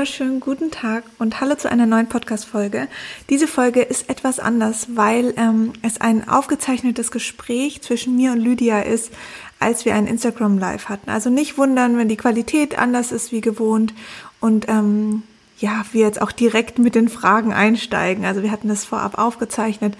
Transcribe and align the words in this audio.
wunderschönen 0.00 0.40
guten 0.40 0.70
Tag 0.70 1.04
und 1.18 1.42
hallo 1.42 1.56
zu 1.56 1.70
einer 1.70 1.84
neuen 1.84 2.08
Podcast-Folge. 2.08 2.88
Diese 3.28 3.46
Folge 3.46 3.82
ist 3.82 4.08
etwas 4.08 4.40
anders, 4.40 4.86
weil 4.96 5.34
ähm, 5.36 5.74
es 5.82 6.00
ein 6.00 6.26
aufgezeichnetes 6.26 7.10
Gespräch 7.10 7.82
zwischen 7.82 8.16
mir 8.16 8.32
und 8.32 8.38
Lydia 8.38 8.80
ist, 8.80 9.12
als 9.58 9.84
wir 9.84 9.94
ein 9.94 10.06
Instagram 10.06 10.56
Live 10.56 10.88
hatten. 10.88 11.10
Also 11.10 11.28
nicht 11.28 11.58
wundern, 11.58 11.98
wenn 11.98 12.08
die 12.08 12.16
Qualität 12.16 12.78
anders 12.78 13.12
ist 13.12 13.30
wie 13.30 13.42
gewohnt 13.42 13.92
und 14.40 14.70
ähm, 14.70 15.22
ja, 15.58 15.84
wir 15.92 16.06
jetzt 16.06 16.22
auch 16.22 16.32
direkt 16.32 16.78
mit 16.78 16.94
den 16.94 17.10
Fragen 17.10 17.52
einsteigen. 17.52 18.24
Also 18.24 18.42
wir 18.42 18.52
hatten 18.52 18.68
das 18.68 18.86
vorab 18.86 19.18
aufgezeichnet 19.18 19.98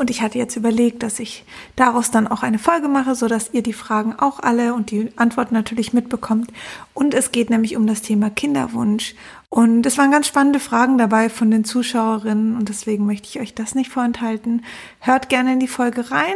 und 0.00 0.10
ich 0.10 0.22
hatte 0.22 0.38
jetzt 0.38 0.56
überlegt, 0.56 1.02
dass 1.02 1.20
ich 1.20 1.44
daraus 1.76 2.10
dann 2.10 2.26
auch 2.26 2.42
eine 2.42 2.58
Folge 2.58 2.88
mache, 2.88 3.14
so 3.14 3.28
dass 3.28 3.52
ihr 3.52 3.62
die 3.62 3.74
Fragen 3.74 4.14
auch 4.14 4.40
alle 4.40 4.72
und 4.72 4.90
die 4.90 5.12
Antworten 5.16 5.54
natürlich 5.54 5.92
mitbekommt. 5.92 6.52
Und 6.94 7.12
es 7.12 7.32
geht 7.32 7.50
nämlich 7.50 7.76
um 7.76 7.86
das 7.86 8.00
Thema 8.00 8.30
Kinderwunsch. 8.30 9.14
Und 9.50 9.84
es 9.84 9.98
waren 9.98 10.10
ganz 10.10 10.26
spannende 10.26 10.58
Fragen 10.58 10.96
dabei 10.96 11.28
von 11.28 11.50
den 11.50 11.64
Zuschauerinnen 11.64 12.56
und 12.56 12.68
deswegen 12.68 13.04
möchte 13.04 13.28
ich 13.28 13.40
euch 13.40 13.54
das 13.54 13.74
nicht 13.74 13.90
vorenthalten. 13.90 14.64
Hört 15.00 15.28
gerne 15.28 15.52
in 15.52 15.60
die 15.60 15.68
Folge 15.68 16.10
rein. 16.10 16.34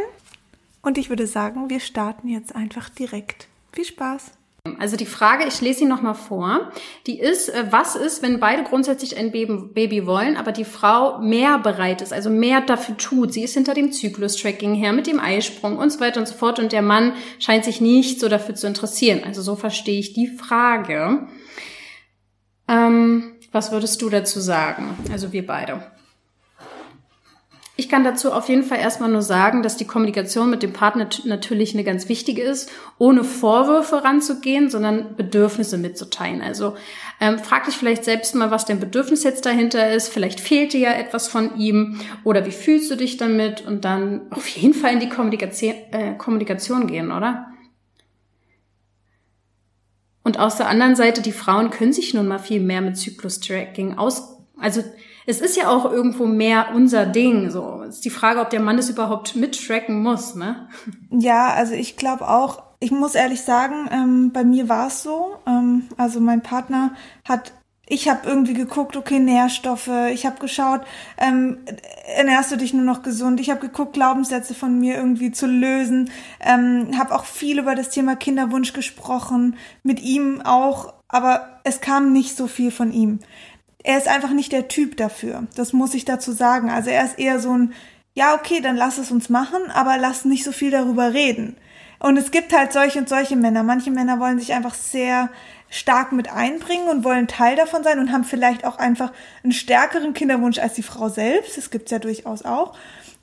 Und 0.83 0.99
ich 0.99 1.09
würde 1.09 1.25
sagen, 1.25 1.69
wir 1.69 1.79
starten 1.79 2.27
jetzt 2.27 2.55
einfach 2.55 2.89
direkt. 2.89 3.47
Viel 3.71 3.85
Spaß! 3.85 4.31
Also 4.79 4.97
die 4.97 5.05
Frage, 5.05 5.45
ich 5.47 5.61
lese 5.61 5.79
sie 5.79 5.85
nochmal 5.85 6.15
vor, 6.15 6.71
die 7.05 7.19
ist, 7.19 7.49
äh, 7.49 7.65
was 7.69 7.95
ist, 7.95 8.23
wenn 8.23 8.39
beide 8.39 8.63
grundsätzlich 8.63 9.15
ein 9.15 9.31
Baby, 9.31 10.07
wollen, 10.07 10.37
aber 10.37 10.51
die 10.51 10.65
Frau 10.65 11.19
mehr 11.19 11.59
bereit 11.59 12.01
ist, 12.01 12.11
also 12.11 12.31
mehr 12.31 12.61
dafür 12.61 12.97
tut. 12.97 13.31
Sie 13.31 13.43
ist 13.43 13.53
hinter 13.53 13.75
dem 13.75 13.91
Zyklus-Tracking 13.91 14.73
her, 14.73 14.91
mit 14.91 15.05
dem 15.05 15.19
Eisprung 15.19 15.77
und 15.77 15.91
so 15.91 15.99
weiter 15.99 16.19
und 16.19 16.27
so 16.27 16.33
fort 16.33 16.57
und 16.57 16.71
der 16.71 16.81
Mann 16.81 17.13
scheint 17.37 17.63
sich 17.63 17.79
nicht 17.79 18.19
so 18.19 18.27
dafür 18.27 18.55
zu 18.55 18.65
interessieren. 18.65 19.21
Also 19.23 19.43
so 19.43 19.55
verstehe 19.55 19.99
ich 19.99 20.13
die 20.13 20.27
Frage. 20.27 21.27
Ähm, 22.67 23.33
was 23.51 23.71
würdest 23.71 24.01
du 24.01 24.09
dazu 24.09 24.39
sagen? 24.39 24.97
Also 25.11 25.31
wir 25.31 25.45
beide. 25.45 25.94
Ich 27.77 27.89
kann 27.89 28.05
dazu 28.05 28.31
auf 28.31 28.47
jeden 28.47 28.63
Fall 28.63 28.79
erstmal 28.79 29.09
nur 29.09 29.21
sagen, 29.21 29.61
dass 29.61 29.75
die 29.75 29.85
Kommunikation 29.85 30.49
mit 30.49 30.63
dem 30.63 30.71
Partner 30.71 31.09
natürlich 31.25 31.73
eine 31.73 31.83
ganz 31.83 32.07
wichtige 32.07 32.41
ist, 32.41 32.71
ohne 32.97 33.25
Vorwürfe 33.25 34.03
ranzugehen, 34.05 34.69
sondern 34.69 35.17
Bedürfnisse 35.17 35.77
mitzuteilen. 35.77 36.41
Also 36.41 36.75
ähm, 37.19 37.37
frag 37.37 37.65
dich 37.65 37.75
vielleicht 37.75 38.05
selbst 38.05 38.33
mal, 38.33 38.49
was 38.49 38.63
dein 38.65 38.79
Bedürfnis 38.79 39.23
jetzt 39.23 39.45
dahinter 39.45 39.91
ist. 39.91 40.07
Vielleicht 40.07 40.39
fehlt 40.39 40.71
dir 40.71 40.79
ja 40.79 40.93
etwas 40.93 41.27
von 41.27 41.57
ihm 41.57 41.99
oder 42.23 42.45
wie 42.45 42.51
fühlst 42.51 42.89
du 42.91 42.95
dich 42.95 43.17
damit? 43.17 43.65
Und 43.65 43.83
dann 43.83 44.21
auf 44.31 44.47
jeden 44.47 44.73
Fall 44.73 44.93
in 44.93 45.01
die 45.01 45.09
Kommunikation, 45.09 45.75
äh, 45.91 46.15
Kommunikation 46.17 46.87
gehen, 46.87 47.11
oder? 47.11 47.47
Und 50.23 50.39
aus 50.39 50.55
der 50.55 50.69
anderen 50.69 50.95
Seite, 50.95 51.21
die 51.21 51.33
Frauen 51.33 51.71
können 51.71 51.93
sich 51.93 52.13
nun 52.13 52.27
mal 52.27 52.39
viel 52.39 52.61
mehr 52.61 52.81
mit 52.81 52.97
Zyklus-Tracking 52.97 53.97
aus, 53.97 54.37
also 54.57 54.81
es 55.25 55.41
ist 55.41 55.57
ja 55.57 55.69
auch 55.69 55.91
irgendwo 55.91 56.25
mehr 56.25 56.67
unser 56.73 57.05
Ding. 57.05 57.49
So 57.49 57.81
ist 57.81 58.05
die 58.05 58.09
Frage, 58.09 58.39
ob 58.39 58.49
der 58.49 58.59
Mann 58.59 58.77
es 58.77 58.89
überhaupt 58.89 59.35
mittracken 59.35 60.01
muss, 60.01 60.35
ne? 60.35 60.67
Ja, 61.09 61.53
also 61.53 61.73
ich 61.73 61.97
glaube 61.97 62.27
auch. 62.27 62.63
Ich 62.79 62.91
muss 62.91 63.15
ehrlich 63.15 63.41
sagen, 63.41 63.89
ähm, 63.91 64.31
bei 64.31 64.43
mir 64.43 64.69
war 64.69 64.87
es 64.87 65.01
so. 65.01 65.37
Ähm, 65.47 65.85
also 65.97 66.19
mein 66.19 66.41
Partner 66.41 66.93
hat 67.23 67.53
ich 67.87 68.09
habe 68.09 68.27
irgendwie 68.27 68.55
geguckt, 68.55 68.97
okay, 68.97 69.19
Nährstoffe. 69.19 69.91
Ich 70.11 70.25
habe 70.25 70.39
geschaut, 70.39 70.81
ähm, 71.19 71.59
ernährst 72.15 72.51
du 72.51 72.57
dich 72.57 72.73
nur 72.73 72.83
noch 72.83 73.03
gesund? 73.03 73.39
Ich 73.39 73.51
habe 73.51 73.59
geguckt, 73.59 73.93
Glaubenssätze 73.93 74.55
von 74.55 74.79
mir 74.79 74.95
irgendwie 74.95 75.31
zu 75.31 75.45
lösen. 75.45 76.09
Ähm, 76.39 76.97
habe 76.97 77.13
auch 77.13 77.25
viel 77.25 77.59
über 77.59 77.75
das 77.75 77.89
Thema 77.89 78.15
Kinderwunsch 78.15 78.73
gesprochen, 78.73 79.55
mit 79.83 80.01
ihm 80.01 80.41
auch, 80.41 80.93
aber 81.07 81.59
es 81.63 81.79
kam 81.79 82.11
nicht 82.11 82.35
so 82.35 82.47
viel 82.47 82.71
von 82.71 82.91
ihm 82.91 83.19
er 83.85 83.99
ist 83.99 84.07
einfach 84.07 84.31
nicht 84.31 84.51
der 84.51 84.67
Typ 84.67 84.97
dafür. 84.97 85.43
Das 85.55 85.71
muss 85.71 85.93
ich 85.93 86.05
dazu 86.05 86.31
sagen. 86.31 86.71
Also 86.71 86.89
er 86.89 87.05
ist 87.05 87.19
eher 87.19 87.39
so 87.39 87.55
ein, 87.55 87.73
ja, 88.15 88.33
okay, 88.33 88.59
dann 88.59 88.75
lass 88.75 88.97
es 88.97 89.11
uns 89.11 89.29
machen, 89.29 89.69
aber 89.71 89.99
lass 89.99 90.25
nicht 90.25 90.43
so 90.43 90.51
viel 90.51 90.71
darüber 90.71 91.13
reden. 91.13 91.55
Und 91.99 92.17
es 92.17 92.31
gibt 92.31 92.51
halt 92.51 92.73
solche 92.73 92.97
und 92.97 93.07
solche 93.07 93.35
Männer. 93.35 93.61
Manche 93.61 93.91
Männer 93.91 94.19
wollen 94.19 94.39
sich 94.39 94.53
einfach 94.53 94.73
sehr 94.73 95.29
stark 95.69 96.13
mit 96.13 96.31
einbringen 96.31 96.87
und 96.87 97.03
wollen 97.03 97.27
Teil 97.27 97.55
davon 97.55 97.83
sein 97.83 97.99
und 97.99 98.11
haben 98.11 98.23
vielleicht 98.23 98.65
auch 98.65 98.79
einfach 98.79 99.11
einen 99.43 99.53
stärkeren 99.53 100.13
Kinderwunsch 100.13 100.57
als 100.57 100.73
die 100.73 100.83
Frau 100.83 101.09
selbst. 101.09 101.55
Das 101.55 101.69
gibt's 101.69 101.91
ja 101.91 101.99
durchaus 101.99 102.43
auch. 102.43 102.75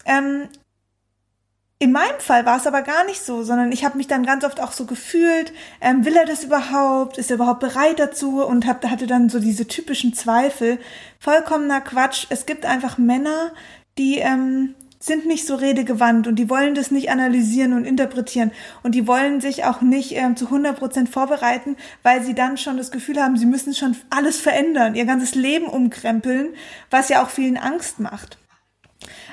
Ähm, 0.05 0.49
in 1.83 1.91
meinem 1.91 2.21
Fall 2.21 2.47
war 2.47 2.59
es 2.59 2.69
aber 2.69 2.83
gar 2.83 3.05
nicht 3.07 3.25
so, 3.25 3.43
sondern 3.43 3.73
ich 3.73 3.85
habe 3.85 3.97
mich 3.97 4.07
dann 4.07 4.25
ganz 4.25 4.45
oft 4.45 4.61
auch 4.61 4.71
so 4.71 4.87
gefühlt, 4.87 5.53
ähm, 5.81 6.05
will 6.05 6.15
er 6.15 6.27
das 6.27 6.45
überhaupt, 6.45 7.19
ist 7.19 7.29
er 7.29 7.35
überhaupt 7.35 7.59
bereit 7.59 7.99
dazu 7.99 8.41
und 8.45 8.69
hab, 8.69 8.89
hatte 8.89 9.09
dann 9.09 9.29
so 9.29 9.41
diese 9.41 9.67
typischen 9.67 10.15
Zweifel. 10.15 10.79
Vollkommener 11.19 11.81
Quatsch. 11.81 12.27
Es 12.29 12.47
gibt 12.47 12.67
einfach 12.67 12.99
Männer, 12.99 13.51
die 13.99 14.19
ähm, 14.19 14.77
sind 15.01 15.27
nicht 15.27 15.45
so 15.45 15.57
redegewandt 15.57 16.29
und 16.29 16.37
die 16.37 16.49
wollen 16.49 16.77
das 16.77 16.93
nicht 16.93 17.11
analysieren 17.11 17.73
und 17.73 17.85
interpretieren 17.85 18.53
und 18.85 18.95
die 18.95 19.09
wollen 19.09 19.41
sich 19.41 19.65
auch 19.65 19.81
nicht 19.81 20.13
ähm, 20.13 20.37
zu 20.37 20.45
100 20.45 20.79
Prozent 20.79 21.09
vorbereiten, 21.09 21.77
weil 22.05 22.23
sie 22.23 22.35
dann 22.35 22.59
schon 22.59 22.77
das 22.77 22.93
Gefühl 22.93 23.21
haben, 23.21 23.37
sie 23.37 23.47
müssen 23.47 23.75
schon 23.75 23.97
alles 24.09 24.41
verändern, 24.41 24.95
ihr 24.95 25.05
ganzes 25.05 25.35
Leben 25.35 25.67
umkrempeln, 25.67 26.51
was 26.91 27.09
ja 27.09 27.25
auch 27.25 27.29
vielen 27.31 27.57
Angst 27.57 27.99
macht. 27.99 28.39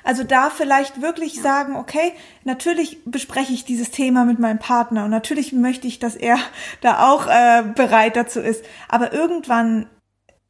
Also 0.03 0.23
da 0.23 0.49
vielleicht 0.49 1.01
wirklich 1.01 1.41
sagen, 1.41 1.75
okay, 1.75 2.13
natürlich 2.43 3.03
bespreche 3.05 3.53
ich 3.53 3.65
dieses 3.65 3.91
Thema 3.91 4.25
mit 4.25 4.39
meinem 4.39 4.59
Partner 4.59 5.05
und 5.05 5.11
natürlich 5.11 5.53
möchte 5.53 5.87
ich, 5.87 5.99
dass 5.99 6.15
er 6.15 6.37
da 6.81 7.09
auch 7.09 7.27
äh, 7.27 7.63
bereit 7.75 8.15
dazu 8.15 8.39
ist. 8.39 8.63
Aber 8.87 9.13
irgendwann 9.13 9.87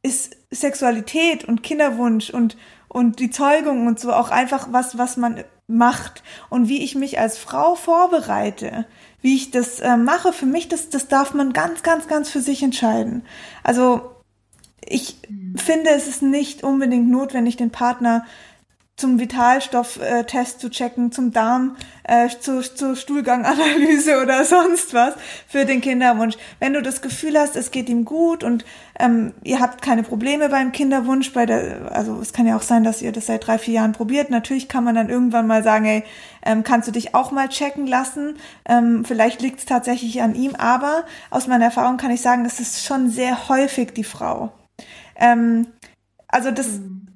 ist 0.02 0.36
Sexualität 0.50 1.44
und 1.44 1.62
Kinderwunsch 1.62 2.30
und 2.30 2.56
und 2.92 3.20
die 3.20 3.30
Zeugung 3.30 3.86
und 3.86 4.00
so 4.00 4.12
auch 4.12 4.30
einfach 4.30 4.68
was, 4.72 4.98
was 4.98 5.16
man 5.16 5.44
macht 5.68 6.24
und 6.48 6.68
wie 6.68 6.82
ich 6.82 6.96
mich 6.96 7.20
als 7.20 7.38
Frau 7.38 7.76
vorbereite, 7.76 8.84
wie 9.22 9.36
ich 9.36 9.52
das 9.52 9.78
äh, 9.78 9.96
mache, 9.96 10.32
für 10.32 10.46
mich, 10.46 10.68
das, 10.68 10.90
das 10.90 11.06
darf 11.06 11.32
man 11.32 11.52
ganz, 11.52 11.84
ganz, 11.84 12.08
ganz 12.08 12.30
für 12.30 12.40
sich 12.40 12.64
entscheiden. 12.64 13.22
Also 13.62 14.10
ich 14.84 15.18
mhm. 15.28 15.56
finde, 15.56 15.90
es 15.90 16.08
ist 16.08 16.22
nicht 16.22 16.64
unbedingt 16.64 17.08
notwendig, 17.08 17.56
den 17.56 17.70
Partner 17.70 18.26
zum 19.00 19.18
Vitalstofftest 19.18 20.60
zu 20.60 20.70
checken, 20.70 21.10
zum 21.10 21.32
Darm, 21.32 21.76
äh, 22.04 22.28
zu, 22.28 22.60
zur 22.60 22.94
Stuhlganganalyse 22.94 24.20
oder 24.22 24.44
sonst 24.44 24.92
was 24.92 25.14
für 25.48 25.64
den 25.64 25.80
Kinderwunsch. 25.80 26.36
Wenn 26.58 26.74
du 26.74 26.82
das 26.82 27.00
Gefühl 27.00 27.38
hast, 27.38 27.56
es 27.56 27.70
geht 27.70 27.88
ihm 27.88 28.04
gut 28.04 28.44
und 28.44 28.64
ähm, 28.98 29.32
ihr 29.42 29.60
habt 29.60 29.80
keine 29.80 30.02
Probleme 30.02 30.50
beim 30.50 30.72
Kinderwunsch, 30.72 31.32
bei 31.32 31.46
der, 31.46 31.92
also 31.92 32.20
es 32.20 32.32
kann 32.32 32.46
ja 32.46 32.56
auch 32.56 32.62
sein, 32.62 32.84
dass 32.84 33.00
ihr 33.00 33.12
das 33.12 33.26
seit 33.26 33.46
drei, 33.46 33.58
vier 33.58 33.74
Jahren 33.74 33.92
probiert. 33.92 34.30
Natürlich 34.30 34.68
kann 34.68 34.84
man 34.84 34.94
dann 34.94 35.08
irgendwann 35.08 35.46
mal 35.46 35.62
sagen, 35.62 35.86
ey, 35.86 36.04
ähm, 36.44 36.62
kannst 36.62 36.86
du 36.86 36.92
dich 36.92 37.14
auch 37.14 37.30
mal 37.30 37.48
checken 37.48 37.86
lassen? 37.86 38.36
Ähm, 38.68 39.04
vielleicht 39.04 39.40
liegt 39.40 39.60
es 39.60 39.64
tatsächlich 39.64 40.20
an 40.20 40.34
ihm, 40.34 40.54
aber 40.56 41.04
aus 41.30 41.46
meiner 41.46 41.64
Erfahrung 41.64 41.96
kann 41.96 42.10
ich 42.10 42.20
sagen, 42.20 42.44
es 42.44 42.60
ist 42.60 42.84
schon 42.84 43.08
sehr 43.08 43.48
häufig 43.48 43.92
die 43.94 44.04
Frau. 44.04 44.52
Ähm, 45.16 45.66
also 46.28 46.50
das, 46.50 46.68
mhm. 46.68 47.08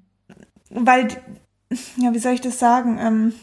weil 0.71 1.09
ja, 1.97 2.15
wie 2.15 2.19
soll 2.19 2.33
ich 2.33 2.41
das 2.41 2.59
sagen? 2.59 2.99
Ähm, 3.01 3.35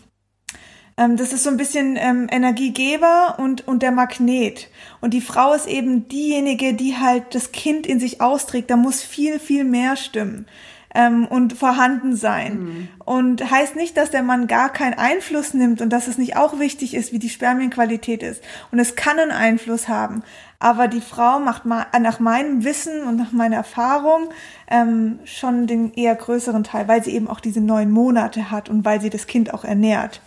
ähm, 0.98 1.18
das 1.18 1.34
ist 1.34 1.44
so 1.44 1.50
ein 1.50 1.58
bisschen 1.58 1.98
ähm, 1.98 2.28
Energiegeber 2.30 3.36
und, 3.40 3.68
und 3.68 3.82
der 3.82 3.92
Magnet. 3.92 4.70
Und 5.00 5.14
die 5.14 5.22
Frau 5.22 5.54
ist 5.54 5.68
eben 5.68 6.08
diejenige, 6.08 6.74
die 6.74 6.98
halt 6.98 7.34
das 7.36 7.52
Kind 7.52 7.88
in 7.88 8.00
sich 8.00 8.22
austrägt. 8.22 8.70
Da 8.70 8.76
muss 8.76 9.02
viel, 9.02 9.40
viel 9.40 9.64
mehr 9.64 9.96
stimmen 9.96 10.46
ähm, 10.94 11.26
und 11.26 11.54
vorhanden 11.54 12.16
sein. 12.16 12.60
Mhm. 12.60 12.88
Und 13.06 13.50
heißt 13.50 13.76
nicht, 13.76 13.98
dass 13.98 14.12
der 14.12 14.24
Mann 14.24 14.48
gar 14.48 14.72
keinen 14.72 14.94
Einfluss 14.94 15.54
nimmt 15.54 15.82
und 15.82 15.90
dass 15.90 16.08
es 16.08 16.18
nicht 16.18 16.36
auch 16.36 16.60
wichtig 16.60 16.94
ist, 16.94 17.14
wie 17.14 17.20
die 17.20 17.30
Spermienqualität 17.30 18.24
ist. 18.24 18.44
Und 18.72 18.80
es 18.80 18.96
kann 18.96 19.20
einen 19.20 19.32
Einfluss 19.32 19.88
haben. 19.88 20.24
Aber 20.62 20.88
die 20.88 21.02
Frau 21.02 21.40
macht 21.40 21.66
ma 21.66 21.88
nach 22.00 22.20
meinem 22.20 22.64
Wissen 22.64 23.04
und 23.04 23.16
nach 23.16 23.32
meiner 23.32 23.56
Erfahrung 23.56 24.30
ähm, 24.70 25.18
schon 25.26 25.66
den 25.66 25.92
eher 25.94 26.14
größeren 26.14 26.64
Teil, 26.64 26.88
weil 26.88 27.04
sie 27.04 27.16
eben 27.16 27.28
auch 27.28 27.40
diese 27.40 27.62
neun 27.62 27.90
Monate 27.90 28.52
hat 28.52 28.70
und 28.70 28.86
weil 28.86 29.02
sie 29.02 29.10
das 29.10 29.26
Kind 29.26 29.56
auch 29.56 29.64
ernährt. 29.64 30.22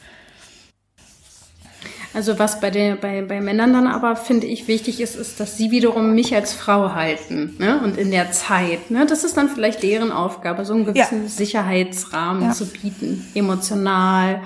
Also 2.14 2.38
was 2.38 2.60
bei, 2.60 2.70
der, 2.70 2.96
bei, 2.96 3.22
bei 3.22 3.40
Männern 3.40 3.72
dann 3.72 3.86
aber, 3.86 4.16
finde 4.16 4.48
ich, 4.48 4.66
wichtig 4.66 5.00
ist, 5.00 5.14
ist, 5.14 5.38
dass 5.38 5.56
sie 5.56 5.70
wiederum 5.70 6.14
mich 6.14 6.34
als 6.34 6.52
Frau 6.52 6.94
halten. 6.94 7.54
Ne? 7.58 7.80
Und 7.82 7.96
in 7.96 8.10
der 8.10 8.32
Zeit. 8.32 8.90
Ne? 8.90 9.06
Das 9.06 9.22
ist 9.22 9.36
dann 9.36 9.48
vielleicht 9.48 9.84
deren 9.84 10.10
Aufgabe, 10.10 10.64
so 10.64 10.74
einen 10.74 10.84
gewissen 10.84 11.22
ja. 11.22 11.28
Sicherheitsrahmen 11.28 12.42
ja. 12.42 12.52
zu 12.52 12.66
bieten, 12.66 13.24
emotional. 13.34 14.42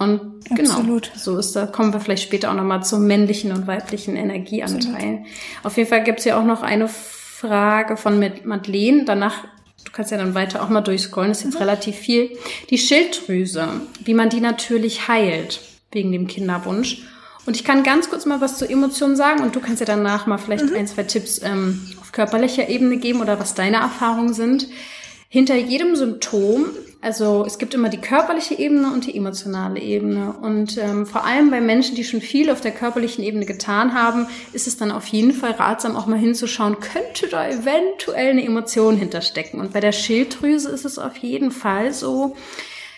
Und 0.00 0.46
genau, 0.48 0.70
Absolut. 0.70 1.12
so 1.14 1.38
ist 1.38 1.54
da, 1.54 1.66
kommen 1.66 1.92
wir 1.92 2.00
vielleicht 2.00 2.22
später 2.22 2.50
auch 2.50 2.54
nochmal 2.54 2.82
zum 2.82 3.06
männlichen 3.06 3.52
und 3.52 3.66
weiblichen 3.66 4.16
Energieanteil. 4.16 5.24
Auf 5.62 5.76
jeden 5.76 5.90
Fall 5.90 6.02
gibt's 6.02 6.24
ja 6.24 6.40
auch 6.40 6.44
noch 6.44 6.62
eine 6.62 6.88
Frage 6.88 7.98
von 7.98 8.18
Madeleine. 8.18 9.04
Danach 9.04 9.44
Du 9.84 9.92
kannst 9.92 10.10
ja 10.10 10.18
dann 10.18 10.34
weiter 10.34 10.62
auch 10.62 10.68
mal 10.68 10.82
durchscrollen, 10.82 11.30
das 11.30 11.38
ist 11.38 11.44
jetzt 11.44 11.54
mhm. 11.54 11.60
relativ 11.60 11.96
viel. 11.96 12.36
Die 12.68 12.78
Schilddrüse, 12.78 13.68
wie 14.04 14.14
man 14.14 14.28
die 14.28 14.40
natürlich 14.40 15.08
heilt 15.08 15.60
wegen 15.90 16.12
dem 16.12 16.26
Kinderwunsch. 16.26 17.02
Und 17.46 17.56
ich 17.56 17.64
kann 17.64 17.82
ganz 17.82 18.10
kurz 18.10 18.26
mal 18.26 18.40
was 18.40 18.58
zu 18.58 18.68
Emotionen 18.68 19.16
sagen 19.16 19.42
und 19.42 19.56
du 19.56 19.60
kannst 19.60 19.80
ja 19.80 19.86
danach 19.86 20.26
mal 20.26 20.38
vielleicht 20.38 20.66
mhm. 20.66 20.76
ein, 20.76 20.86
zwei 20.86 21.02
Tipps 21.02 21.40
ähm, 21.42 21.80
auf 22.00 22.12
körperlicher 22.12 22.68
Ebene 22.68 22.98
geben 22.98 23.20
oder 23.20 23.40
was 23.40 23.54
deine 23.54 23.78
Erfahrungen 23.78 24.34
sind. 24.34 24.68
Hinter 25.28 25.56
jedem 25.56 25.96
Symptom, 25.96 26.66
also 27.02 27.46
es 27.46 27.58
gibt 27.58 27.72
immer 27.72 27.88
die 27.88 28.00
körperliche 28.00 28.58
Ebene 28.58 28.92
und 28.92 29.06
die 29.06 29.16
emotionale 29.16 29.80
Ebene. 29.80 30.34
Und 30.42 30.76
ähm, 30.76 31.06
vor 31.06 31.24
allem 31.24 31.50
bei 31.50 31.60
Menschen, 31.60 31.96
die 31.96 32.04
schon 32.04 32.20
viel 32.20 32.50
auf 32.50 32.60
der 32.60 32.72
körperlichen 32.72 33.24
Ebene 33.24 33.46
getan 33.46 33.94
haben, 33.94 34.26
ist 34.52 34.66
es 34.66 34.76
dann 34.76 34.90
auf 34.90 35.06
jeden 35.06 35.32
Fall 35.32 35.52
ratsam, 35.52 35.96
auch 35.96 36.06
mal 36.06 36.18
hinzuschauen, 36.18 36.78
könnte 36.80 37.28
da 37.28 37.48
eventuell 37.48 38.30
eine 38.30 38.44
Emotion 38.44 38.96
hinterstecken. 38.96 39.60
Und 39.60 39.72
bei 39.72 39.80
der 39.80 39.92
Schilddrüse 39.92 40.68
ist 40.68 40.84
es 40.84 40.98
auf 40.98 41.16
jeden 41.16 41.50
Fall 41.50 41.94
so, 41.94 42.36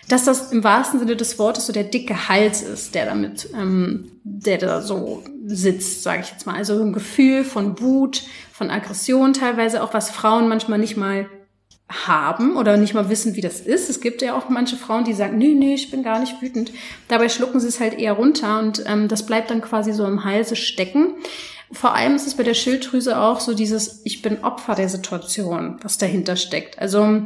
dass 0.08 0.24
das 0.24 0.50
im 0.50 0.64
wahrsten 0.64 0.98
Sinne 0.98 1.14
des 1.14 1.38
Wortes 1.38 1.66
so 1.66 1.72
der 1.72 1.84
dicke 1.84 2.28
Hals 2.28 2.60
ist, 2.62 2.96
der 2.96 3.06
damit, 3.06 3.50
ähm, 3.54 4.10
der 4.24 4.58
da 4.58 4.82
so 4.82 5.22
sitzt, 5.46 6.02
sage 6.02 6.22
ich 6.22 6.30
jetzt 6.32 6.44
mal. 6.44 6.56
Also 6.56 6.82
ein 6.82 6.92
Gefühl 6.92 7.44
von 7.44 7.80
Wut, 7.80 8.24
von 8.52 8.68
Aggression 8.68 9.32
teilweise, 9.32 9.80
auch 9.80 9.94
was 9.94 10.10
Frauen 10.10 10.48
manchmal 10.48 10.80
nicht 10.80 10.96
mal 10.96 11.28
haben 11.92 12.56
oder 12.56 12.76
nicht 12.76 12.94
mal 12.94 13.08
wissen, 13.08 13.34
wie 13.34 13.40
das 13.40 13.60
ist. 13.60 13.90
Es 13.90 14.00
gibt 14.00 14.22
ja 14.22 14.36
auch 14.36 14.48
manche 14.48 14.76
Frauen, 14.76 15.04
die 15.04 15.12
sagen, 15.12 15.38
nee, 15.38 15.54
nee, 15.54 15.74
ich 15.74 15.90
bin 15.90 16.02
gar 16.02 16.20
nicht 16.20 16.40
wütend. 16.40 16.72
Dabei 17.08 17.28
schlucken 17.28 17.60
sie 17.60 17.68
es 17.68 17.80
halt 17.80 17.98
eher 17.98 18.14
runter 18.14 18.58
und 18.58 18.82
ähm, 18.86 19.08
das 19.08 19.26
bleibt 19.26 19.50
dann 19.50 19.60
quasi 19.60 19.92
so 19.92 20.04
im 20.04 20.24
Halse 20.24 20.56
stecken. 20.56 21.14
Vor 21.70 21.94
allem 21.94 22.14
ist 22.16 22.26
es 22.26 22.34
bei 22.34 22.42
der 22.42 22.54
Schilddrüse 22.54 23.18
auch 23.18 23.40
so 23.40 23.54
dieses, 23.54 24.02
ich 24.04 24.20
bin 24.22 24.44
Opfer 24.44 24.74
der 24.74 24.88
Situation, 24.88 25.78
was 25.82 25.98
dahinter 25.98 26.36
steckt. 26.36 26.78
Also 26.78 27.22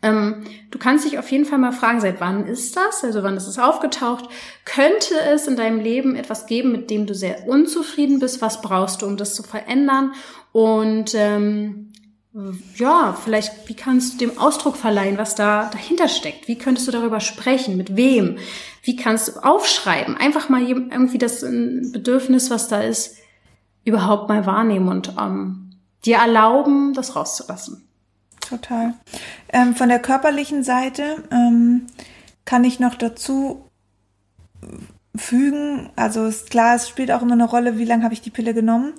ähm, 0.00 0.44
du 0.70 0.78
kannst 0.78 1.04
dich 1.04 1.18
auf 1.18 1.30
jeden 1.30 1.44
Fall 1.44 1.58
mal 1.58 1.72
fragen, 1.72 2.00
seit 2.00 2.20
wann 2.20 2.46
ist 2.46 2.76
das? 2.76 3.02
Also 3.02 3.22
wann 3.22 3.36
ist 3.36 3.48
es 3.48 3.58
aufgetaucht? 3.58 4.28
Könnte 4.64 5.14
es 5.32 5.48
in 5.48 5.56
deinem 5.56 5.80
Leben 5.80 6.14
etwas 6.14 6.46
geben, 6.46 6.70
mit 6.72 6.90
dem 6.90 7.06
du 7.06 7.14
sehr 7.14 7.48
unzufrieden 7.48 8.20
bist? 8.20 8.40
Was 8.40 8.60
brauchst 8.60 9.02
du, 9.02 9.06
um 9.06 9.16
das 9.16 9.34
zu 9.34 9.42
verändern? 9.42 10.12
Und 10.52 11.14
ähm, 11.14 11.92
ja, 12.76 13.16
vielleicht, 13.24 13.68
wie 13.68 13.74
kannst 13.74 14.14
du 14.14 14.18
dem 14.18 14.38
Ausdruck 14.38 14.76
verleihen, 14.76 15.18
was 15.18 15.34
da 15.34 15.70
dahinter 15.72 16.08
steckt? 16.08 16.46
Wie 16.46 16.58
könntest 16.58 16.86
du 16.86 16.92
darüber 16.92 17.20
sprechen? 17.20 17.76
Mit 17.76 17.96
wem? 17.96 18.38
Wie 18.82 18.96
kannst 18.96 19.28
du 19.28 19.40
aufschreiben? 19.42 20.16
Einfach 20.16 20.48
mal 20.48 20.62
irgendwie 20.62 21.18
das 21.18 21.40
Bedürfnis, 21.40 22.50
was 22.50 22.68
da 22.68 22.80
ist, 22.80 23.16
überhaupt 23.84 24.28
mal 24.28 24.46
wahrnehmen 24.46 24.88
und 24.88 25.14
ähm, 25.18 25.70
dir 26.04 26.18
erlauben, 26.18 26.92
das 26.94 27.16
rauszulassen. 27.16 27.88
Total. 28.40 28.94
Ähm, 29.52 29.74
von 29.74 29.88
der 29.88 29.98
körperlichen 29.98 30.62
Seite 30.62 31.24
ähm, 31.30 31.86
kann 32.44 32.64
ich 32.64 32.78
noch 32.78 32.94
dazu 32.94 33.67
fügen, 35.28 35.90
also 35.94 36.24
ist 36.24 36.48
klar, 36.48 36.74
es 36.74 36.88
spielt 36.88 37.12
auch 37.12 37.20
immer 37.20 37.34
eine 37.34 37.44
Rolle, 37.44 37.76
wie 37.76 37.84
lange 37.84 38.02
habe 38.02 38.14
ich 38.14 38.22
die 38.22 38.30
Pille 38.30 38.54
genommen. 38.54 38.94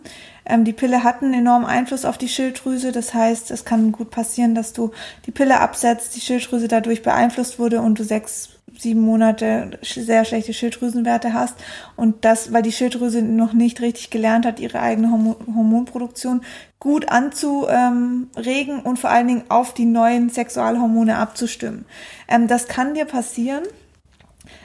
Ähm, 0.46 0.64
die 0.64 0.74
Pille 0.74 1.04
hat 1.04 1.24
einen 1.24 1.34
enormen 1.34 1.68
Einfluss 1.68 2.06
auf 2.06 2.20
die 2.20 2.28
Schilddrüse. 2.28 2.92
Das 2.92 3.16
heißt, 3.16 3.50
es 3.50 3.66
kann 3.66 3.92
gut 3.92 4.12
passieren, 4.12 4.54
dass 4.54 4.72
du 4.72 4.92
die 5.26 5.32
Pille 5.32 5.60
absetzt, 5.60 6.16
die 6.16 6.22
Schilddrüse 6.22 6.68
dadurch 6.68 7.02
beeinflusst 7.02 7.58
wurde 7.58 7.82
und 7.82 7.98
du 7.98 8.04
sechs, 8.04 8.50
sieben 8.78 9.02
Monate 9.02 9.80
sehr 9.82 10.24
schlechte 10.24 10.54
Schilddrüsenwerte 10.54 11.34
hast. 11.34 11.56
Und 11.96 12.24
das, 12.26 12.54
weil 12.54 12.62
die 12.62 12.72
Schilddrüse 12.72 13.24
noch 13.24 13.54
nicht 13.54 13.82
richtig 13.82 14.12
gelernt 14.12 14.46
hat, 14.46 14.60
ihre 14.60 14.82
eigene 14.82 15.10
Hormonproduktion 15.10 16.42
gut 16.80 17.10
anzuregen 17.10 18.82
und 18.84 19.00
vor 19.00 19.10
allen 19.10 19.28
Dingen 19.28 19.44
auf 19.50 19.74
die 19.74 19.86
neuen 19.86 20.30
Sexualhormone 20.30 21.18
abzustimmen. 21.18 21.86
Ähm, 22.28 22.48
das 22.48 22.68
kann 22.68 22.94
dir 22.94 23.06
passieren 23.06 23.64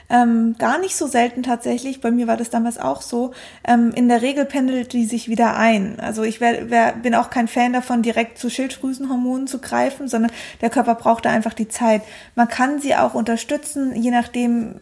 ähm, 0.09 0.55
gar 0.57 0.79
nicht 0.79 0.95
so 0.95 1.07
selten 1.07 1.43
tatsächlich, 1.43 2.01
bei 2.01 2.11
mir 2.11 2.27
war 2.27 2.37
das 2.37 2.49
damals 2.49 2.77
auch 2.77 3.01
so, 3.01 3.31
ähm, 3.67 3.91
in 3.95 4.07
der 4.07 4.21
Regel 4.21 4.45
pendelt 4.45 4.93
die 4.93 5.05
sich 5.05 5.29
wieder 5.29 5.57
ein. 5.57 5.99
Also 5.99 6.23
ich 6.23 6.41
wär, 6.41 6.69
wär, 6.69 6.93
bin 6.93 7.15
auch 7.15 7.29
kein 7.29 7.47
Fan 7.47 7.73
davon, 7.73 8.01
direkt 8.01 8.37
zu 8.37 8.49
Schilddrüsenhormonen 8.49 9.47
zu 9.47 9.59
greifen, 9.59 10.07
sondern 10.07 10.31
der 10.61 10.69
Körper 10.69 10.95
braucht 10.95 11.25
da 11.25 11.31
einfach 11.31 11.53
die 11.53 11.67
Zeit. 11.67 12.01
Man 12.35 12.47
kann 12.47 12.79
sie 12.79 12.95
auch 12.95 13.13
unterstützen, 13.13 13.95
je 13.95 14.11
nachdem, 14.11 14.75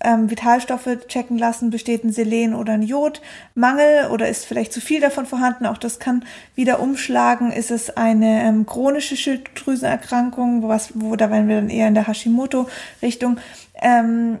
ähm, 0.00 0.30
Vitalstoffe 0.30 0.88
checken 1.08 1.38
lassen, 1.38 1.70
besteht 1.70 2.04
ein 2.04 2.12
Selen 2.12 2.54
oder 2.54 2.74
ein 2.74 2.82
Jodmangel 2.82 4.10
oder 4.12 4.28
ist 4.28 4.44
vielleicht 4.44 4.72
zu 4.72 4.80
viel 4.80 5.00
davon 5.00 5.26
vorhanden. 5.26 5.66
Auch 5.66 5.78
das 5.78 5.98
kann 5.98 6.24
wieder 6.54 6.80
umschlagen. 6.80 7.50
Ist 7.50 7.70
es 7.70 7.96
eine 7.96 8.42
ähm, 8.44 8.66
chronische 8.66 9.16
Schilddrüsenerkrankung, 9.16 10.68
was, 10.68 10.92
wo 10.94 11.16
da 11.16 11.30
werden 11.30 11.48
wir 11.48 11.56
dann 11.56 11.70
eher 11.70 11.88
in 11.88 11.94
der 11.94 12.06
Hashimoto-Richtung. 12.06 13.38
Ähm, 13.80 14.38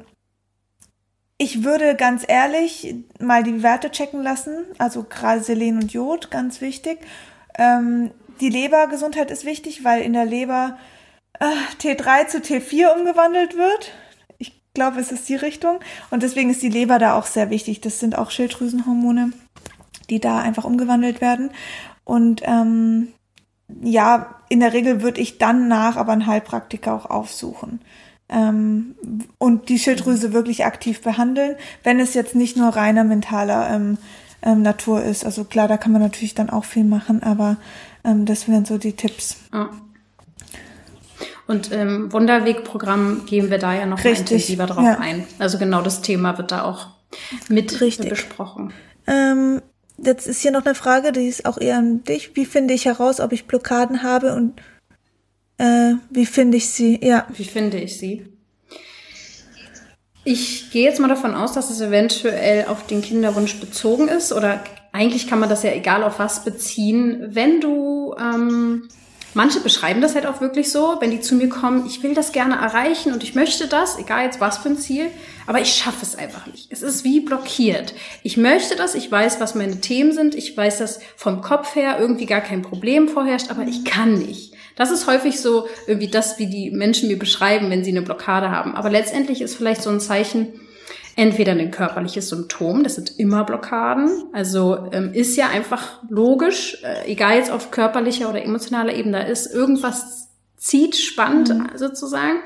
ich 1.38 1.62
würde 1.62 1.94
ganz 1.94 2.24
ehrlich 2.26 2.96
mal 3.20 3.44
die 3.44 3.62
Werte 3.62 3.92
checken 3.92 4.22
lassen, 4.22 4.64
also 4.76 5.04
gerade 5.04 5.40
Selen 5.40 5.76
und 5.76 5.92
Jod, 5.92 6.32
ganz 6.32 6.60
wichtig. 6.60 6.98
Ähm, 7.56 8.10
die 8.40 8.50
Lebergesundheit 8.50 9.30
ist 9.30 9.44
wichtig, 9.44 9.84
weil 9.84 10.02
in 10.02 10.12
der 10.12 10.24
Leber 10.24 10.76
äh, 11.38 11.46
T3 11.80 12.26
zu 12.26 12.38
T4 12.38 12.92
umgewandelt 12.92 13.56
wird. 13.56 13.92
Ich 14.38 14.60
glaube, 14.74 15.00
es 15.00 15.12
ist 15.12 15.28
die 15.28 15.36
Richtung. 15.36 15.78
Und 16.10 16.24
deswegen 16.24 16.50
ist 16.50 16.62
die 16.62 16.68
Leber 16.68 16.98
da 16.98 17.16
auch 17.16 17.26
sehr 17.26 17.50
wichtig. 17.50 17.80
Das 17.80 18.00
sind 18.00 18.18
auch 18.18 18.32
Schilddrüsenhormone, 18.32 19.32
die 20.10 20.20
da 20.20 20.40
einfach 20.40 20.64
umgewandelt 20.64 21.20
werden. 21.20 21.50
Und 22.04 22.42
ähm, 22.44 23.12
ja, 23.80 24.40
in 24.48 24.58
der 24.58 24.72
Regel 24.72 25.02
würde 25.02 25.20
ich 25.20 25.38
dann 25.38 25.68
nach 25.68 25.96
aber 25.96 26.12
einen 26.12 26.26
Heilpraktiker 26.26 26.94
auch 26.94 27.06
aufsuchen 27.06 27.80
ähm, 28.28 28.94
und 29.38 29.68
die 29.68 29.78
Schilddrüse 29.78 30.32
wirklich 30.32 30.64
aktiv 30.64 31.00
behandeln, 31.02 31.56
wenn 31.82 32.00
es 32.00 32.14
jetzt 32.14 32.34
nicht 32.34 32.56
nur 32.56 32.68
reiner 32.68 33.04
mentaler 33.04 33.70
ähm, 33.70 33.98
ähm, 34.42 34.62
Natur 34.62 35.02
ist. 35.02 35.24
Also 35.24 35.44
klar, 35.44 35.68
da 35.68 35.76
kann 35.76 35.92
man 35.92 36.02
natürlich 36.02 36.34
dann 36.34 36.50
auch 36.50 36.64
viel 36.64 36.84
machen, 36.84 37.22
aber 37.22 37.56
ähm, 38.04 38.26
das 38.26 38.48
wären 38.48 38.64
so 38.64 38.78
die 38.78 38.92
Tipps. 38.92 39.36
Ja. 39.52 39.70
Und 41.46 41.72
im 41.72 42.12
Wunderweg-Programm 42.12 43.24
gehen 43.24 43.50
wir 43.50 43.58
da 43.58 43.74
ja 43.74 43.86
noch 43.86 44.04
intensiver 44.04 44.66
drauf 44.66 44.84
ja. 44.84 44.98
ein. 44.98 45.26
Also 45.38 45.58
genau 45.58 45.80
das 45.80 46.02
Thema 46.02 46.36
wird 46.36 46.52
da 46.52 46.62
auch 46.62 46.88
mit 47.48 47.80
Richtig. 47.80 48.10
besprochen. 48.10 48.72
Ähm, 49.06 49.62
jetzt 49.96 50.26
ist 50.26 50.42
hier 50.42 50.50
noch 50.50 50.66
eine 50.66 50.74
Frage, 50.74 51.10
die 51.10 51.26
ist 51.26 51.46
auch 51.46 51.56
eher 51.56 51.78
an 51.78 52.04
dich. 52.04 52.36
Wie 52.36 52.44
finde 52.44 52.74
ich 52.74 52.84
heraus, 52.84 53.18
ob 53.20 53.32
ich 53.32 53.46
Blockaden 53.46 54.02
habe 54.02 54.34
und 54.34 54.60
äh, 55.58 55.94
wie 56.10 56.26
finde 56.26 56.56
ich 56.56 56.68
sie? 56.68 56.98
Ja. 57.02 57.26
Wie 57.36 57.44
finde 57.44 57.78
ich 57.78 57.98
sie? 57.98 58.26
Ich 60.24 60.70
gehe 60.70 60.84
jetzt 60.84 61.00
mal 61.00 61.08
davon 61.08 61.34
aus, 61.34 61.52
dass 61.52 61.70
es 61.70 61.80
eventuell 61.80 62.66
auf 62.66 62.86
den 62.86 63.02
Kinderwunsch 63.02 63.58
bezogen 63.60 64.08
ist 64.08 64.32
oder 64.32 64.62
eigentlich 64.92 65.26
kann 65.28 65.38
man 65.38 65.48
das 65.48 65.62
ja 65.62 65.72
egal 65.72 66.02
auf 66.02 66.18
was 66.18 66.44
beziehen. 66.44 67.28
Wenn 67.30 67.60
du 67.60 68.14
ähm, 68.18 68.88
Manche 69.34 69.60
beschreiben 69.60 70.00
das 70.00 70.14
halt 70.14 70.26
auch 70.26 70.40
wirklich 70.40 70.72
so, 70.72 70.96
wenn 71.00 71.10
die 71.10 71.20
zu 71.20 71.34
mir 71.34 71.48
kommen, 71.48 71.86
ich 71.86 72.02
will 72.02 72.14
das 72.14 72.32
gerne 72.32 72.56
erreichen 72.56 73.12
und 73.12 73.22
ich 73.22 73.34
möchte 73.34 73.68
das, 73.68 73.98
egal 73.98 74.24
jetzt 74.24 74.40
was 74.40 74.58
für 74.58 74.70
ein 74.70 74.78
Ziel, 74.78 75.10
aber 75.46 75.60
ich 75.60 75.74
schaffe 75.74 76.02
es 76.02 76.16
einfach 76.16 76.46
nicht. 76.46 76.72
Es 76.72 76.82
ist 76.82 77.04
wie 77.04 77.20
blockiert. 77.20 77.94
Ich 78.22 78.36
möchte 78.38 78.74
das, 78.74 78.94
ich 78.94 79.12
weiß, 79.12 79.38
was 79.38 79.54
meine 79.54 79.80
Themen 79.80 80.12
sind, 80.12 80.34
ich 80.34 80.56
weiß, 80.56 80.78
dass 80.78 81.00
vom 81.14 81.42
Kopf 81.42 81.76
her 81.76 81.98
irgendwie 82.00 82.26
gar 82.26 82.40
kein 82.40 82.62
Problem 82.62 83.08
vorherrscht, 83.08 83.50
aber 83.50 83.62
ich 83.62 83.84
kann 83.84 84.14
nicht. 84.14 84.54
Das 84.78 84.92
ist 84.92 85.06
häufig 85.08 85.40
so 85.40 85.66
irgendwie 85.86 86.08
das, 86.08 86.38
wie 86.38 86.46
die 86.46 86.70
Menschen 86.70 87.08
mir 87.08 87.18
beschreiben, 87.18 87.68
wenn 87.68 87.84
sie 87.84 87.90
eine 87.90 88.02
Blockade 88.02 88.50
haben. 88.50 88.74
Aber 88.76 88.88
letztendlich 88.88 89.42
ist 89.42 89.56
vielleicht 89.56 89.82
so 89.82 89.90
ein 89.90 90.00
Zeichen, 90.00 90.52
entweder 91.16 91.50
ein 91.50 91.72
körperliches 91.72 92.28
Symptom, 92.28 92.84
das 92.84 92.94
sind 92.94 93.18
immer 93.18 93.42
Blockaden, 93.42 94.26
also 94.32 94.88
ähm, 94.92 95.12
ist 95.12 95.36
ja 95.36 95.48
einfach 95.48 96.00
logisch, 96.08 96.78
äh, 96.84 97.10
egal 97.10 97.38
jetzt 97.38 97.50
auf 97.50 97.72
körperlicher 97.72 98.30
oder 98.30 98.40
emotionaler 98.40 98.94
Ebene, 98.94 99.18
da 99.18 99.24
ist 99.24 99.52
irgendwas 99.52 100.28
zieht, 100.56 100.94
spannt 100.94 101.48
mhm. 101.48 101.70
sozusagen. 101.74 102.38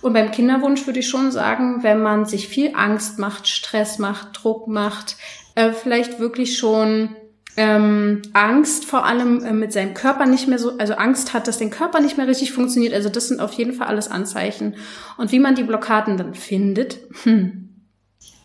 Und 0.00 0.14
beim 0.14 0.30
Kinderwunsch 0.30 0.86
würde 0.86 1.00
ich 1.00 1.08
schon 1.08 1.30
sagen, 1.30 1.82
wenn 1.82 2.00
man 2.00 2.24
sich 2.24 2.48
viel 2.48 2.72
Angst 2.74 3.18
macht, 3.18 3.48
Stress 3.48 3.98
macht, 3.98 4.28
Druck 4.32 4.66
macht, 4.66 5.16
äh, 5.54 5.72
vielleicht 5.72 6.18
wirklich 6.18 6.56
schon 6.56 7.16
ähm, 7.56 8.22
Angst 8.32 8.84
vor 8.84 9.04
allem 9.04 9.44
äh, 9.44 9.52
mit 9.52 9.72
seinem 9.72 9.94
Körper 9.94 10.26
nicht 10.26 10.46
mehr 10.46 10.58
so, 10.58 10.76
also 10.78 10.94
Angst 10.94 11.32
hat, 11.32 11.48
dass 11.48 11.58
der 11.58 11.70
Körper 11.70 12.00
nicht 12.00 12.16
mehr 12.16 12.26
richtig 12.26 12.52
funktioniert. 12.52 12.92
Also 12.92 13.08
das 13.08 13.28
sind 13.28 13.40
auf 13.40 13.52
jeden 13.54 13.72
Fall 13.72 13.86
alles 13.86 14.10
Anzeichen. 14.10 14.76
Und 15.16 15.32
wie 15.32 15.38
man 15.38 15.54
die 15.54 15.64
Blockaden 15.64 16.16
dann 16.16 16.34
findet, 16.34 16.98
hm, 17.24 17.66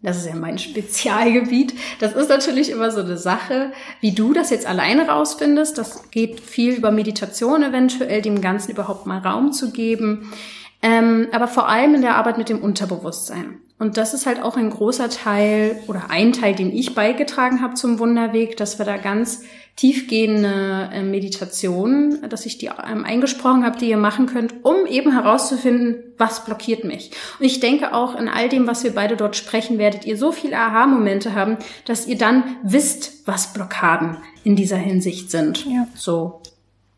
das 0.04 0.18
ist 0.18 0.28
ja 0.28 0.36
mein 0.36 0.58
Spezialgebiet. 0.58 1.76
Das 2.00 2.14
ist 2.14 2.30
natürlich 2.30 2.72
immer 2.72 2.90
so 2.90 3.02
eine 3.02 3.18
Sache, 3.18 3.72
wie 4.00 4.14
du 4.14 4.34
das 4.34 4.50
jetzt 4.50 4.66
alleine 4.66 5.08
rausfindest. 5.08 5.78
Das 5.78 6.10
geht 6.10 6.40
viel 6.40 6.74
über 6.74 6.90
Meditation 6.90 7.62
eventuell, 7.62 8.24
dem 8.24 8.42
Ganzen 8.42 8.72
überhaupt 8.72 9.06
mal 9.06 9.20
Raum 9.20 9.52
zu 9.52 9.72
geben. 9.72 10.32
Ähm, 10.82 11.28
aber 11.32 11.48
vor 11.48 11.68
allem 11.68 11.96
in 11.96 12.02
der 12.02 12.16
Arbeit 12.16 12.38
mit 12.38 12.50
dem 12.50 12.60
Unterbewusstsein. 12.60 13.60
Und 13.82 13.98
das 13.98 14.14
ist 14.14 14.28
halt 14.28 14.44
auch 14.44 14.58
ein 14.58 14.70
großer 14.70 15.10
Teil 15.10 15.82
oder 15.88 16.10
ein 16.10 16.34
Teil, 16.34 16.54
den 16.54 16.72
ich 16.72 16.94
beigetragen 16.94 17.62
habe 17.62 17.74
zum 17.74 17.98
Wunderweg, 17.98 18.56
dass 18.56 18.78
wir 18.78 18.86
da 18.86 18.98
ganz 18.98 19.44
tiefgehende 19.76 20.90
äh, 20.94 21.02
Meditation, 21.02 22.20
dass 22.30 22.46
ich 22.46 22.60
die 22.60 22.68
ähm, 22.68 23.06
eingesprochen 23.06 23.66
habe, 23.66 23.80
die 23.80 23.90
ihr 23.90 23.98
machen 23.98 24.28
könnt, 24.28 24.64
um 24.64 24.86
eben 24.86 25.12
herauszufinden, 25.14 26.04
was 26.20 26.46
blockiert 26.46 26.84
mich. 26.84 27.10
Und 27.40 27.46
ich 27.46 27.60
denke 27.60 27.96
auch 27.96 28.16
in 28.16 28.28
all 28.28 28.50
dem, 28.50 28.68
was 28.68 28.84
wir 28.84 28.94
beide 28.94 29.16
dort 29.18 29.36
sprechen, 29.36 29.80
werdet 29.80 30.06
ihr 30.06 30.18
so 30.18 30.32
viele 30.32 30.58
Aha-Momente 30.58 31.34
haben, 31.34 31.58
dass 31.86 32.06
ihr 32.06 32.20
dann 32.20 32.58
wisst, 32.62 33.26
was 33.28 33.54
Blockaden 33.54 34.18
in 34.44 34.56
dieser 34.56 34.78
Hinsicht 34.78 35.32
sind. 35.32 35.66
Ja. 35.66 35.88
So, 35.96 36.42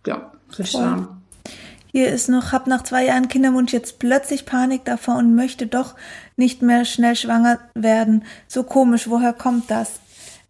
ja, 0.06 0.34
würde 0.50 0.64
ich 0.64 0.72
sagen. 0.72 1.23
Hier 1.96 2.10
ist 2.10 2.28
noch, 2.28 2.52
hab 2.52 2.66
nach 2.66 2.84
zwei 2.84 3.06
Jahren 3.06 3.28
Kinderwunsch 3.28 3.72
jetzt 3.72 4.00
plötzlich 4.00 4.48
Panik 4.48 4.84
davor 4.84 5.18
und 5.18 5.36
möchte 5.36 5.68
doch 5.68 5.94
nicht 6.36 6.64
mehr 6.64 6.86
schnell 6.86 7.16
schwanger 7.16 7.60
werden. 7.76 8.26
So 8.48 8.64
komisch, 8.64 9.08
woher 9.12 9.32
kommt 9.32 9.70
das? 9.70 10.00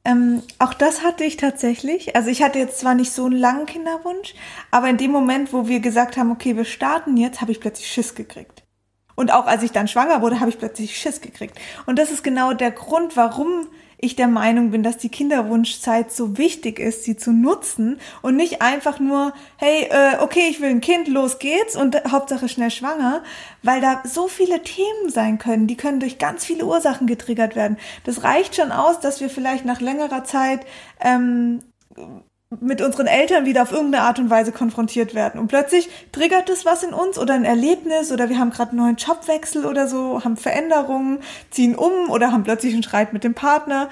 Ähm, 0.06 0.42
auch 0.58 0.74
das 0.74 1.04
hatte 1.04 1.26
ich 1.26 1.36
tatsächlich. 1.36 2.16
Also 2.16 2.30
ich 2.30 2.44
hatte 2.44 2.60
jetzt 2.60 2.80
zwar 2.80 2.96
nicht 2.96 3.12
so 3.12 3.26
einen 3.26 3.36
langen 3.36 3.66
Kinderwunsch, 3.66 4.36
aber 4.72 4.88
in 4.88 4.96
dem 4.96 5.12
Moment, 5.12 5.52
wo 5.52 5.68
wir 5.68 5.82
gesagt 5.82 6.16
haben, 6.16 6.32
okay, 6.32 6.56
wir 6.56 6.64
starten 6.64 7.18
jetzt, 7.18 7.42
habe 7.42 7.52
ich 7.52 7.60
plötzlich 7.60 7.92
Schiss 7.92 8.16
gekriegt. 8.16 8.64
Und 9.16 9.34
auch 9.34 9.46
als 9.46 9.64
ich 9.64 9.74
dann 9.74 9.90
schwanger 9.90 10.22
wurde, 10.22 10.40
habe 10.40 10.50
ich 10.50 10.58
plötzlich 10.58 10.98
Schiss 10.98 11.20
gekriegt. 11.20 11.60
Und 11.86 12.00
das 12.00 12.10
ist 12.10 12.24
genau 12.24 12.54
der 12.54 12.72
Grund, 12.72 13.18
warum 13.18 13.68
ich 13.98 14.16
der 14.16 14.28
Meinung 14.28 14.72
bin, 14.72 14.84
dass 14.84 14.98
die 14.98 15.10
Kinderwunschzeit 15.10 16.12
so 16.12 16.38
wichtig 16.38 16.80
ist, 16.80 17.04
sie 17.04 17.16
zu 17.16 17.32
nutzen 17.32 18.00
und 18.22 18.36
nicht 18.36 18.62
einfach 18.62 19.00
nur, 19.00 19.34
hey, 19.58 19.88
äh, 19.90 20.18
okay, 20.20 20.48
ich 20.50 20.62
will 20.62 20.70
ein 20.70 20.82
Kind, 20.82 21.08
los 21.08 21.40
geht's 21.40 21.76
und 21.76 21.96
Hauptsache 22.12 22.50
schnell 22.50 22.72
schwanger, 22.72 23.24
weil 23.62 23.82
da 23.82 24.02
so 24.06 24.28
viele 24.28 24.62
Themen 24.64 25.10
sein 25.10 25.38
können, 25.38 25.68
die 25.68 25.78
können 25.78 26.00
durch 26.00 26.18
ganz 26.18 26.46
viele 26.46 26.66
Ursachen 26.66 27.08
getriggert 27.08 27.56
werden. 27.56 27.78
Das 28.04 28.24
reicht 28.24 28.56
schon 28.56 28.72
aus, 28.72 29.00
dass 29.00 29.22
wir 29.22 29.30
vielleicht 29.30 29.66
nach 29.66 29.82
längerer 29.82 30.24
Zeit 30.24 30.66
ähm, 31.00 31.62
mit 32.62 32.82
unseren 32.82 33.08
Eltern 33.08 33.46
wieder 33.46 33.64
auf 33.64 33.72
irgendeine 33.72 34.04
Art 34.04 34.20
und 34.20 34.30
Weise 34.30 34.52
konfrontiert 34.52 35.14
werden. 35.14 35.40
Und 35.40 35.48
plötzlich 35.48 35.90
triggert 36.12 36.50
es 36.50 36.66
was 36.66 36.84
in 36.84 36.94
uns 36.94 37.18
oder 37.18 37.34
ein 37.34 37.46
Erlebnis 37.46 38.12
oder 38.12 38.30
wir 38.30 38.40
haben 38.40 38.52
gerade 38.52 38.72
einen 38.72 38.80
neuen 38.80 38.96
Jobwechsel 38.96 39.66
oder 39.66 39.88
so, 39.88 40.24
haben 40.24 40.38
Veränderungen, 40.38 41.20
ziehen 41.50 41.76
um 41.76 42.10
oder 42.10 42.32
haben 42.32 42.44
plötzlich 42.44 42.74
einen 42.74 42.84
Streit 42.84 43.14
mit 43.14 43.24
dem 43.24 43.34
Partner. 43.34 43.90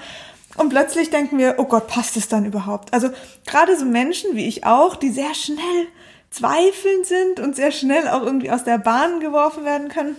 Und 0.56 0.68
plötzlich 0.68 1.10
denken 1.10 1.38
wir, 1.38 1.54
oh 1.58 1.64
Gott, 1.64 1.86
passt 1.86 2.16
es 2.16 2.28
dann 2.28 2.44
überhaupt? 2.44 2.92
Also 2.92 3.08
gerade 3.46 3.76
so 3.76 3.84
Menschen 3.84 4.36
wie 4.36 4.46
ich 4.46 4.66
auch, 4.66 4.96
die 4.96 5.10
sehr 5.10 5.34
schnell 5.34 5.86
zweifelnd 6.30 7.06
sind 7.06 7.40
und 7.40 7.56
sehr 7.56 7.72
schnell 7.72 8.08
auch 8.08 8.22
irgendwie 8.22 8.50
aus 8.50 8.64
der 8.64 8.78
Bahn 8.78 9.20
geworfen 9.20 9.64
werden 9.64 9.88
können. 9.88 10.16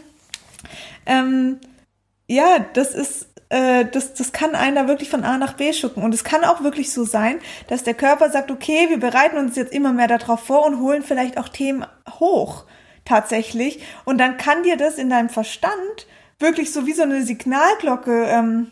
Ähm, 1.06 1.60
ja, 2.28 2.66
das 2.74 2.94
ist 2.94 3.28
äh, 3.54 3.86
das, 3.86 4.16
das 4.16 4.32
kann 4.32 4.56
einer 4.56 4.88
wirklich 4.88 5.10
von 5.10 5.24
A 5.24 5.38
nach 5.38 5.54
B 5.54 5.74
schucken. 5.74 6.04
Und 6.04 6.14
es 6.14 6.24
kann 6.24 6.44
auch 6.44 6.64
wirklich 6.64 6.92
so 6.92 7.06
sein, 7.06 7.40
dass 7.68 7.84
der 7.84 7.94
Körper 7.94 8.32
sagt, 8.32 8.50
okay, 8.50 8.88
wir 8.90 9.00
bereiten 9.00 9.38
uns 9.38 9.56
jetzt 9.56 9.72
immer 9.72 9.94
mehr 9.94 10.08
darauf 10.08 10.42
vor 10.42 10.66
und 10.66 10.80
holen 10.80 11.04
vielleicht 11.04 11.38
auch 11.38 11.50
Themen 11.50 11.86
hoch 12.20 12.66
tatsächlich. 13.06 13.84
Und 14.06 14.18
dann 14.18 14.38
kann 14.38 14.64
dir 14.64 14.76
das 14.76 14.98
in 14.98 15.10
deinem 15.10 15.30
Verstand 15.30 16.08
wirklich 16.40 16.74
so 16.74 16.88
wie 16.88 16.94
so 16.94 17.04
eine 17.04 17.24
Signalglocke 17.24 18.26
ähm, 18.26 18.72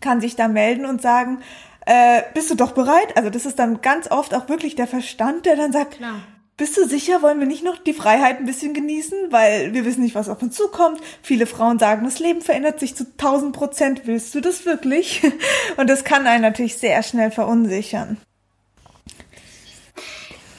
kann 0.00 0.20
sich 0.20 0.36
da 0.36 0.46
melden 0.46 0.84
und 0.84 1.00
sagen, 1.00 1.38
äh, 1.86 2.22
bist 2.34 2.50
du 2.50 2.54
doch 2.54 2.72
bereit? 2.72 3.16
Also 3.16 3.30
das 3.30 3.46
ist 3.46 3.58
dann 3.58 3.80
ganz 3.80 4.10
oft 4.10 4.34
auch 4.34 4.48
wirklich 4.50 4.74
der 4.74 4.86
Verstand, 4.86 5.46
der 5.46 5.56
dann 5.56 5.72
sagt, 5.72 5.96
Klar. 5.96 6.20
Bist 6.58 6.76
du 6.76 6.88
sicher, 6.88 7.22
wollen 7.22 7.38
wir 7.38 7.46
nicht 7.46 7.62
noch 7.62 7.78
die 7.78 7.92
Freiheit 7.92 8.38
ein 8.38 8.44
bisschen 8.44 8.74
genießen? 8.74 9.30
Weil 9.30 9.72
wir 9.74 9.84
wissen 9.84 10.02
nicht, 10.02 10.16
was 10.16 10.28
auf 10.28 10.42
uns 10.42 10.56
zukommt. 10.56 11.00
Viele 11.22 11.46
Frauen 11.46 11.78
sagen, 11.78 12.04
das 12.04 12.18
Leben 12.18 12.40
verändert 12.42 12.80
sich 12.80 12.96
zu 12.96 13.04
1000 13.04 13.54
Prozent. 13.54 14.02
Willst 14.06 14.34
du 14.34 14.40
das 14.40 14.66
wirklich? 14.66 15.22
Und 15.76 15.88
das 15.88 16.02
kann 16.02 16.26
einen 16.26 16.42
natürlich 16.42 16.76
sehr 16.76 17.04
schnell 17.04 17.30
verunsichern. 17.30 18.16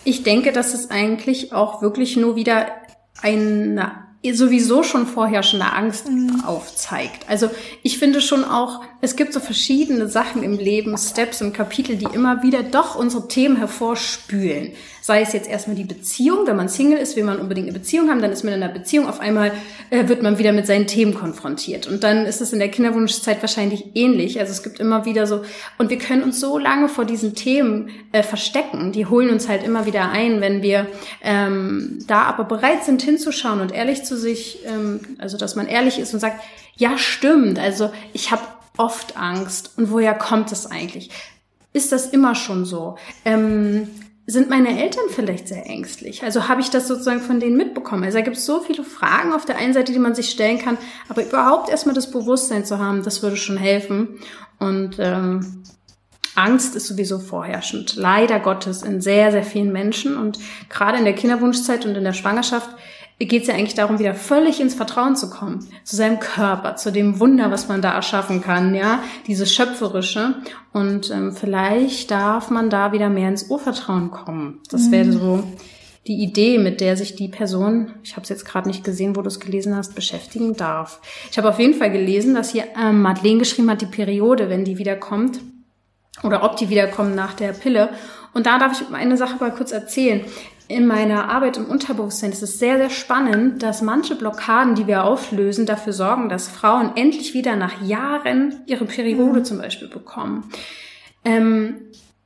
Ich 0.05 0.23
denke, 0.23 0.53
dass 0.53 0.73
es 0.73 0.89
eigentlich 0.89 1.51
auch 1.51 1.81
wirklich 1.81 2.15
nur 2.15 2.37
wieder 2.37 2.67
eine 3.21 4.07
sowieso 4.31 4.83
schon 4.83 5.07
vorherrschende 5.07 5.71
Angst 5.71 6.09
mhm. 6.09 6.43
aufzeigt. 6.45 7.27
Also 7.27 7.49
ich 7.83 7.99
finde 7.99 8.21
schon 8.21 8.43
auch, 8.43 8.81
es 9.01 9.15
gibt 9.15 9.33
so 9.33 9.39
verschiedene 9.39 10.07
Sachen 10.07 10.43
im 10.43 10.57
Leben, 10.57 10.97
Steps 10.97 11.41
und 11.41 11.53
Kapitel, 11.53 11.95
die 11.95 12.07
immer 12.13 12.43
wieder 12.43 12.63
doch 12.63 12.95
unsere 12.95 13.27
Themen 13.27 13.55
hervorspülen 13.55 14.73
sei 15.09 15.23
es 15.23 15.33
jetzt 15.33 15.49
erstmal 15.49 15.75
die 15.75 15.85
Beziehung, 15.85 16.45
wenn 16.45 16.55
man 16.55 16.69
Single 16.69 16.99
ist, 16.99 17.15
will 17.15 17.23
man 17.23 17.39
unbedingt 17.39 17.67
eine 17.67 17.75
Beziehung 17.75 18.11
haben, 18.11 18.21
dann 18.21 18.31
ist 18.31 18.43
man 18.43 18.53
in 18.53 18.61
einer 18.61 18.71
Beziehung, 18.71 19.09
auf 19.09 19.19
einmal 19.19 19.51
äh, 19.89 20.07
wird 20.07 20.21
man 20.21 20.37
wieder 20.37 20.51
mit 20.51 20.67
seinen 20.67 20.85
Themen 20.85 21.15
konfrontiert. 21.15 21.87
Und 21.87 22.03
dann 22.03 22.27
ist 22.27 22.41
es 22.41 22.53
in 22.53 22.59
der 22.59 22.69
Kinderwunschzeit 22.69 23.41
wahrscheinlich 23.41 23.95
ähnlich. 23.95 24.39
Also 24.39 24.51
es 24.51 24.61
gibt 24.61 24.79
immer 24.79 25.05
wieder 25.05 25.25
so, 25.25 25.41
und 25.79 25.89
wir 25.89 25.97
können 25.97 26.21
uns 26.21 26.39
so 26.39 26.59
lange 26.59 26.89
vor 26.89 27.05
diesen 27.05 27.33
Themen 27.33 27.89
äh, 28.11 28.21
verstecken, 28.21 28.91
die 28.91 29.07
holen 29.07 29.31
uns 29.31 29.49
halt 29.49 29.63
immer 29.63 29.87
wieder 29.87 30.11
ein, 30.11 30.41
wenn 30.41 30.61
wir 30.61 30.85
ähm, 31.23 31.97
da 32.05 32.25
aber 32.25 32.43
bereit 32.43 32.83
sind 32.83 33.01
hinzuschauen 33.01 33.61
und 33.61 33.71
ehrlich 33.71 34.03
zu 34.03 34.15
sich, 34.15 34.59
ähm, 34.67 34.99
also 35.17 35.37
dass 35.37 35.55
man 35.55 35.65
ehrlich 35.65 35.97
ist 35.97 36.13
und 36.13 36.19
sagt, 36.19 36.39
ja 36.77 36.99
stimmt, 36.99 37.57
also 37.57 37.89
ich 38.13 38.29
habe 38.29 38.43
oft 38.77 39.17
Angst 39.17 39.71
und 39.75 39.89
woher 39.89 40.13
kommt 40.13 40.51
es 40.51 40.69
eigentlich? 40.69 41.09
Ist 41.73 41.91
das 41.91 42.05
immer 42.05 42.35
schon 42.35 42.63
so? 42.63 42.95
Ähm, 43.25 43.87
sind 44.29 44.49
meine 44.49 44.81
Eltern 44.81 45.05
vielleicht 45.09 45.47
sehr 45.47 45.65
ängstlich? 45.65 46.23
Also 46.23 46.47
habe 46.47 46.61
ich 46.61 46.69
das 46.69 46.87
sozusagen 46.87 47.19
von 47.19 47.39
denen 47.39 47.57
mitbekommen? 47.57 48.03
Also 48.03 48.19
da 48.19 48.23
gibt 48.23 48.37
es 48.37 48.45
so 48.45 48.61
viele 48.61 48.83
Fragen 48.83 49.33
auf 49.33 49.45
der 49.45 49.57
einen 49.57 49.73
Seite, 49.73 49.91
die 49.91 49.99
man 49.99 50.13
sich 50.13 50.29
stellen 50.29 50.59
kann, 50.59 50.77
aber 51.07 51.25
überhaupt 51.25 51.69
erstmal 51.69 51.95
das 51.95 52.11
Bewusstsein 52.11 52.63
zu 52.63 52.77
haben, 52.77 53.01
das 53.03 53.23
würde 53.23 53.37
schon 53.37 53.57
helfen. 53.57 54.19
Und 54.59 54.97
ähm, 54.99 55.63
Angst 56.35 56.75
ist 56.75 56.87
sowieso 56.87 57.17
vorherrschend, 57.17 57.95
leider 57.95 58.39
Gottes, 58.39 58.83
in 58.83 59.01
sehr, 59.01 59.31
sehr 59.31 59.43
vielen 59.43 59.71
Menschen. 59.71 60.15
Und 60.15 60.37
gerade 60.69 60.99
in 60.99 61.05
der 61.05 61.15
Kinderwunschzeit 61.15 61.85
und 61.85 61.95
in 61.95 62.03
der 62.03 62.13
Schwangerschaft 62.13 62.69
geht 63.27 63.41
es 63.41 63.47
ja 63.49 63.53
eigentlich 63.53 63.75
darum, 63.75 63.99
wieder 63.99 64.15
völlig 64.15 64.61
ins 64.61 64.75
Vertrauen 64.75 65.17
zu 65.17 65.29
kommen, 65.29 65.67
zu 65.83 65.97
seinem 65.97 66.19
Körper, 66.19 66.77
zu 66.77 66.89
dem 66.89 67.19
Wunder, 67.19 67.51
was 67.51 67.67
man 67.67 67.81
da 67.81 67.93
erschaffen 67.93 68.41
kann, 68.41 68.73
ja, 68.73 69.03
dieses 69.27 69.53
Schöpferische. 69.53 70.35
Und 70.71 71.11
ähm, 71.11 71.33
vielleicht 71.33 72.11
darf 72.11 72.49
man 72.49 72.69
da 72.69 72.93
wieder 72.93 73.09
mehr 73.09 73.27
ins 73.27 73.49
Urvertrauen 73.49 74.09
kommen. 74.09 74.61
Das 74.69 74.87
mhm. 74.87 74.91
wäre 74.91 75.11
so 75.11 75.43
die 76.07 76.23
Idee, 76.23 76.57
mit 76.57 76.79
der 76.79 76.95
sich 76.95 77.15
die 77.17 77.27
Person, 77.27 77.91
ich 78.03 78.13
habe 78.13 78.23
es 78.23 78.29
jetzt 78.29 78.45
gerade 78.45 78.69
nicht 78.69 78.85
gesehen, 78.85 79.17
wo 79.17 79.21
du 79.21 79.27
es 79.27 79.41
gelesen 79.41 79.75
hast, 79.75 79.95
beschäftigen 79.95 80.55
darf. 80.55 81.01
Ich 81.29 81.37
habe 81.37 81.49
auf 81.49 81.59
jeden 81.59 81.73
Fall 81.73 81.91
gelesen, 81.91 82.33
dass 82.33 82.51
hier 82.51 82.63
ähm, 82.81 83.01
Madeleine 83.01 83.39
geschrieben 83.39 83.69
hat, 83.69 83.81
die 83.81 83.85
Periode, 83.85 84.49
wenn 84.49 84.63
die 84.63 84.77
wiederkommt, 84.77 85.41
oder 86.23 86.43
ob 86.43 86.55
die 86.55 86.69
wiederkommen 86.69 87.15
nach 87.15 87.33
der 87.33 87.51
Pille. 87.51 87.89
Und 88.33 88.45
da 88.45 88.59
darf 88.59 88.79
ich 88.79 88.95
eine 88.95 89.17
Sache 89.17 89.37
mal 89.39 89.51
kurz 89.51 89.71
erzählen 89.71 90.21
in 90.69 90.85
meiner 90.85 91.29
Arbeit 91.29 91.57
im 91.57 91.65
Unterbewusstsein 91.65 92.31
ist 92.31 92.43
es 92.43 92.59
sehr, 92.59 92.77
sehr 92.77 92.91
spannend, 92.91 93.63
dass 93.63 93.81
manche 93.81 94.15
Blockaden, 94.15 94.75
die 94.75 94.85
wir 94.85 95.03
auflösen, 95.03 95.65
dafür 95.65 95.93
sorgen, 95.93 96.29
dass 96.29 96.47
Frauen 96.47 96.91
endlich 96.95 97.33
wieder 97.33 97.55
nach 97.55 97.81
Jahren 97.81 98.61
ihre 98.67 98.85
Periode 98.85 99.39
mhm. 99.39 99.45
zum 99.45 99.57
Beispiel 99.57 99.87
bekommen. 99.87 100.49
Ähm, 101.25 101.81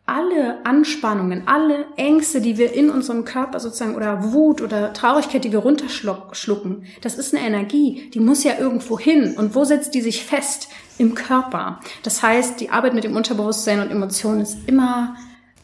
alle 0.06 0.66
Anspannungen, 0.66 1.44
alle 1.48 1.86
Ängste, 1.96 2.42
die 2.42 2.58
wir 2.58 2.74
in 2.74 2.90
unserem 2.90 3.24
Körper 3.24 3.62
sozusagen 3.62 3.96
oder 3.96 4.34
Wut 4.34 4.62
oder 4.62 4.92
Traurigkeit, 4.92 5.46
die 5.46 5.54
wir 5.54 5.60
runterschlucken, 5.60 6.84
das 7.00 7.18
ist 7.18 7.34
eine 7.34 7.48
Energie, 7.48 8.10
die 8.14 8.20
muss 8.20 8.44
ja 8.44 8.60
irgendwo 8.60 9.00
hin. 9.00 9.36
Und 9.38 9.56
wo 9.56 9.64
setzt 9.64 9.94
die 9.94 10.02
sich 10.02 10.26
fest? 10.26 10.68
Im 11.00 11.16
Körper. 11.16 11.80
Das 12.04 12.22
heißt, 12.22 12.60
die 12.60 12.70
Arbeit 12.70 12.94
mit 12.94 13.04
dem 13.04 13.16
Unterbewusstsein 13.16 13.80
und 13.80 13.90
Emotionen 13.90 14.42
ist 14.42 14.58
immer 14.68 15.16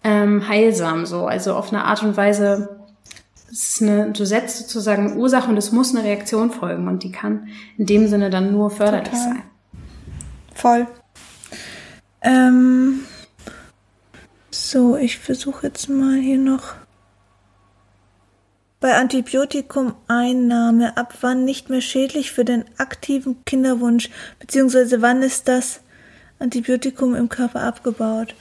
ähm, 0.03 0.47
heilsam 0.47 1.05
so. 1.05 1.25
Also 1.25 1.55
auf 1.55 1.71
eine 1.71 1.85
Art 1.85 2.03
und 2.03 2.17
Weise, 2.17 2.79
eine, 3.81 4.11
du 4.11 4.25
setzt 4.25 4.57
sozusagen 4.57 5.11
eine 5.11 5.15
Ursache 5.15 5.49
und 5.49 5.57
es 5.57 5.71
muss 5.71 5.95
eine 5.95 6.05
Reaktion 6.05 6.51
folgen 6.51 6.87
und 6.87 7.03
die 7.03 7.11
kann 7.11 7.47
in 7.77 7.85
dem 7.85 8.07
Sinne 8.07 8.29
dann 8.29 8.51
nur 8.51 8.69
förderlich 8.69 9.09
Total. 9.09 9.23
sein. 9.23 9.43
Voll. 10.53 10.87
Ähm, 12.21 13.01
so, 14.51 14.97
ich 14.97 15.19
versuche 15.19 15.67
jetzt 15.67 15.89
mal 15.89 16.17
hier 16.17 16.37
noch 16.37 16.75
bei 18.79 18.95
Antibiotikumeinnahme 18.95 20.95
ab 20.95 21.15
wann 21.21 21.43
nicht 21.43 21.69
mehr 21.69 21.81
schädlich 21.81 22.31
für 22.31 22.45
den 22.45 22.65
aktiven 22.77 23.43
Kinderwunsch, 23.45 24.09
beziehungsweise 24.39 25.01
wann 25.01 25.21
ist 25.21 25.47
das 25.47 25.81
Antibiotikum 26.39 27.15
im 27.15 27.29
Körper 27.29 27.61
abgebaut. 27.61 28.33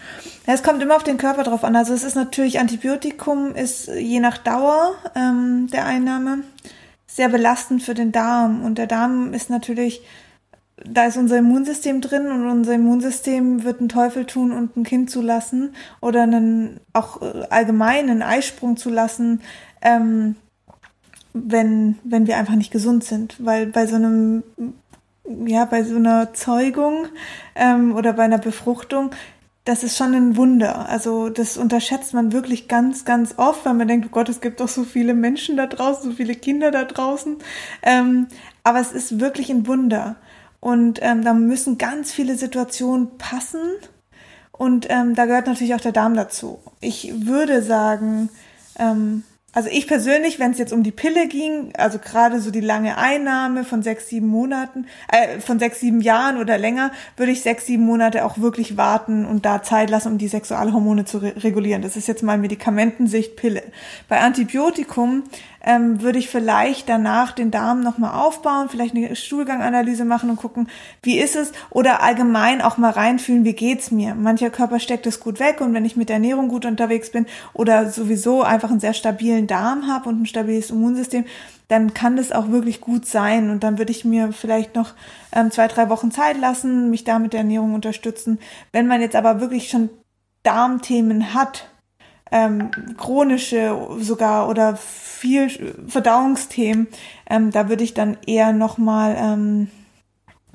Ja, 0.46 0.54
es 0.54 0.62
kommt 0.62 0.82
immer 0.82 0.96
auf 0.96 1.02
den 1.02 1.18
Körper 1.18 1.42
drauf 1.42 1.64
an. 1.64 1.74
Also 1.76 1.92
es 1.92 2.04
ist 2.04 2.14
natürlich, 2.14 2.60
Antibiotikum 2.60 3.54
ist 3.54 3.88
je 3.88 4.20
nach 4.20 4.38
Dauer 4.38 4.94
ähm, 5.16 5.68
der 5.72 5.84
Einnahme 5.84 6.44
sehr 7.06 7.28
belastend 7.28 7.82
für 7.82 7.94
den 7.94 8.12
Darm. 8.12 8.64
Und 8.64 8.78
der 8.78 8.86
Darm 8.86 9.34
ist 9.34 9.50
natürlich, 9.50 10.02
da 10.76 11.06
ist 11.06 11.16
unser 11.16 11.38
Immunsystem 11.38 12.00
drin 12.00 12.30
und 12.30 12.48
unser 12.48 12.74
Immunsystem 12.74 13.64
wird 13.64 13.80
einen 13.80 13.88
Teufel 13.88 14.24
tun 14.24 14.52
und 14.52 14.76
ein 14.76 14.84
Kind 14.84 15.10
zulassen 15.10 15.74
oder 16.00 16.22
einen, 16.22 16.78
auch 16.92 17.20
äh, 17.20 17.46
allgemein 17.50 18.08
einen 18.08 18.22
Eisprung 18.22 18.76
zulassen, 18.76 19.40
ähm, 19.82 20.36
wenn, 21.32 21.98
wenn 22.04 22.28
wir 22.28 22.36
einfach 22.36 22.54
nicht 22.54 22.70
gesund 22.70 23.02
sind. 23.02 23.44
Weil 23.44 23.66
bei 23.66 23.86
so 23.86 23.96
einem 23.96 24.44
ja, 25.47 25.64
bei 25.64 25.82
so 25.85 25.97
einer 25.97 26.32
Zeugung 26.35 27.06
ähm, 27.54 27.94
oder 27.94 28.12
bei 28.12 28.25
einer 28.25 28.38
Befruchtung, 28.38 29.11
das 29.64 29.85
ist 29.85 29.99
schon 29.99 30.14
ein 30.14 30.37
Wunder. 30.37 30.88
Also 30.88 31.28
das 31.28 31.58
unterschätzt 31.58 32.14
man 32.14 32.32
wirklich 32.32 32.68
ganz, 32.68 33.04
ganz 33.04 33.35
oft, 33.37 33.66
weil 33.66 33.75
man 33.75 33.88
denkt, 33.88 34.06
oh 34.06 34.11
Gott, 34.11 34.28
es 34.28 34.40
gibt 34.40 34.61
doch 34.61 34.68
so 34.68 34.85
viele 34.85 35.12
Menschen 35.12 35.56
da 35.56 35.66
draußen, 35.66 36.11
so 36.11 36.16
viele 36.16 36.35
Kinder 36.35 36.70
da 36.70 36.85
draußen. 36.85 37.37
Ähm, 37.82 38.28
aber 38.64 38.80
es 38.80 38.92
ist 38.92 39.20
wirklich 39.20 39.50
ein 39.50 39.66
Wunder. 39.66 40.16
Und 40.61 41.00
ähm, 41.02 41.23
da 41.23 41.35
müssen 41.35 41.78
ganz 41.78 42.12
viele 42.12 42.37
Situationen 42.37 43.18
passen. 43.18 43.61
Und 44.52 44.87
ähm, 44.88 45.14
da 45.14 45.26
gehört 45.26 45.47
natürlich 45.47 45.75
auch 45.75 45.80
der 45.80 45.92
Darm 45.92 46.14
dazu. 46.14 46.58
Ich 46.80 47.26
würde 47.26 47.62
sagen, 47.62 48.30
ähm, 48.78 49.23
also 49.58 49.70
ich 49.72 49.88
persönlich, 49.88 50.38
wenn 50.38 50.52
es 50.52 50.58
jetzt 50.58 50.72
um 50.72 50.84
die 50.84 50.92
Pille 50.92 51.26
ging, 51.26 51.72
also 51.76 51.98
gerade 51.98 52.40
so 52.40 52.52
die 52.52 52.60
lange 52.60 52.96
Einnahme 52.96 53.64
von 53.64 53.82
sechs, 53.82 54.08
sieben 54.08 54.28
Monaten, 54.28 54.86
äh, 55.08 55.40
von 55.40 55.58
sechs, 55.58 55.80
sieben 55.80 56.00
Jahren 56.00 56.36
oder 56.36 56.58
länger, 56.58 56.92
würde 57.16 57.32
ich 57.32 57.40
sechs, 57.40 57.66
sieben 57.66 57.84
Monate 57.84 58.24
auch 58.24 58.38
wirklich 58.38 58.76
warten 58.76 59.26
und 59.26 59.44
da 59.44 59.60
Zeit 59.60 59.90
lassen, 59.90 60.12
um 60.12 60.18
die 60.18 60.28
Sexualhormone 60.28 61.06
zu 61.06 61.18
re 61.18 61.34
regulieren. 61.38 61.82
Das 61.82 61.96
ist 61.96 62.06
jetzt 62.06 62.22
mal 62.22 62.38
Medikamentensicht 62.38 63.34
Pille. 63.34 63.64
Bei 64.08 64.20
Antibiotikum 64.20 65.24
ähm, 65.68 66.00
würde 66.00 66.18
ich 66.18 66.30
vielleicht 66.30 66.88
danach 66.88 67.32
den 67.32 67.50
Darm 67.50 67.82
nochmal 67.82 68.14
aufbauen, 68.14 68.70
vielleicht 68.70 68.96
eine 68.96 69.14
Stuhlganganalyse 69.14 70.06
machen 70.06 70.30
und 70.30 70.37
gucken, 70.37 70.68
wie 71.02 71.18
ist 71.18 71.37
es 71.37 71.52
oder 71.68 72.02
allgemein 72.02 72.62
auch 72.62 72.78
mal 72.78 72.90
reinfühlen, 72.90 73.44
wie 73.44 73.52
geht's 73.52 73.90
mir. 73.90 74.14
Mancher 74.14 74.48
Körper 74.48 74.80
steckt 74.80 75.06
es 75.06 75.20
gut 75.20 75.40
weg 75.40 75.60
und 75.60 75.75
wenn 75.75 75.84
ich 75.84 75.94
mit 75.94 76.08
der 76.08 76.16
Ernährung 76.16 76.48
gut 76.48 76.64
unterwegs 76.64 77.12
bin 77.12 77.26
oder 77.52 77.90
sowieso 77.90 78.42
einfach 78.42 78.70
einen 78.70 78.80
sehr 78.80 78.94
stabilen 78.94 79.46
Darm 79.46 79.87
habe 79.87 80.08
und 80.08 80.22
ein 80.22 80.26
stabiles 80.26 80.70
Immunsystem, 80.70 81.26
dann 81.68 81.92
kann 81.92 82.16
das 82.16 82.32
auch 82.32 82.48
wirklich 82.48 82.80
gut 82.80 83.04
sein. 83.04 83.50
Und 83.50 83.62
dann 83.62 83.76
würde 83.76 83.92
ich 83.92 84.06
mir 84.06 84.32
vielleicht 84.32 84.75
noch 84.75 84.94
ähm, 85.32 85.50
zwei, 85.50 85.68
drei 85.68 85.90
Wochen 85.90 86.10
Zeit 86.10 86.40
lassen, 86.40 86.88
mich 86.88 87.04
da 87.04 87.18
mit 87.18 87.34
der 87.34 87.40
Ernährung 87.40 87.75
unterstützen. 87.75 88.38
Wenn 88.72 88.87
man 88.87 89.02
jetzt 89.02 89.16
aber 89.16 89.42
wirklich 89.42 89.68
schon 89.68 89.90
Darmthemen 90.44 91.34
hat, 91.34 91.68
ähm, 92.30 92.70
chronische 92.97 93.76
sogar 93.99 94.49
oder 94.49 94.76
viel 94.76 95.50
Verdauungsthemen, 95.87 96.88
ähm, 97.28 97.50
da 97.50 97.68
würde 97.68 97.85
ich 97.85 97.94
dann 97.94 98.16
eher 98.26 98.52
nochmal 98.52 99.16
ähm, 99.18 99.68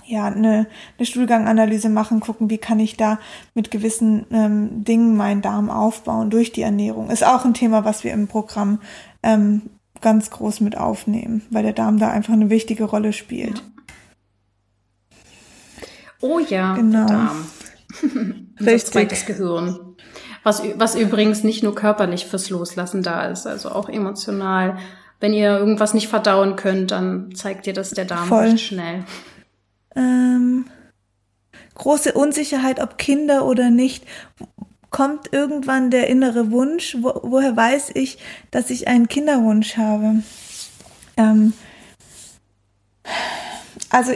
ja, 0.05 0.25
eine, 0.25 0.67
eine 0.97 1.05
Stuhlganganalyse 1.05 1.89
machen, 1.89 2.19
gucken, 2.19 2.49
wie 2.49 2.57
kann 2.57 2.79
ich 2.79 2.97
da 2.97 3.19
mit 3.53 3.71
gewissen 3.71 4.25
ähm, 4.31 4.83
Dingen 4.83 5.15
meinen 5.15 5.41
Darm 5.41 5.69
aufbauen 5.69 6.29
durch 6.29 6.51
die 6.51 6.61
Ernährung. 6.61 7.09
Ist 7.09 7.25
auch 7.25 7.45
ein 7.45 7.53
Thema, 7.53 7.85
was 7.85 8.03
wir 8.03 8.11
im 8.11 8.27
Programm 8.27 8.79
ähm, 9.21 9.63
ganz 10.01 10.29
groß 10.29 10.59
mit 10.59 10.77
aufnehmen, 10.77 11.43
weil 11.49 11.63
der 11.63 11.73
Darm 11.73 11.99
da 11.99 12.09
einfach 12.09 12.33
eine 12.33 12.49
wichtige 12.49 12.83
Rolle 12.83 13.13
spielt. 13.13 13.59
Ja. 13.59 13.63
Oh 16.23 16.39
ja, 16.39 16.75
genau. 16.75 17.05
der 17.05 17.17
Darm. 17.17 17.45
Unser 18.59 18.77
zweites 18.77 19.25
Gehirn. 19.25 19.97
Was, 20.43 20.61
was 20.75 20.95
übrigens 20.95 21.43
nicht 21.43 21.63
nur 21.63 21.73
körperlich 21.73 22.25
fürs 22.25 22.49
Loslassen 22.49 23.01
da 23.01 23.27
ist, 23.27 23.47
also 23.47 23.69
auch 23.69 23.87
emotional. 23.89 24.77
Wenn 25.19 25.33
ihr 25.33 25.57
irgendwas 25.57 25.93
nicht 25.93 26.09
verdauen 26.09 26.57
könnt, 26.57 26.91
dann 26.91 27.33
zeigt 27.33 27.65
ihr 27.65 27.73
das 27.73 27.91
der 27.91 28.05
Darm 28.05 28.27
Voll. 28.27 28.49
recht 28.49 28.59
schnell. 28.59 29.05
Ähm, 29.95 30.65
große 31.75 32.11
Unsicherheit, 32.13 32.81
ob 32.81 32.97
Kinder 32.97 33.45
oder 33.45 33.69
nicht. 33.69 34.05
Kommt 34.89 35.31
irgendwann 35.31 35.91
der 35.91 36.07
innere 36.07 36.51
Wunsch? 36.51 36.97
Wo, 36.99 37.19
woher 37.23 37.55
weiß 37.55 37.91
ich, 37.93 38.17
dass 38.51 38.69
ich 38.69 38.87
einen 38.87 39.07
Kinderwunsch 39.07 39.77
habe? 39.77 40.23
Ähm, 41.15 41.53
also 43.89 44.13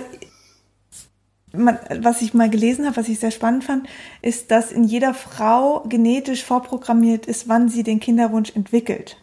was 1.57 2.21
ich 2.21 2.33
mal 2.33 2.49
gelesen 2.49 2.85
habe, 2.85 2.97
was 2.97 3.09
ich 3.09 3.19
sehr 3.19 3.31
spannend 3.31 3.63
fand, 3.63 3.87
ist, 4.21 4.51
dass 4.51 4.71
in 4.71 4.83
jeder 4.83 5.13
Frau 5.13 5.83
genetisch 5.87 6.43
vorprogrammiert 6.43 7.25
ist, 7.25 7.47
wann 7.47 7.69
sie 7.69 7.83
den 7.83 7.99
Kinderwunsch 7.99 8.55
entwickelt. 8.55 9.17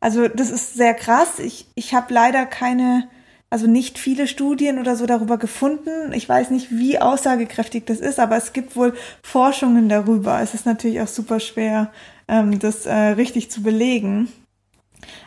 Also 0.00 0.28
das 0.28 0.50
ist 0.50 0.74
sehr 0.74 0.92
krass. 0.92 1.38
Ich, 1.38 1.66
ich 1.74 1.94
habe 1.94 2.12
leider 2.12 2.44
keine, 2.44 3.08
also 3.48 3.66
nicht 3.66 3.98
viele 3.98 4.28
Studien 4.28 4.78
oder 4.78 4.96
so 4.96 5.06
darüber 5.06 5.38
gefunden. 5.38 6.12
Ich 6.12 6.28
weiß 6.28 6.50
nicht, 6.50 6.70
wie 6.70 6.98
aussagekräftig 6.98 7.86
das 7.86 8.00
ist, 8.00 8.20
aber 8.20 8.36
es 8.36 8.52
gibt 8.52 8.76
wohl 8.76 8.94
Forschungen 9.22 9.88
darüber. 9.88 10.40
Es 10.42 10.52
ist 10.52 10.66
natürlich 10.66 11.00
auch 11.00 11.08
super 11.08 11.40
schwer, 11.40 11.90
ähm, 12.28 12.58
das 12.58 12.84
äh, 12.84 12.94
richtig 12.94 13.50
zu 13.50 13.62
belegen. 13.62 14.28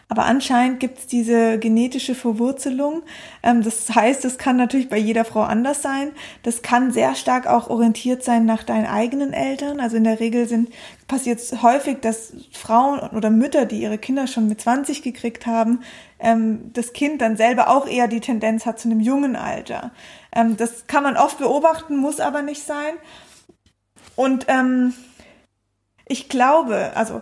Aber 0.09 0.25
anscheinend 0.25 0.79
gibt 0.79 0.99
es 0.99 1.07
diese 1.07 1.59
genetische 1.59 2.15
Verwurzelung. 2.15 3.03
Ähm, 3.43 3.61
das 3.61 3.93
heißt, 3.93 4.23
es 4.23 4.37
kann 4.37 4.55
natürlich 4.55 4.87
bei 4.87 4.97
jeder 4.97 5.25
Frau 5.25 5.41
anders 5.41 5.81
sein. 5.81 6.11
Das 6.43 6.61
kann 6.61 6.91
sehr 6.91 7.13
stark 7.15 7.45
auch 7.45 7.69
orientiert 7.69 8.23
sein 8.23 8.45
nach 8.45 8.63
deinen 8.63 8.85
eigenen 8.85 9.33
Eltern. 9.33 9.81
Also 9.81 9.97
in 9.97 10.05
der 10.05 10.21
Regel 10.21 10.47
sind 10.47 10.69
passiert 11.09 11.39
es 11.39 11.61
häufig, 11.61 11.99
dass 11.99 12.33
Frauen 12.53 12.99
oder 12.99 13.29
Mütter, 13.29 13.65
die 13.65 13.81
ihre 13.81 13.97
Kinder 13.97 14.27
schon 14.27 14.47
mit 14.47 14.61
20 14.61 15.03
gekriegt 15.03 15.45
haben, 15.45 15.81
ähm, 16.19 16.71
das 16.71 16.93
Kind 16.93 17.21
dann 17.21 17.35
selber 17.35 17.69
auch 17.69 17.85
eher 17.85 18.07
die 18.07 18.21
Tendenz 18.21 18.65
hat 18.65 18.79
zu 18.79 18.87
einem 18.87 19.01
jungen 19.01 19.35
Alter. 19.35 19.91
Ähm, 20.33 20.55
das 20.55 20.87
kann 20.87 21.03
man 21.03 21.17
oft 21.17 21.37
beobachten, 21.37 21.97
muss 21.97 22.21
aber 22.21 22.43
nicht 22.43 22.63
sein. 22.63 22.93
Und 24.15 24.45
ähm, 24.47 24.93
ich 26.07 26.29
glaube, 26.29 26.93
also 26.95 27.21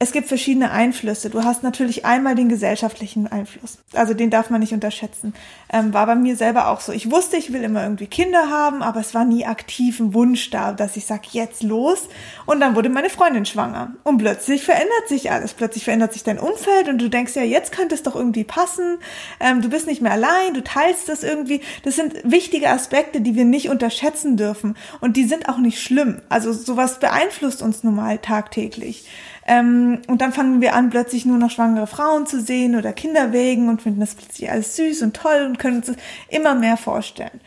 es 0.00 0.12
gibt 0.12 0.28
verschiedene 0.28 0.70
Einflüsse. 0.70 1.28
Du 1.28 1.42
hast 1.42 1.64
natürlich 1.64 2.04
einmal 2.04 2.36
den 2.36 2.48
gesellschaftlichen 2.48 3.26
Einfluss. 3.26 3.78
Also 3.94 4.14
den 4.14 4.30
darf 4.30 4.48
man 4.48 4.60
nicht 4.60 4.72
unterschätzen. 4.72 5.34
Ähm, 5.72 5.92
war 5.92 6.06
bei 6.06 6.14
mir 6.14 6.36
selber 6.36 6.68
auch 6.68 6.80
so. 6.80 6.92
Ich 6.92 7.10
wusste, 7.10 7.36
ich 7.36 7.52
will 7.52 7.64
immer 7.64 7.82
irgendwie 7.82 8.06
Kinder 8.06 8.48
haben, 8.48 8.84
aber 8.84 9.00
es 9.00 9.12
war 9.12 9.24
nie 9.24 9.44
aktiv 9.44 9.98
ein 9.98 10.14
Wunsch 10.14 10.50
da, 10.50 10.72
dass 10.72 10.96
ich 10.96 11.04
sage, 11.04 11.22
jetzt 11.32 11.64
los. 11.64 12.08
Und 12.46 12.60
dann 12.60 12.76
wurde 12.76 12.90
meine 12.90 13.10
Freundin 13.10 13.44
schwanger. 13.44 13.90
Und 14.04 14.18
plötzlich 14.18 14.62
verändert 14.62 15.08
sich 15.08 15.32
alles. 15.32 15.54
Plötzlich 15.54 15.82
verändert 15.82 16.12
sich 16.12 16.22
dein 16.22 16.38
Umfeld 16.38 16.88
und 16.88 16.98
du 16.98 17.10
denkst 17.10 17.34
ja, 17.34 17.42
jetzt 17.42 17.72
könnte 17.72 17.96
es 17.96 18.04
doch 18.04 18.14
irgendwie 18.14 18.44
passen. 18.44 18.98
Ähm, 19.40 19.62
du 19.62 19.68
bist 19.68 19.88
nicht 19.88 20.00
mehr 20.00 20.12
allein, 20.12 20.54
du 20.54 20.62
teilst 20.62 21.08
das 21.08 21.24
irgendwie. 21.24 21.60
Das 21.82 21.96
sind 21.96 22.14
wichtige 22.22 22.70
Aspekte, 22.70 23.20
die 23.20 23.34
wir 23.34 23.44
nicht 23.44 23.68
unterschätzen 23.68 24.36
dürfen. 24.36 24.76
Und 25.00 25.16
die 25.16 25.24
sind 25.24 25.48
auch 25.48 25.58
nicht 25.58 25.82
schlimm. 25.82 26.22
Also 26.28 26.52
sowas 26.52 27.00
beeinflusst 27.00 27.62
uns 27.62 27.82
nun 27.82 27.96
mal 27.96 28.18
tagtäglich. 28.18 29.04
Ähm, 29.50 30.02
und 30.08 30.20
dann 30.20 30.34
fangen 30.34 30.60
wir 30.60 30.74
an, 30.74 30.90
plötzlich 30.90 31.24
nur 31.24 31.38
noch 31.38 31.50
schwangere 31.50 31.86
Frauen 31.86 32.26
zu 32.26 32.38
sehen 32.38 32.76
oder 32.76 32.92
Kinder 32.92 33.32
wegen 33.32 33.70
und 33.70 33.80
finden 33.80 34.00
das 34.00 34.14
plötzlich 34.14 34.50
alles 34.50 34.76
süß 34.76 35.00
und 35.00 35.16
toll 35.16 35.46
und 35.46 35.58
können 35.58 35.78
uns 35.78 35.90
immer 36.28 36.54
mehr 36.54 36.76
vorstellen. 36.76 37.40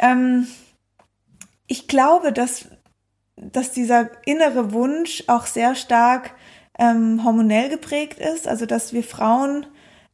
Ähm, 0.00 0.48
ich 1.68 1.86
glaube, 1.86 2.32
dass, 2.32 2.66
dass 3.36 3.70
dieser 3.70 4.10
innere 4.26 4.72
Wunsch 4.72 5.22
auch 5.28 5.46
sehr 5.46 5.76
stark 5.76 6.34
ähm, 6.76 7.22
hormonell 7.24 7.68
geprägt 7.68 8.18
ist, 8.18 8.48
also 8.48 8.66
dass 8.66 8.92
wir 8.92 9.04
Frauen 9.04 9.64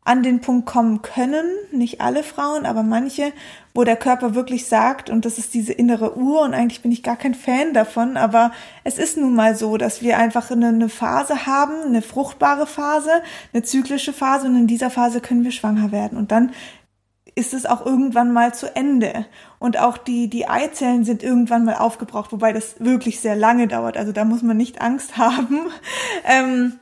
an 0.05 0.23
den 0.23 0.41
Punkt 0.41 0.67
kommen 0.67 1.01
können, 1.01 1.47
nicht 1.73 2.03
alle 2.03 2.23
Frauen, 2.23 2.67
aber 2.67 2.83
manche, 2.83 3.33
wo 3.73 3.85
der 3.85 3.97
Körper 3.97 4.35
wirklich 4.35 4.67
sagt, 4.67 5.09
und 5.09 5.25
das 5.25 5.39
ist 5.39 5.55
diese 5.55 5.73
innere 5.73 6.19
Uhr, 6.19 6.43
und 6.43 6.53
eigentlich 6.53 6.83
bin 6.83 6.93
ich 6.93 7.03
gar 7.03 7.17
kein 7.17 7.35
Fan 7.35 7.73
davon, 7.73 8.19
aber 8.19 8.53
es 8.85 8.99
ist 8.99 9.17
nun 9.17 9.35
mal 9.35 9.57
so, 9.57 9.79
dass 9.79 10.03
wir 10.03 10.19
einfach 10.19 10.51
eine, 10.51 10.91
Phase 10.91 11.47
haben, 11.47 11.73
eine 11.87 12.03
fruchtbare 12.03 12.67
Phase, 12.67 13.23
eine 13.55 13.63
zyklische 13.63 14.13
Phase, 14.13 14.47
und 14.47 14.57
in 14.57 14.67
dieser 14.67 14.91
Phase 14.91 15.23
können 15.23 15.43
wir 15.43 15.53
schwanger 15.53 15.91
werden. 15.91 16.19
Und 16.19 16.31
dann 16.33 16.53
ist 17.35 17.55
es 17.55 17.67
auch 17.67 17.85
irgendwann 17.85 18.33
mal 18.33 18.55
zu 18.55 18.77
Ende. 18.77 19.27
Und 19.59 19.79
auch 19.79 19.97
die, 19.97 20.29
die 20.29 20.47
Eizellen 20.49 21.05
sind 21.05 21.23
irgendwann 21.23 21.65
mal 21.65 21.77
aufgebraucht, 21.77 22.31
wobei 22.31 22.53
das 22.53 22.77
wirklich 22.79 23.21
sehr 23.21 23.37
lange 23.37 23.67
dauert. 23.69 23.97
Also 23.97 24.13
da 24.13 24.25
muss 24.25 24.43
man 24.43 24.57
nicht 24.57 24.81
Angst 24.81 25.17
haben. 25.17 25.67
Ähm, 26.25 26.79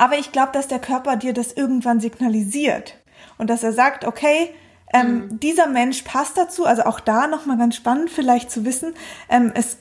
aber 0.00 0.16
ich 0.16 0.32
glaube, 0.32 0.52
dass 0.52 0.66
der 0.66 0.78
Körper 0.78 1.16
dir 1.16 1.34
das 1.34 1.52
irgendwann 1.52 2.00
signalisiert 2.00 2.96
und 3.36 3.50
dass 3.50 3.62
er 3.62 3.74
sagt, 3.74 4.06
okay, 4.06 4.54
ähm, 4.94 5.14
mhm. 5.14 5.40
dieser 5.40 5.66
Mensch 5.66 6.00
passt 6.04 6.38
dazu. 6.38 6.64
Also 6.64 6.84
auch 6.84 7.00
da 7.00 7.26
nochmal 7.26 7.58
ganz 7.58 7.76
spannend 7.76 8.08
vielleicht 8.08 8.50
zu 8.50 8.64
wissen. 8.64 8.94
Ähm, 9.28 9.52
es, 9.54 9.76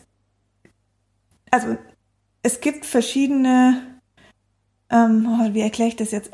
also 1.52 1.78
es 2.44 2.60
gibt 2.60 2.86
verschiedene, 2.86 4.02
ähm, 4.90 5.26
oh, 5.26 5.54
wie 5.54 5.62
erkläre 5.62 5.88
ich 5.88 5.96
das 5.96 6.12
jetzt? 6.12 6.32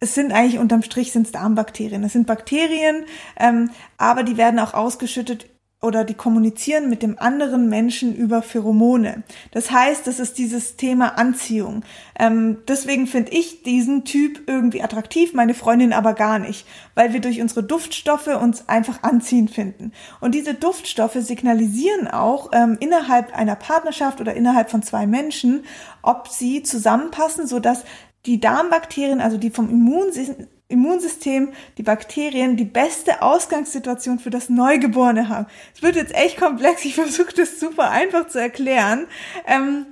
Es 0.00 0.16
sind 0.16 0.32
eigentlich 0.32 0.58
unterm 0.58 0.82
Strich 0.82 1.12
sind 1.12 1.26
es 1.26 1.32
Darmbakterien. 1.32 2.02
Es 2.02 2.14
sind 2.14 2.26
Bakterien, 2.26 3.04
ähm, 3.38 3.70
aber 3.98 4.24
die 4.24 4.36
werden 4.36 4.58
auch 4.58 4.74
ausgeschüttet 4.74 5.46
oder 5.82 6.04
die 6.04 6.14
kommunizieren 6.14 6.88
mit 6.88 7.02
dem 7.02 7.18
anderen 7.18 7.68
Menschen 7.68 8.14
über 8.14 8.40
Pheromone. 8.40 9.24
Das 9.50 9.72
heißt, 9.72 10.06
das 10.06 10.20
ist 10.20 10.38
dieses 10.38 10.76
Thema 10.76 11.18
Anziehung. 11.18 11.84
Ähm, 12.18 12.58
deswegen 12.68 13.08
finde 13.08 13.32
ich 13.32 13.64
diesen 13.64 14.04
Typ 14.04 14.42
irgendwie 14.46 14.82
attraktiv, 14.82 15.34
meine 15.34 15.54
Freundin 15.54 15.92
aber 15.92 16.14
gar 16.14 16.38
nicht, 16.38 16.66
weil 16.94 17.12
wir 17.12 17.20
durch 17.20 17.40
unsere 17.40 17.64
Duftstoffe 17.64 18.28
uns 18.28 18.68
einfach 18.68 19.02
anziehend 19.02 19.50
finden. 19.50 19.92
Und 20.20 20.36
diese 20.36 20.54
Duftstoffe 20.54 21.18
signalisieren 21.18 22.06
auch 22.06 22.50
ähm, 22.52 22.76
innerhalb 22.78 23.36
einer 23.36 23.56
Partnerschaft 23.56 24.20
oder 24.20 24.34
innerhalb 24.34 24.70
von 24.70 24.84
zwei 24.84 25.08
Menschen, 25.08 25.64
ob 26.02 26.28
sie 26.28 26.62
zusammenpassen, 26.62 27.48
so 27.48 27.58
dass 27.58 27.84
die 28.24 28.38
Darmbakterien, 28.38 29.20
also 29.20 29.36
die 29.36 29.50
vom 29.50 29.68
Immunsystem 29.68 30.46
Immunsystem, 30.72 31.52
die 31.78 31.82
Bakterien, 31.82 32.56
die 32.56 32.64
beste 32.64 33.22
Ausgangssituation 33.22 34.18
für 34.18 34.30
das 34.30 34.48
Neugeborene 34.48 35.28
haben. 35.28 35.46
Es 35.74 35.82
wird 35.82 35.96
jetzt 35.96 36.14
echt 36.14 36.38
komplex, 36.38 36.84
ich 36.84 36.94
versuche 36.94 37.34
das 37.36 37.60
super 37.60 37.90
einfach 37.90 38.26
zu 38.26 38.40
erklären, 38.40 39.06
ähm, 39.46 39.86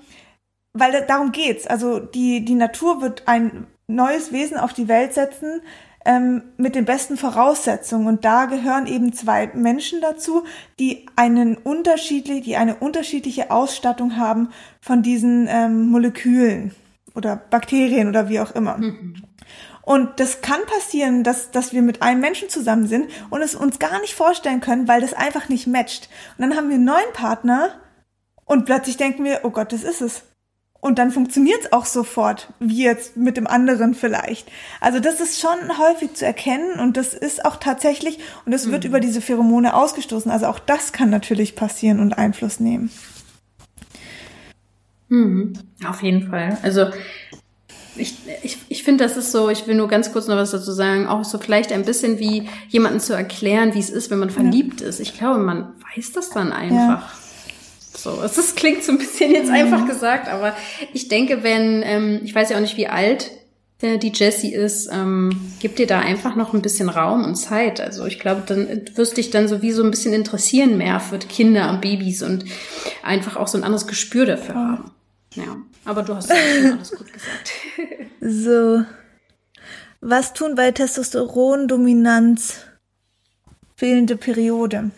weil 0.72 1.04
darum 1.06 1.32
geht's. 1.32 1.66
Also 1.66 2.00
die, 2.00 2.44
die 2.44 2.54
Natur 2.54 3.02
wird 3.02 3.28
ein 3.28 3.66
neues 3.86 4.32
Wesen 4.32 4.56
auf 4.56 4.72
die 4.72 4.88
Welt 4.88 5.14
setzen, 5.14 5.62
ähm, 6.04 6.42
mit 6.56 6.74
den 6.74 6.84
besten 6.84 7.16
Voraussetzungen. 7.16 8.06
Und 8.06 8.24
da 8.24 8.46
gehören 8.46 8.86
eben 8.86 9.12
zwei 9.12 9.50
Menschen 9.54 10.00
dazu, 10.00 10.44
die 10.78 11.06
einen 11.16 11.56
unterschiedlich, 11.56 12.44
die 12.44 12.56
eine 12.56 12.76
unterschiedliche 12.76 13.50
Ausstattung 13.50 14.16
haben 14.16 14.48
von 14.80 15.02
diesen 15.02 15.46
ähm, 15.48 15.88
Molekülen 15.90 16.74
oder 17.14 17.37
Bakterien 17.37 18.09
oder 18.09 18.29
wie 18.29 18.40
auch 18.40 18.53
immer. 18.53 18.79
Mhm. 18.79 19.23
Und 19.83 20.20
das 20.20 20.40
kann 20.40 20.61
passieren, 20.66 21.25
dass, 21.25 21.51
dass 21.51 21.73
wir 21.73 21.83
mit 21.83 22.03
einem 22.03 22.20
Menschen 22.20 22.49
zusammen 22.49 22.87
sind 22.87 23.11
und 23.31 23.42
es 23.42 23.55
uns 23.55 23.79
gar 23.79 24.01
nicht 24.01 24.14
vorstellen 24.14 24.61
können, 24.61 24.87
weil 24.87 25.01
das 25.01 25.14
einfach 25.14 25.49
nicht 25.49 25.66
matcht. 25.66 26.09
Und 26.38 26.42
dann 26.42 26.57
haben 26.57 26.68
wir 26.68 26.77
einen 26.77 26.85
neuen 26.85 27.12
Partner 27.12 27.70
und 28.44 28.66
plötzlich 28.66 28.96
denken 28.96 29.25
wir, 29.25 29.40
oh 29.42 29.51
Gott, 29.51 29.73
das 29.73 29.83
ist 29.83 30.01
es. 30.01 30.23
Und 30.81 30.99
dann 30.99 31.11
funktioniert 31.11 31.61
es 31.61 31.73
auch 31.73 31.85
sofort, 31.85 32.53
wie 32.59 32.85
jetzt 32.85 33.16
mit 33.16 33.37
dem 33.37 33.46
anderen 33.46 33.94
vielleicht. 33.94 34.51
Also 34.81 34.99
das 34.99 35.20
ist 35.20 35.38
schon 35.38 35.79
häufig 35.79 36.14
zu 36.14 36.25
erkennen 36.25 36.81
und 36.81 36.96
das 36.96 37.12
ist 37.12 37.44
auch 37.44 37.57
tatsächlich, 37.57 38.18
und 38.46 38.53
es 38.53 38.66
mhm. 38.66 38.73
wird 38.73 38.85
über 38.85 39.01
diese 39.01 39.20
Pheromone 39.20 39.75
ausgestoßen. 39.75 40.31
Also 40.31 40.46
auch 40.46 40.59
das 40.59 40.92
kann 40.92 41.11
natürlich 41.11 41.55
passieren 41.55 42.01
und 42.01 42.14
Einfluss 42.14 42.61
nehmen. 42.61 42.90
Mhm. 45.11 45.53
Auf 45.87 46.03
jeden 46.03 46.29
Fall. 46.29 46.57
Also 46.62 46.87
ich, 47.96 48.14
ich, 48.42 48.57
ich 48.68 48.83
finde, 48.83 49.05
das 49.05 49.16
ist 49.16 49.33
so, 49.33 49.51
ich 49.51 49.66
will 49.66 49.75
nur 49.75 49.88
ganz 49.88 50.12
kurz 50.12 50.27
noch 50.27 50.37
was 50.37 50.53
dazu 50.53 50.73
sagen, 50.73 51.07
auch 51.07 51.25
so 51.25 51.38
vielleicht 51.38 51.73
ein 51.73 51.85
bisschen 51.85 52.18
wie 52.18 52.49
jemanden 52.68 53.01
zu 53.01 53.12
erklären, 53.12 53.75
wie 53.75 53.81
es 53.81 53.90
ist, 53.90 54.11
wenn 54.11 54.18
man 54.18 54.31
verliebt 54.31 54.81
ja. 54.81 54.87
ist. 54.87 55.01
Ich 55.01 55.18
glaube, 55.18 55.40
man 55.40 55.75
weiß 55.94 56.12
das 56.12 56.31
dann 56.31 56.53
einfach. 56.53 57.03
Ja. 57.03 57.11
So, 57.96 58.23
es 58.25 58.38
ist, 58.38 58.57
klingt 58.57 58.83
so 58.83 58.92
ein 58.92 58.99
bisschen 58.99 59.33
jetzt 59.33 59.51
einfach 59.51 59.87
gesagt, 59.87 60.29
aber 60.29 60.55
ich 60.94 61.09
denke, 61.09 61.42
wenn, 61.42 61.83
ähm, 61.85 62.20
ich 62.25 62.35
weiß 62.35 62.51
ja 62.51 62.57
auch 62.57 62.61
nicht, 62.61 62.77
wie 62.77 62.87
alt 62.87 63.31
äh, 63.83 63.99
die 63.99 64.12
Jessie 64.14 64.55
ist, 64.55 64.88
ähm, 64.92 65.53
gib 65.59 65.77
dir 65.77 65.87
da 65.87 65.99
einfach 65.99 66.37
noch 66.37 66.55
ein 66.55 66.62
bisschen 66.62 66.88
Raum 66.88 67.25
und 67.25 67.35
Zeit. 67.35 67.81
Also 67.81 68.07
ich 68.07 68.20
glaube, 68.20 68.42
dann 68.46 68.83
wirst 68.94 69.16
dich 69.16 69.31
dann 69.31 69.49
sowieso 69.49 69.83
ein 69.83 69.90
bisschen 69.90 70.14
interessieren 70.14 70.79
mehr 70.79 71.01
für 71.01 71.18
Kinder 71.18 71.68
und 71.68 71.81
Babys 71.81 72.23
und 72.23 72.44
einfach 73.03 73.37
auch 73.37 73.49
so 73.49 73.59
ein 73.59 73.64
anderes 73.64 73.87
Gespür 73.87 74.25
dafür 74.25 74.55
haben. 74.55 74.90
Ja, 75.34 75.56
aber 75.84 76.02
du 76.02 76.14
hast 76.14 76.28
schon 76.28 76.72
alles 76.72 76.90
gut 76.90 77.12
gesagt. 77.12 77.52
so. 78.20 78.84
Was 80.00 80.32
tun 80.32 80.54
bei 80.54 80.72
Testosterondominanz? 80.72 82.66
Fehlende 83.76 84.16
Periode. 84.16 84.90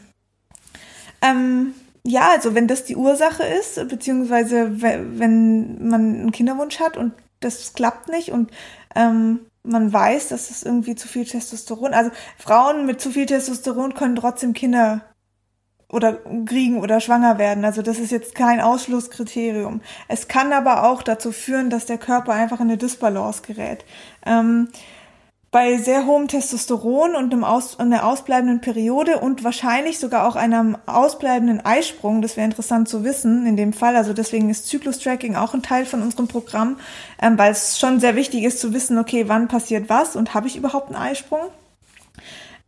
Ähm, 1.20 1.74
ja, 2.04 2.30
also 2.30 2.54
wenn 2.54 2.66
das 2.66 2.84
die 2.84 2.96
Ursache 2.96 3.44
ist, 3.44 3.88
beziehungsweise 3.88 4.80
wenn 4.80 5.88
man 5.88 6.00
einen 6.00 6.32
Kinderwunsch 6.32 6.80
hat 6.80 6.96
und 6.96 7.12
das 7.40 7.74
klappt 7.74 8.08
nicht 8.08 8.30
und 8.30 8.50
ähm, 8.94 9.40
man 9.62 9.92
weiß, 9.92 10.28
dass 10.28 10.50
es 10.50 10.64
irgendwie 10.64 10.96
zu 10.96 11.06
viel 11.06 11.24
Testosteron, 11.24 11.94
also 11.94 12.10
Frauen 12.38 12.86
mit 12.86 13.00
zu 13.00 13.10
viel 13.10 13.26
Testosteron 13.26 13.94
können 13.94 14.16
trotzdem 14.16 14.52
Kinder 14.52 15.11
oder 15.92 16.18
kriegen 16.46 16.80
oder 16.80 17.00
schwanger 17.00 17.38
werden. 17.38 17.64
Also 17.64 17.82
das 17.82 18.00
ist 18.00 18.10
jetzt 18.10 18.34
kein 18.34 18.60
Ausschlusskriterium. 18.60 19.80
Es 20.08 20.26
kann 20.26 20.52
aber 20.52 20.84
auch 20.84 21.02
dazu 21.02 21.30
führen, 21.30 21.70
dass 21.70 21.86
der 21.86 21.98
Körper 21.98 22.32
einfach 22.32 22.58
in 22.58 22.68
eine 22.68 22.78
Disbalance 22.78 23.42
gerät. 23.42 23.84
Ähm, 24.26 24.68
bei 25.52 25.76
sehr 25.76 26.06
hohem 26.06 26.28
Testosteron 26.28 27.14
und 27.14 27.30
einem 27.30 27.44
Aus, 27.44 27.78
einer 27.78 28.06
ausbleibenden 28.06 28.62
Periode 28.62 29.18
und 29.18 29.44
wahrscheinlich 29.44 29.98
sogar 29.98 30.26
auch 30.26 30.34
einem 30.34 30.78
ausbleibenden 30.86 31.62
Eisprung, 31.62 32.22
das 32.22 32.38
wäre 32.38 32.46
interessant 32.46 32.88
zu 32.88 33.04
wissen 33.04 33.44
in 33.44 33.58
dem 33.58 33.74
Fall, 33.74 33.94
also 33.94 34.14
deswegen 34.14 34.48
ist 34.48 34.66
Zyklus-Tracking 34.68 35.36
auch 35.36 35.52
ein 35.52 35.62
Teil 35.62 35.84
von 35.84 36.00
unserem 36.00 36.26
Programm, 36.26 36.78
ähm, 37.20 37.36
weil 37.36 37.52
es 37.52 37.78
schon 37.78 38.00
sehr 38.00 38.16
wichtig 38.16 38.44
ist 38.44 38.60
zu 38.60 38.72
wissen, 38.72 38.96
okay, 38.96 39.28
wann 39.28 39.46
passiert 39.46 39.90
was 39.90 40.16
und 40.16 40.32
habe 40.32 40.46
ich 40.46 40.56
überhaupt 40.56 40.86
einen 40.86 40.96
Eisprung? 40.96 41.42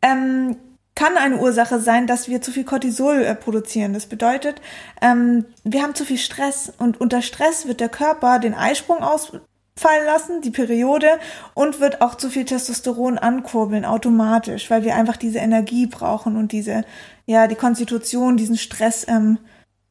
Ähm, 0.03 0.57
kann 0.95 1.17
eine 1.17 1.39
Ursache 1.39 1.81
sein, 1.81 2.07
dass 2.07 2.29
wir 2.29 2.41
zu 2.41 2.53
viel 2.53 2.65
Cortisol 2.65 3.23
äh, 3.23 3.35
produzieren. 3.35 3.95
Das 3.95 4.07
bedeutet, 4.07 4.61
ähm, 5.01 5.45
wir 5.65 5.83
haben 5.83 5.95
zu 5.95 6.05
viel 6.05 6.19
Stress 6.19 6.73
und 6.79 7.01
unter 7.01 7.21
Stress 7.23 7.67
wird 7.67 7.81
der 7.81 7.89
Körper 7.89 8.39
den 8.39 8.55
Eisprung 8.55 8.99
aus 9.03 9.33
fallen 9.77 10.07
lassen, 10.07 10.41
die 10.41 10.53
Periode, 10.53 11.09
und 11.55 11.81
wird 11.81 12.01
auch 12.01 12.15
zu 12.15 12.31
viel 12.31 12.45
Testosteron 12.45 13.19
ankurbeln, 13.19 13.85
automatisch, 13.85 14.71
weil 14.71 14.85
wir 14.85 14.95
einfach 14.95 15.17
diese 15.17 15.39
Energie 15.39 15.87
brauchen 15.87 16.37
und 16.37 16.53
diese, 16.53 16.85
ja, 17.27 17.49
die 17.49 17.57
Konstitution, 17.57 18.37
diesen 18.37 18.57
Stress 18.57 19.05
ähm, 19.09 19.39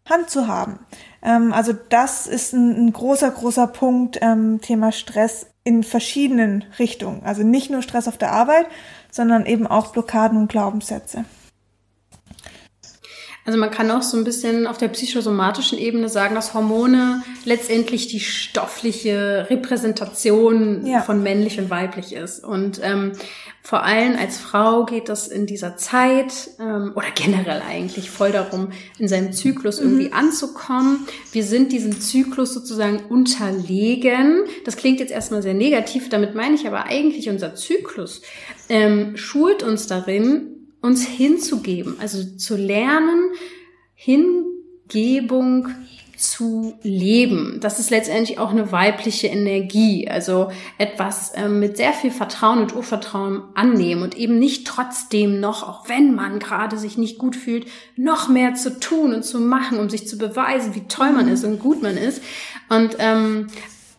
Hand 0.09 0.29
zu 0.29 0.47
haben. 0.47 0.79
Ähm, 1.21 1.53
also 1.53 1.73
das 1.89 2.27
ist 2.27 2.53
ein, 2.53 2.87
ein 2.87 2.93
großer, 2.93 3.31
großer 3.31 3.67
Punkt, 3.67 4.19
ähm, 4.21 4.61
Thema 4.61 4.91
Stress 4.91 5.47
in 5.63 5.83
verschiedenen 5.83 6.65
Richtungen. 6.79 7.23
Also 7.23 7.43
nicht 7.43 7.69
nur 7.69 7.81
Stress 7.81 8.07
auf 8.07 8.17
der 8.17 8.31
Arbeit, 8.31 8.67
sondern 9.13 9.45
eben 9.45 9.67
auch 9.67 9.91
Blockaden 9.91 10.39
und 10.39 10.47
Glaubenssätze. 10.47 11.23
Also 13.45 13.59
man 13.59 13.71
kann 13.71 13.91
auch 13.91 14.03
so 14.03 14.15
ein 14.15 14.23
bisschen 14.23 14.67
auf 14.67 14.77
der 14.77 14.87
psychosomatischen 14.87 15.77
Ebene 15.77 16.07
sagen, 16.07 16.33
dass 16.33 16.53
Hormone 16.53 17.23
letztendlich 17.43 18.07
die 18.07 18.21
stoffliche 18.21 19.47
Repräsentation 19.49 20.85
ja. 20.85 21.01
von 21.01 21.21
männlich 21.21 21.59
und 21.59 21.69
weiblich 21.69 22.13
ist. 22.13 22.43
Und 22.43 22.79
ähm, 22.81 23.11
vor 23.61 23.83
allem 23.83 24.15
als 24.17 24.37
Frau 24.37 24.85
geht 24.85 25.09
das 25.09 25.27
in 25.27 25.45
dieser 25.45 25.75
Zeit 25.75 26.51
ähm, 26.59 26.93
oder 26.95 27.07
generell 27.15 27.61
eigentlich 27.67 28.09
voll 28.09 28.31
darum, 28.31 28.69
in 28.97 29.09
seinem 29.09 29.33
Zyklus 29.33 29.81
mhm. 29.81 29.87
irgendwie 29.87 30.13
anzukommen. 30.13 31.05
Wir 31.33 31.43
sind 31.43 31.73
diesem 31.73 31.99
Zyklus 31.99 32.53
sozusagen 32.53 33.05
unterlegen. 33.09 34.43
Das 34.63 34.77
klingt 34.77 35.01
jetzt 35.01 35.11
erstmal 35.11 35.41
sehr 35.41 35.53
negativ, 35.53 36.07
damit 36.07 36.33
meine 36.33 36.55
ich 36.55 36.65
aber 36.65 36.85
eigentlich 36.85 37.29
unser 37.29 37.55
Zyklus 37.55 38.21
ähm, 38.69 39.17
schult 39.17 39.63
uns 39.63 39.87
darin, 39.87 40.52
uns 40.83 41.07
hinzugeben, 41.07 41.95
also 41.99 42.23
zu 42.37 42.57
lernen, 42.57 43.31
Hingebung 43.95 45.69
zu 46.17 46.77
leben. 46.83 47.59
Das 47.61 47.79
ist 47.79 47.89
letztendlich 47.89 48.37
auch 48.37 48.51
eine 48.51 48.71
weibliche 48.71 49.27
Energie, 49.27 50.09
also 50.09 50.51
etwas 50.77 51.31
äh, 51.31 51.47
mit 51.47 51.77
sehr 51.77 51.93
viel 51.93 52.11
Vertrauen 52.11 52.59
und 52.59 52.75
Urvertrauen 52.75 53.43
annehmen 53.55 54.03
und 54.03 54.17
eben 54.17 54.37
nicht 54.39 54.67
trotzdem 54.67 55.39
noch, 55.39 55.67
auch 55.67 55.87
wenn 55.87 56.15
man 56.15 56.39
gerade 56.39 56.77
sich 56.77 56.97
nicht 56.97 57.17
gut 57.17 57.35
fühlt, 57.35 57.65
noch 57.95 58.27
mehr 58.27 58.53
zu 58.53 58.77
tun 58.79 59.13
und 59.13 59.23
zu 59.23 59.39
machen, 59.39 59.79
um 59.79 59.89
sich 59.89 60.07
zu 60.07 60.17
beweisen, 60.17 60.75
wie 60.75 60.87
toll 60.87 61.13
man 61.13 61.29
ist 61.29 61.45
und 61.45 61.59
gut 61.59 61.81
man 61.81 61.95
ist. 61.97 62.21
Und 62.69 62.97
ähm, 62.99 63.47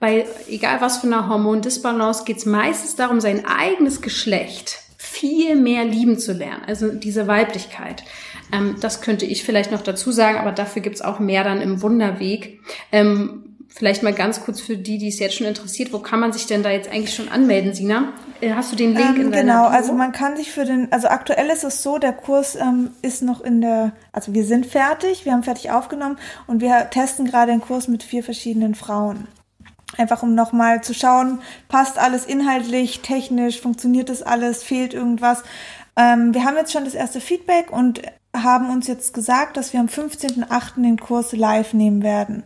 bei 0.01 0.27
egal 0.49 0.83
was 0.83 0.99
für 0.99 1.07
einer 1.07 1.29
Hormondisbalance 1.31 2.25
geht 2.25 2.37
es 2.39 2.47
meistens 2.47 2.95
darum, 2.95 3.21
sein 3.21 3.47
eigenes 3.47 4.03
Geschlecht 4.03 4.84
viel 5.05 5.57
mehr 5.57 5.85
lieben 5.85 6.19
zu 6.19 6.33
lernen, 6.33 6.63
also 6.67 6.89
diese 6.89 7.27
Weiblichkeit. 7.27 8.05
Ähm, 8.53 8.77
das 8.81 9.01
könnte 9.01 9.27
ich 9.27 9.45
vielleicht 9.45 9.71
noch 9.71 9.83
dazu 9.83 10.13
sagen, 10.13 10.39
aber 10.39 10.53
dafür 10.53 10.83
gibt's 10.83 11.03
auch 11.03 11.19
mehr 11.19 11.45
dann 11.45 11.61
im 11.61 11.83
Wunderweg. 11.83 12.61
Ähm, 12.93 13.57
vielleicht 13.69 14.03
mal 14.03 14.13
ganz 14.13 14.45
kurz 14.45 14.61
für 14.61 14.77
die, 14.77 14.99
die 14.99 15.09
es 15.09 15.19
jetzt 15.19 15.35
schon 15.35 15.47
interessiert, 15.47 15.93
wo 15.93 15.99
kann 15.99 16.21
man 16.21 16.33
sich 16.33 16.47
denn 16.47 16.63
da 16.63 16.71
jetzt 16.71 16.91
eigentlich 16.91 17.15
schon 17.15 17.29
anmelden, 17.29 17.75
Sina? 17.75 18.13
Äh, 18.41 18.53
hast 18.53 18.73
du 18.73 18.77
den 18.77 18.95
Link 18.95 19.17
ähm, 19.17 19.27
in 19.27 19.31
deiner 19.33 19.43
Genau, 19.43 19.69
Bio? 19.69 19.77
also 19.77 19.93
man 19.93 20.13
kann 20.13 20.37
sich 20.37 20.53
für 20.53 20.65
den, 20.65 20.91
also 20.93 21.09
aktuell 21.09 21.49
ist 21.49 21.65
es 21.65 21.83
so, 21.83 21.99
der 21.99 22.13
Kurs 22.13 22.57
ähm, 22.57 22.91
ist 23.03 23.23
noch 23.23 23.41
in 23.41 23.61
der, 23.61 23.93
also 24.13 24.33
wir 24.33 24.45
sind 24.45 24.67
fertig, 24.67 25.25
wir 25.25 25.33
haben 25.33 25.43
fertig 25.43 25.71
aufgenommen 25.71 26.19
und 26.47 26.61
wir 26.61 26.89
testen 26.91 27.27
gerade 27.27 27.53
den 27.53 27.61
Kurs 27.61 27.89
mit 27.89 28.03
vier 28.03 28.23
verschiedenen 28.23 28.75
Frauen. 28.75 29.27
Einfach 29.97 30.23
um 30.23 30.35
nochmal 30.35 30.83
zu 30.83 30.95
schauen, 30.95 31.41
passt 31.69 31.99
alles 31.99 32.25
inhaltlich, 32.25 33.01
technisch, 33.01 33.61
funktioniert 33.61 34.09
das 34.09 34.23
alles, 34.23 34.63
fehlt 34.63 34.95
irgendwas. 34.95 35.43
Ähm, 35.97 36.35
wir 36.35 36.45
haben 36.45 36.57
jetzt 36.57 36.73
schon 36.73 36.85
das 36.85 36.95
erste 36.95 37.21
Feedback 37.21 37.71
und 37.71 38.03
haben 38.37 38.71
uns 38.71 38.89
jetzt 38.89 39.15
gesagt, 39.15 39.57
dass 39.57 39.73
wir 39.73 39.81
am 39.81 39.87
15.8. 39.87 40.83
den 40.83 40.99
Kurs 40.99 41.33
live 41.33 41.73
nehmen 41.73 42.03
werden. 42.03 42.43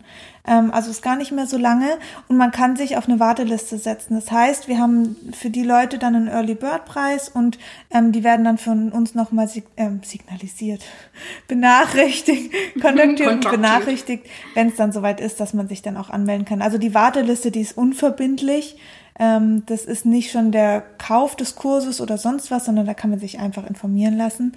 Ähm, 0.46 0.70
also 0.72 0.90
ist 0.90 1.02
gar 1.02 1.16
nicht 1.16 1.32
mehr 1.32 1.46
so 1.46 1.56
lange 1.56 1.98
und 2.28 2.36
man 2.36 2.50
kann 2.50 2.76
sich 2.76 2.96
auf 2.96 3.08
eine 3.08 3.20
Warteliste 3.20 3.78
setzen. 3.78 4.14
Das 4.14 4.30
heißt, 4.30 4.68
wir 4.68 4.78
haben 4.78 5.16
für 5.32 5.50
die 5.50 5.62
Leute 5.62 5.98
dann 5.98 6.14
einen 6.14 6.28
Early 6.28 6.54
Bird 6.54 6.84
Preis 6.84 7.28
und 7.28 7.58
ähm, 7.90 8.12
die 8.12 8.24
werden 8.24 8.44
dann 8.44 8.58
von 8.58 8.90
uns 8.90 9.14
nochmal 9.14 9.48
sig 9.48 9.64
ähm, 9.76 10.00
signalisiert, 10.04 10.84
benachrichtigt, 11.48 12.52
kontaktiert 12.80 13.30
und 13.30 13.50
benachrichtigt, 13.50 14.26
wenn 14.54 14.68
es 14.68 14.76
dann 14.76 14.92
soweit 14.92 15.20
ist, 15.20 15.40
dass 15.40 15.54
man 15.54 15.68
sich 15.68 15.82
dann 15.82 15.96
auch 15.96 16.10
anmelden 16.10 16.44
kann. 16.44 16.62
Also 16.62 16.78
die 16.78 16.94
Warteliste, 16.94 17.50
die 17.50 17.60
ist 17.60 17.76
unverbindlich. 17.76 18.76
Ähm, 19.18 19.64
das 19.66 19.84
ist 19.84 20.06
nicht 20.06 20.30
schon 20.30 20.52
der 20.52 20.82
Kauf 20.98 21.34
des 21.34 21.56
Kurses 21.56 22.00
oder 22.00 22.18
sonst 22.18 22.50
was, 22.50 22.66
sondern 22.66 22.86
da 22.86 22.94
kann 22.94 23.10
man 23.10 23.18
sich 23.18 23.38
einfach 23.40 23.66
informieren 23.66 24.16
lassen. 24.16 24.52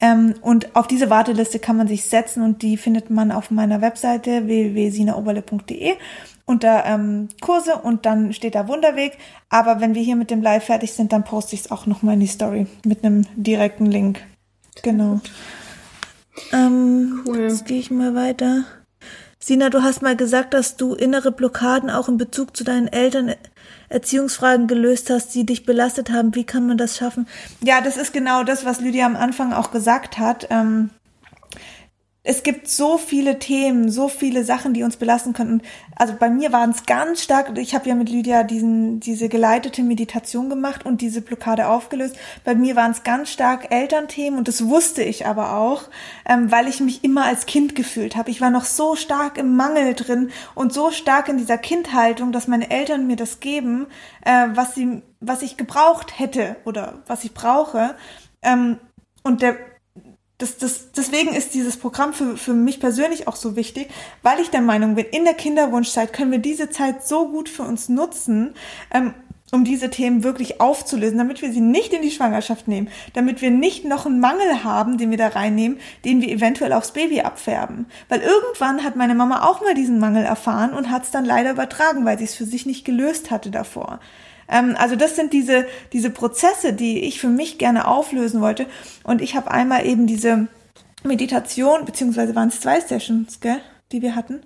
Ähm, 0.00 0.34
und 0.40 0.76
auf 0.76 0.86
diese 0.86 1.10
Warteliste 1.10 1.58
kann 1.58 1.76
man 1.76 1.88
sich 1.88 2.08
setzen 2.08 2.42
und 2.42 2.62
die 2.62 2.76
findet 2.76 3.10
man 3.10 3.32
auf 3.32 3.50
meiner 3.50 3.80
Webseite 3.80 4.46
www.sinaoberle.de 4.46 5.96
unter 6.46 6.84
ähm, 6.84 7.28
Kurse 7.40 7.76
und 7.76 8.06
dann 8.06 8.32
steht 8.32 8.54
da 8.54 8.68
Wunderweg. 8.68 9.18
Aber 9.48 9.80
wenn 9.80 9.94
wir 9.94 10.02
hier 10.02 10.16
mit 10.16 10.30
dem 10.30 10.42
Live 10.42 10.64
fertig 10.64 10.92
sind, 10.92 11.12
dann 11.12 11.24
poste 11.24 11.54
ich 11.54 11.62
es 11.62 11.70
auch 11.70 11.86
nochmal 11.86 12.14
in 12.14 12.20
die 12.20 12.26
Story 12.26 12.66
mit 12.84 13.04
einem 13.04 13.26
direkten 13.36 13.86
Link. 13.86 14.20
Genau. 14.82 15.20
Ähm, 16.52 17.22
cool. 17.26 17.42
Jetzt 17.42 17.66
gehe 17.66 17.78
ich 17.78 17.90
mal 17.90 18.14
weiter. 18.14 18.64
Sina, 19.38 19.68
du 19.68 19.82
hast 19.82 20.02
mal 20.02 20.16
gesagt, 20.16 20.54
dass 20.54 20.76
du 20.76 20.94
innere 20.94 21.30
Blockaden 21.30 21.90
auch 21.90 22.08
in 22.08 22.16
Bezug 22.16 22.56
zu 22.56 22.64
deinen 22.64 22.88
Eltern 22.88 23.34
Erziehungsfragen 23.94 24.66
gelöst 24.66 25.08
hast, 25.08 25.34
die 25.34 25.46
dich 25.46 25.64
belastet 25.64 26.10
haben. 26.10 26.34
Wie 26.34 26.44
kann 26.44 26.66
man 26.66 26.76
das 26.76 26.96
schaffen? 26.96 27.26
Ja, 27.62 27.80
das 27.80 27.96
ist 27.96 28.12
genau 28.12 28.42
das, 28.42 28.64
was 28.64 28.80
Lydia 28.80 29.06
am 29.06 29.16
Anfang 29.16 29.52
auch 29.52 29.70
gesagt 29.70 30.18
hat. 30.18 30.48
Ähm, 30.50 30.90
es 32.26 32.42
gibt 32.42 32.68
so 32.68 32.96
viele 32.96 33.38
Themen, 33.38 33.90
so 33.90 34.08
viele 34.08 34.44
Sachen, 34.44 34.72
die 34.72 34.82
uns 34.82 34.96
belasten 34.96 35.34
können. 35.34 35.60
Also 35.94 36.14
bei 36.18 36.30
mir 36.30 36.52
waren 36.52 36.70
es 36.70 36.86
ganz 36.86 37.22
stark, 37.22 37.56
ich 37.58 37.74
habe 37.74 37.86
ja 37.86 37.94
mit 37.94 38.08
Lydia 38.08 38.44
diesen, 38.44 38.98
diese 38.98 39.28
geleitete 39.28 39.82
Meditation 39.82 40.48
gemacht 40.48 40.86
und 40.86 41.02
diese 41.02 41.20
Blockade 41.20 41.68
aufgelöst. 41.68 42.16
Bei 42.42 42.54
mir 42.54 42.76
waren 42.76 42.92
es 42.92 43.02
ganz 43.02 43.30
stark 43.30 43.70
Elternthemen 43.70 44.38
und 44.38 44.48
das 44.48 44.66
wusste 44.66 45.02
ich 45.02 45.26
aber 45.26 45.58
auch, 45.58 45.90
ähm, 46.26 46.50
weil 46.50 46.66
ich 46.66 46.80
mich 46.80 47.04
immer 47.04 47.26
als 47.26 47.44
Kind 47.44 47.74
gefühlt 47.74 48.16
habe. 48.16 48.30
Ich 48.30 48.40
war 48.40 48.50
noch 48.50 48.64
so 48.64 48.96
stark 48.96 49.36
im 49.36 49.54
Mangel 49.54 49.92
drin 49.92 50.30
und 50.54 50.72
so 50.72 50.92
stark 50.92 51.28
in 51.28 51.36
dieser 51.36 51.58
Kindhaltung, 51.58 52.32
dass 52.32 52.48
meine 52.48 52.70
Eltern 52.70 53.06
mir 53.06 53.16
das 53.16 53.40
geben, 53.40 53.86
äh, 54.24 54.46
was 54.54 54.74
sie, 54.74 55.02
was 55.20 55.42
ich 55.42 55.58
gebraucht 55.58 56.18
hätte 56.18 56.56
oder 56.64 57.02
was 57.06 57.22
ich 57.22 57.34
brauche. 57.34 57.96
Ähm, 58.42 58.78
und 59.22 59.42
der 59.42 59.56
das, 60.38 60.58
das, 60.58 60.90
deswegen 60.92 61.32
ist 61.32 61.54
dieses 61.54 61.76
Programm 61.76 62.12
für, 62.12 62.36
für 62.36 62.54
mich 62.54 62.80
persönlich 62.80 63.28
auch 63.28 63.36
so 63.36 63.54
wichtig, 63.54 63.88
weil 64.22 64.40
ich 64.40 64.50
der 64.50 64.62
Meinung 64.62 64.96
bin, 64.96 65.06
in 65.06 65.24
der 65.24 65.34
Kinderwunschzeit 65.34 66.12
können 66.12 66.32
wir 66.32 66.40
diese 66.40 66.70
Zeit 66.70 67.06
so 67.06 67.28
gut 67.28 67.48
für 67.48 67.62
uns 67.62 67.88
nutzen, 67.88 68.54
ähm, 68.92 69.14
um 69.52 69.64
diese 69.64 69.90
Themen 69.90 70.24
wirklich 70.24 70.60
aufzulösen, 70.60 71.18
damit 71.18 71.40
wir 71.40 71.52
sie 71.52 71.60
nicht 71.60 71.92
in 71.92 72.02
die 72.02 72.10
Schwangerschaft 72.10 72.66
nehmen, 72.66 72.88
damit 73.12 73.40
wir 73.40 73.50
nicht 73.50 73.84
noch 73.84 74.04
einen 74.04 74.18
Mangel 74.18 74.64
haben, 74.64 74.98
den 74.98 75.10
wir 75.10 75.18
da 75.18 75.28
reinnehmen, 75.28 75.78
den 76.04 76.20
wir 76.20 76.28
eventuell 76.28 76.72
aufs 76.72 76.90
Baby 76.90 77.20
abfärben. 77.20 77.86
Weil 78.08 78.20
irgendwann 78.20 78.82
hat 78.82 78.96
meine 78.96 79.14
Mama 79.14 79.48
auch 79.48 79.60
mal 79.60 79.74
diesen 79.74 80.00
Mangel 80.00 80.24
erfahren 80.24 80.72
und 80.72 80.90
hat 80.90 81.04
es 81.04 81.12
dann 81.12 81.24
leider 81.24 81.52
übertragen, 81.52 82.04
weil 82.04 82.18
sie 82.18 82.24
es 82.24 82.34
für 82.34 82.46
sich 82.46 82.66
nicht 82.66 82.84
gelöst 82.84 83.30
hatte 83.30 83.50
davor. 83.52 84.00
Ähm, 84.48 84.74
also 84.78 84.96
das 84.96 85.16
sind 85.16 85.32
diese, 85.32 85.66
diese 85.92 86.10
Prozesse, 86.10 86.72
die 86.72 87.00
ich 87.00 87.20
für 87.20 87.28
mich 87.28 87.58
gerne 87.58 87.86
auflösen 87.86 88.40
wollte. 88.40 88.66
Und 89.02 89.20
ich 89.20 89.36
habe 89.36 89.50
einmal 89.50 89.86
eben 89.86 90.06
diese 90.06 90.48
Meditation, 91.04 91.84
beziehungsweise 91.84 92.34
waren 92.34 92.48
es 92.48 92.60
zwei 92.60 92.80
Sessions, 92.80 93.40
gell, 93.40 93.60
die 93.92 94.02
wir 94.02 94.16
hatten, 94.16 94.40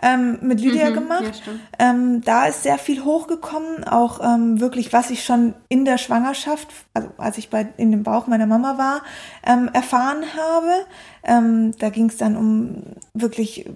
ähm, 0.00 0.38
mit 0.42 0.60
Lydia 0.60 0.90
mhm, 0.90 0.94
gemacht. 0.94 1.42
Ja, 1.44 1.90
ähm, 1.90 2.22
da 2.22 2.46
ist 2.46 2.62
sehr 2.62 2.78
viel 2.78 3.04
hochgekommen, 3.04 3.84
auch 3.84 4.20
ähm, 4.22 4.60
wirklich, 4.60 4.92
was 4.92 5.10
ich 5.10 5.24
schon 5.24 5.54
in 5.68 5.84
der 5.84 5.98
Schwangerschaft, 5.98 6.68
also 6.94 7.10
als 7.18 7.38
ich 7.38 7.50
bei 7.50 7.68
in 7.76 7.90
dem 7.90 8.04
Bauch 8.04 8.26
meiner 8.26 8.46
Mama 8.46 8.78
war, 8.78 9.02
ähm, 9.44 9.68
erfahren 9.72 10.24
habe. 10.36 10.86
Ähm, 11.24 11.72
da 11.78 11.90
ging 11.90 12.08
es 12.08 12.16
dann 12.16 12.36
um 12.36 12.82
wirklich 13.12 13.68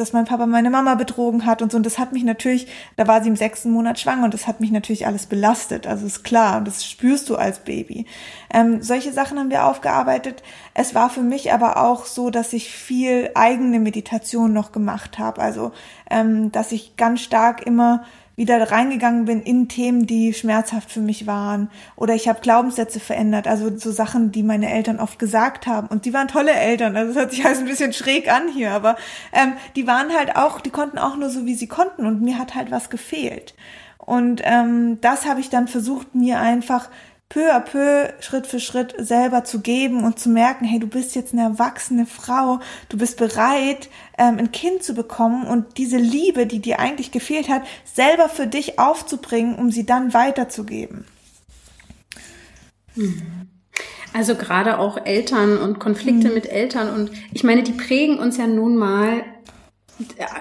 dass 0.00 0.12
mein 0.12 0.24
Papa 0.24 0.46
meine 0.46 0.70
Mama 0.70 0.94
betrogen 0.96 1.46
hat 1.46 1.62
und 1.62 1.70
so. 1.70 1.76
Und 1.76 1.86
das 1.86 1.98
hat 1.98 2.12
mich 2.12 2.24
natürlich, 2.24 2.66
da 2.96 3.06
war 3.06 3.22
sie 3.22 3.28
im 3.28 3.36
sechsten 3.36 3.70
Monat 3.70 3.98
schwanger 4.00 4.24
und 4.24 4.34
das 4.34 4.46
hat 4.46 4.60
mich 4.60 4.70
natürlich 4.70 5.06
alles 5.06 5.26
belastet. 5.26 5.86
Also 5.86 6.06
ist 6.06 6.24
klar, 6.24 6.60
das 6.60 6.84
spürst 6.84 7.28
du 7.28 7.36
als 7.36 7.60
Baby. 7.60 8.06
Ähm, 8.52 8.82
solche 8.82 9.12
Sachen 9.12 9.38
haben 9.38 9.50
wir 9.50 9.66
aufgearbeitet. 9.66 10.42
Es 10.74 10.94
war 10.94 11.10
für 11.10 11.22
mich 11.22 11.52
aber 11.52 11.76
auch 11.76 12.06
so, 12.06 12.30
dass 12.30 12.52
ich 12.52 12.70
viel 12.70 13.30
eigene 13.34 13.78
Meditation 13.78 14.52
noch 14.52 14.72
gemacht 14.72 15.18
habe. 15.18 15.40
Also, 15.40 15.72
ähm, 16.10 16.50
dass 16.50 16.72
ich 16.72 16.96
ganz 16.96 17.20
stark 17.20 17.66
immer 17.66 18.04
wieder 18.40 18.70
reingegangen 18.70 19.26
bin 19.26 19.42
in 19.42 19.68
Themen, 19.68 20.06
die 20.06 20.32
schmerzhaft 20.32 20.90
für 20.90 21.00
mich 21.00 21.26
waren. 21.26 21.70
Oder 21.94 22.14
ich 22.14 22.26
habe 22.26 22.40
Glaubenssätze 22.40 22.98
verändert, 22.98 23.46
also 23.46 23.76
so 23.76 23.92
Sachen, 23.92 24.32
die 24.32 24.42
meine 24.42 24.72
Eltern 24.72 24.98
oft 24.98 25.18
gesagt 25.18 25.66
haben. 25.66 25.88
Und 25.88 26.06
die 26.06 26.14
waren 26.14 26.26
tolle 26.26 26.52
Eltern. 26.52 26.96
Also 26.96 27.10
es 27.10 27.18
hört 27.18 27.30
sich 27.32 27.44
alles 27.44 27.58
ein 27.58 27.66
bisschen 27.66 27.92
schräg 27.92 28.32
an 28.32 28.48
hier, 28.48 28.70
aber 28.70 28.96
ähm, 29.32 29.52
die 29.76 29.86
waren 29.86 30.16
halt 30.16 30.36
auch, 30.36 30.62
die 30.62 30.70
konnten 30.70 30.96
auch 30.96 31.16
nur 31.16 31.28
so, 31.28 31.44
wie 31.44 31.54
sie 31.54 31.66
konnten. 31.66 32.06
Und 32.06 32.22
mir 32.22 32.38
hat 32.38 32.54
halt 32.54 32.70
was 32.70 32.88
gefehlt. 32.88 33.54
Und 33.98 34.40
ähm, 34.44 34.98
das 35.02 35.26
habe 35.26 35.40
ich 35.40 35.50
dann 35.50 35.68
versucht, 35.68 36.14
mir 36.14 36.40
einfach 36.40 36.88
peu 37.30 37.50
à 37.52 37.60
peu, 37.60 38.08
Schritt 38.20 38.48
für 38.48 38.58
Schritt 38.58 38.92
selber 38.98 39.44
zu 39.44 39.60
geben 39.60 40.04
und 40.04 40.18
zu 40.18 40.28
merken, 40.28 40.64
hey, 40.64 40.80
du 40.80 40.88
bist 40.88 41.14
jetzt 41.14 41.32
eine 41.32 41.42
erwachsene 41.42 42.04
Frau, 42.04 42.58
du 42.88 42.98
bist 42.98 43.16
bereit, 43.16 43.88
ähm, 44.18 44.38
ein 44.38 44.52
Kind 44.52 44.82
zu 44.82 44.94
bekommen 44.94 45.46
und 45.46 45.78
diese 45.78 45.96
Liebe, 45.96 46.46
die 46.46 46.58
dir 46.58 46.80
eigentlich 46.80 47.12
gefehlt 47.12 47.48
hat, 47.48 47.62
selber 47.84 48.28
für 48.28 48.48
dich 48.48 48.80
aufzubringen, 48.80 49.54
um 49.54 49.70
sie 49.70 49.86
dann 49.86 50.12
weiterzugeben. 50.12 51.06
Mhm. 52.96 53.22
Also 54.12 54.34
gerade 54.34 54.78
auch 54.78 55.06
Eltern 55.06 55.56
und 55.56 55.78
Konflikte 55.78 56.28
mhm. 56.28 56.34
mit 56.34 56.46
Eltern 56.46 56.92
und 56.92 57.12
ich 57.32 57.44
meine, 57.44 57.62
die 57.62 57.72
prägen 57.72 58.18
uns 58.18 58.38
ja 58.38 58.48
nun 58.48 58.74
mal, 58.74 59.22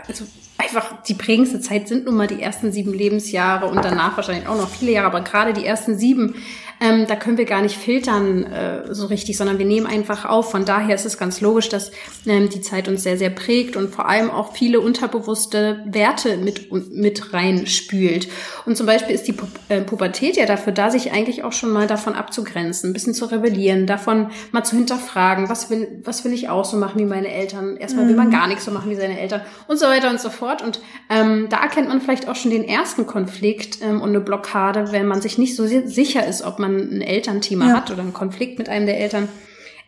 also 0.08 0.26
einfach 0.60 1.02
die 1.04 1.14
prägendste 1.14 1.62
Zeit 1.62 1.88
sind 1.88 2.06
nun 2.06 2.16
mal 2.16 2.28
die 2.28 2.42
ersten 2.42 2.72
sieben 2.72 2.94
Lebensjahre 2.94 3.66
und 3.66 3.84
danach 3.84 4.18
wahrscheinlich 4.18 4.48
auch 4.48 4.58
noch 4.58 4.70
viele 4.70 4.92
Jahre, 4.92 5.08
aber 5.08 5.22
gerade 5.22 5.54
die 5.54 5.66
ersten 5.66 5.98
sieben 5.98 6.36
ähm, 6.82 7.08
da 7.08 7.16
können 7.16 7.38
wir 7.38 7.46
gar 7.46 7.62
nicht 7.62 7.76
filtern 7.76 8.46
äh, 8.46 8.94
so 8.94 9.08
richtig, 9.08 9.38
sondern 9.38 9.60
wir 9.60 9.66
nehmen 9.66 9.86
einfach 9.86 10.26
auf. 10.26 10.52
Von 10.52 10.64
daher 10.64 10.96
ist 10.96 11.06
es 11.06 11.18
ganz 11.18 11.42
logisch, 11.42 11.68
dass 11.68 11.92
ähm, 12.26 12.50
die 12.50 12.62
Zeit 12.62 12.88
uns 12.88 13.04
sehr, 13.04 13.18
sehr 13.18 13.30
prägt 13.30 13.76
und 13.76 13.94
vor 13.94 14.08
allem 14.08 14.32
auch 14.32 14.54
viele 14.54 14.80
unterbewusste 14.80 15.84
Werte 15.86 16.38
mit, 16.38 16.72
mit 16.72 17.34
reinspült. 17.34 18.30
Und 18.66 18.78
zum 18.78 18.86
Beispiel 18.86 19.14
ist 19.14 19.28
die 19.28 19.34
Pu 19.34 19.48
äh, 19.68 19.82
Pubertät 19.82 20.38
ja 20.38 20.46
dafür 20.46 20.72
da, 20.72 20.90
sich 20.90 21.12
eigentlich 21.12 21.44
auch 21.44 21.52
schon 21.52 21.72
mal 21.72 21.86
davon 21.86 22.14
abzugrenzen, 22.14 22.90
ein 22.90 22.94
bisschen 22.94 23.14
zu 23.14 23.26
rebellieren, 23.26 23.86
davon 23.86 24.30
mal 24.52 24.64
zu 24.64 24.78
hinterfragen, 24.78 25.50
was 25.50 25.70
will, 25.70 26.02
was 26.06 26.24
will 26.24 26.32
ich 26.32 26.48
auch 26.48 26.64
so 26.64 26.78
machen 26.78 27.00
wie 27.00 27.06
meine 27.06 27.30
Eltern? 27.30 27.76
Erstmal 27.76 28.08
will 28.08 28.16
man 28.16 28.28
mhm. 28.28 28.32
gar 28.32 28.48
nichts 28.48 28.64
so 28.64 28.72
machen 28.72 28.90
wie 28.90 28.96
seine 28.96 29.20
Eltern 29.20 29.42
und 29.68 29.78
so 29.80 29.88
weiter 29.88 30.10
und 30.10 30.22
so 30.22 30.30
fort. 30.30 30.49
Und 30.62 30.80
ähm, 31.10 31.48
da 31.50 31.62
erkennt 31.62 31.90
man 31.90 32.00
vielleicht 32.00 32.30
auch 32.30 32.36
schon 32.36 32.52
den 32.52 32.64
ersten 32.64 33.06
Konflikt 33.06 33.80
ähm, 33.82 34.02
und 34.02 34.10
eine 34.10 34.22
Blockade, 34.22 34.92
wenn 34.92 35.08
man 35.08 35.22
sich 35.22 35.38
nicht 35.38 35.56
so 35.56 35.66
sicher 35.66 36.26
ist, 36.26 36.42
ob 36.42 36.58
man 36.58 36.70
man 36.70 36.90
ein 36.98 37.02
Elternthema 37.02 37.68
ja. 37.68 37.74
hat 37.76 37.92
oder 37.92 38.02
einen 38.02 38.14
Konflikt 38.14 38.60
mit 38.60 38.70
einem 38.70 38.86
der 38.86 39.00
Eltern. 39.00 39.28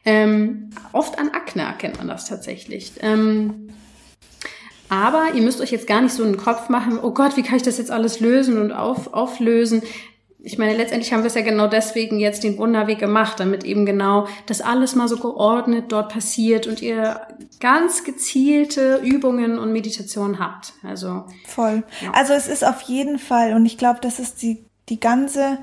Ähm, 0.04 0.71
oft 0.93 1.19
an 1.19 1.30
Akne 1.30 1.63
erkennt 1.63 1.97
man 1.97 2.08
das 2.08 2.28
tatsächlich. 2.28 2.93
Ähm, 3.02 3.69
aber 4.89 5.30
ihr 5.36 5.41
müsst 5.41 5.62
euch 5.62 5.71
jetzt 5.71 5.88
gar 5.88 6.02
nicht 6.02 6.13
so 6.13 6.24
einen 6.24 6.38
Kopf 6.38 6.67
machen, 6.69 7.00
oh 7.02 7.12
Gott, 7.12 7.38
wie 7.38 7.43
kann 7.43 7.56
ich 7.56 7.63
das 7.63 7.78
jetzt 7.78 7.91
alles 7.91 8.19
lösen 8.19 8.58
und 8.58 8.71
auf, 8.71 9.13
auflösen? 9.13 9.84
Ich 10.43 10.58
meine, 10.58 10.75
letztendlich 10.75 11.13
haben 11.13 11.21
wir 11.21 11.27
es 11.27 11.36
ja 11.36 11.41
genau 11.41 11.67
deswegen 11.67 12.19
jetzt 12.19 12.43
den 12.43 12.58
Wunderweg 12.58 12.97
gemacht, 12.97 13.39
damit 13.39 13.63
eben 13.63 13.86
genau 13.86 14.27
das 14.47 14.62
alles 14.62 14.95
mal 14.95 15.08
so 15.08 15.17
geordnet 15.17 15.91
dort 15.91 16.12
passiert 16.12 16.65
und 16.65 16.82
ihr 16.82 17.21
ganz 17.60 18.04
gezielte 18.04 19.01
Übungen 19.04 19.60
und 19.60 19.71
Meditationen 19.71 20.39
habt. 20.39 20.73
Also 20.84 21.25
voll. 21.45 21.84
Ja. 22.01 22.12
Also 22.13 22.34
es 22.34 22.47
ist 22.47 22.65
auf 22.65 22.82
jeden 22.82 23.19
Fall 23.19 23.54
und 23.54 23.65
ich 23.65 23.77
glaube, 23.77 23.99
das 24.01 24.19
ist 24.19 24.41
die 24.41 24.65
die 24.89 24.99
ganze 24.99 25.60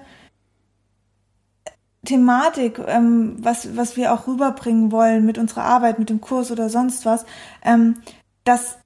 Thematik, 2.04 2.80
ähm, 2.86 3.36
was, 3.38 3.76
was 3.76 3.96
wir 3.96 4.12
auch 4.14 4.26
rüberbringen 4.26 4.90
wollen 4.90 5.26
mit 5.26 5.36
unserer 5.36 5.64
Arbeit, 5.64 5.98
mit 5.98 6.08
dem 6.08 6.20
Kurs 6.20 6.50
oder 6.50 6.70
sonst 6.70 7.04
was, 7.04 7.26
ähm, 7.62 8.00
dass 8.44 8.78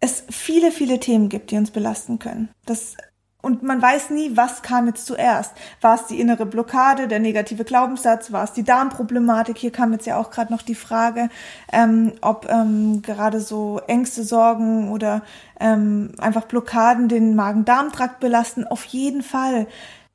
es 0.00 0.24
viele, 0.28 0.72
viele 0.72 0.98
Themen 0.98 1.28
gibt, 1.28 1.52
die 1.52 1.56
uns 1.56 1.70
belasten 1.70 2.18
können. 2.18 2.48
Das, 2.66 2.96
und 3.42 3.64
man 3.64 3.82
weiß 3.82 4.10
nie, 4.10 4.36
was 4.36 4.62
kam 4.62 4.86
jetzt 4.86 5.04
zuerst. 5.04 5.52
War 5.80 5.96
es 5.96 6.06
die 6.06 6.20
innere 6.20 6.46
Blockade, 6.46 7.08
der 7.08 7.18
negative 7.18 7.64
Glaubenssatz, 7.64 8.30
war 8.30 8.44
es 8.44 8.52
die 8.52 8.62
Darmproblematik? 8.62 9.58
Hier 9.58 9.72
kam 9.72 9.92
jetzt 9.92 10.06
ja 10.06 10.16
auch 10.16 10.30
gerade 10.30 10.52
noch 10.52 10.62
die 10.62 10.76
Frage, 10.76 11.28
ähm, 11.72 12.12
ob 12.20 12.48
ähm, 12.48 13.02
gerade 13.02 13.40
so 13.40 13.80
Ängste, 13.88 14.22
Sorgen 14.22 14.90
oder 14.92 15.22
ähm, 15.58 16.12
einfach 16.18 16.44
Blockaden 16.44 17.08
den 17.08 17.34
Magen-Darm-Trakt 17.34 18.20
belasten. 18.20 18.64
Auf 18.64 18.84
jeden 18.84 19.22
Fall. 19.22 19.66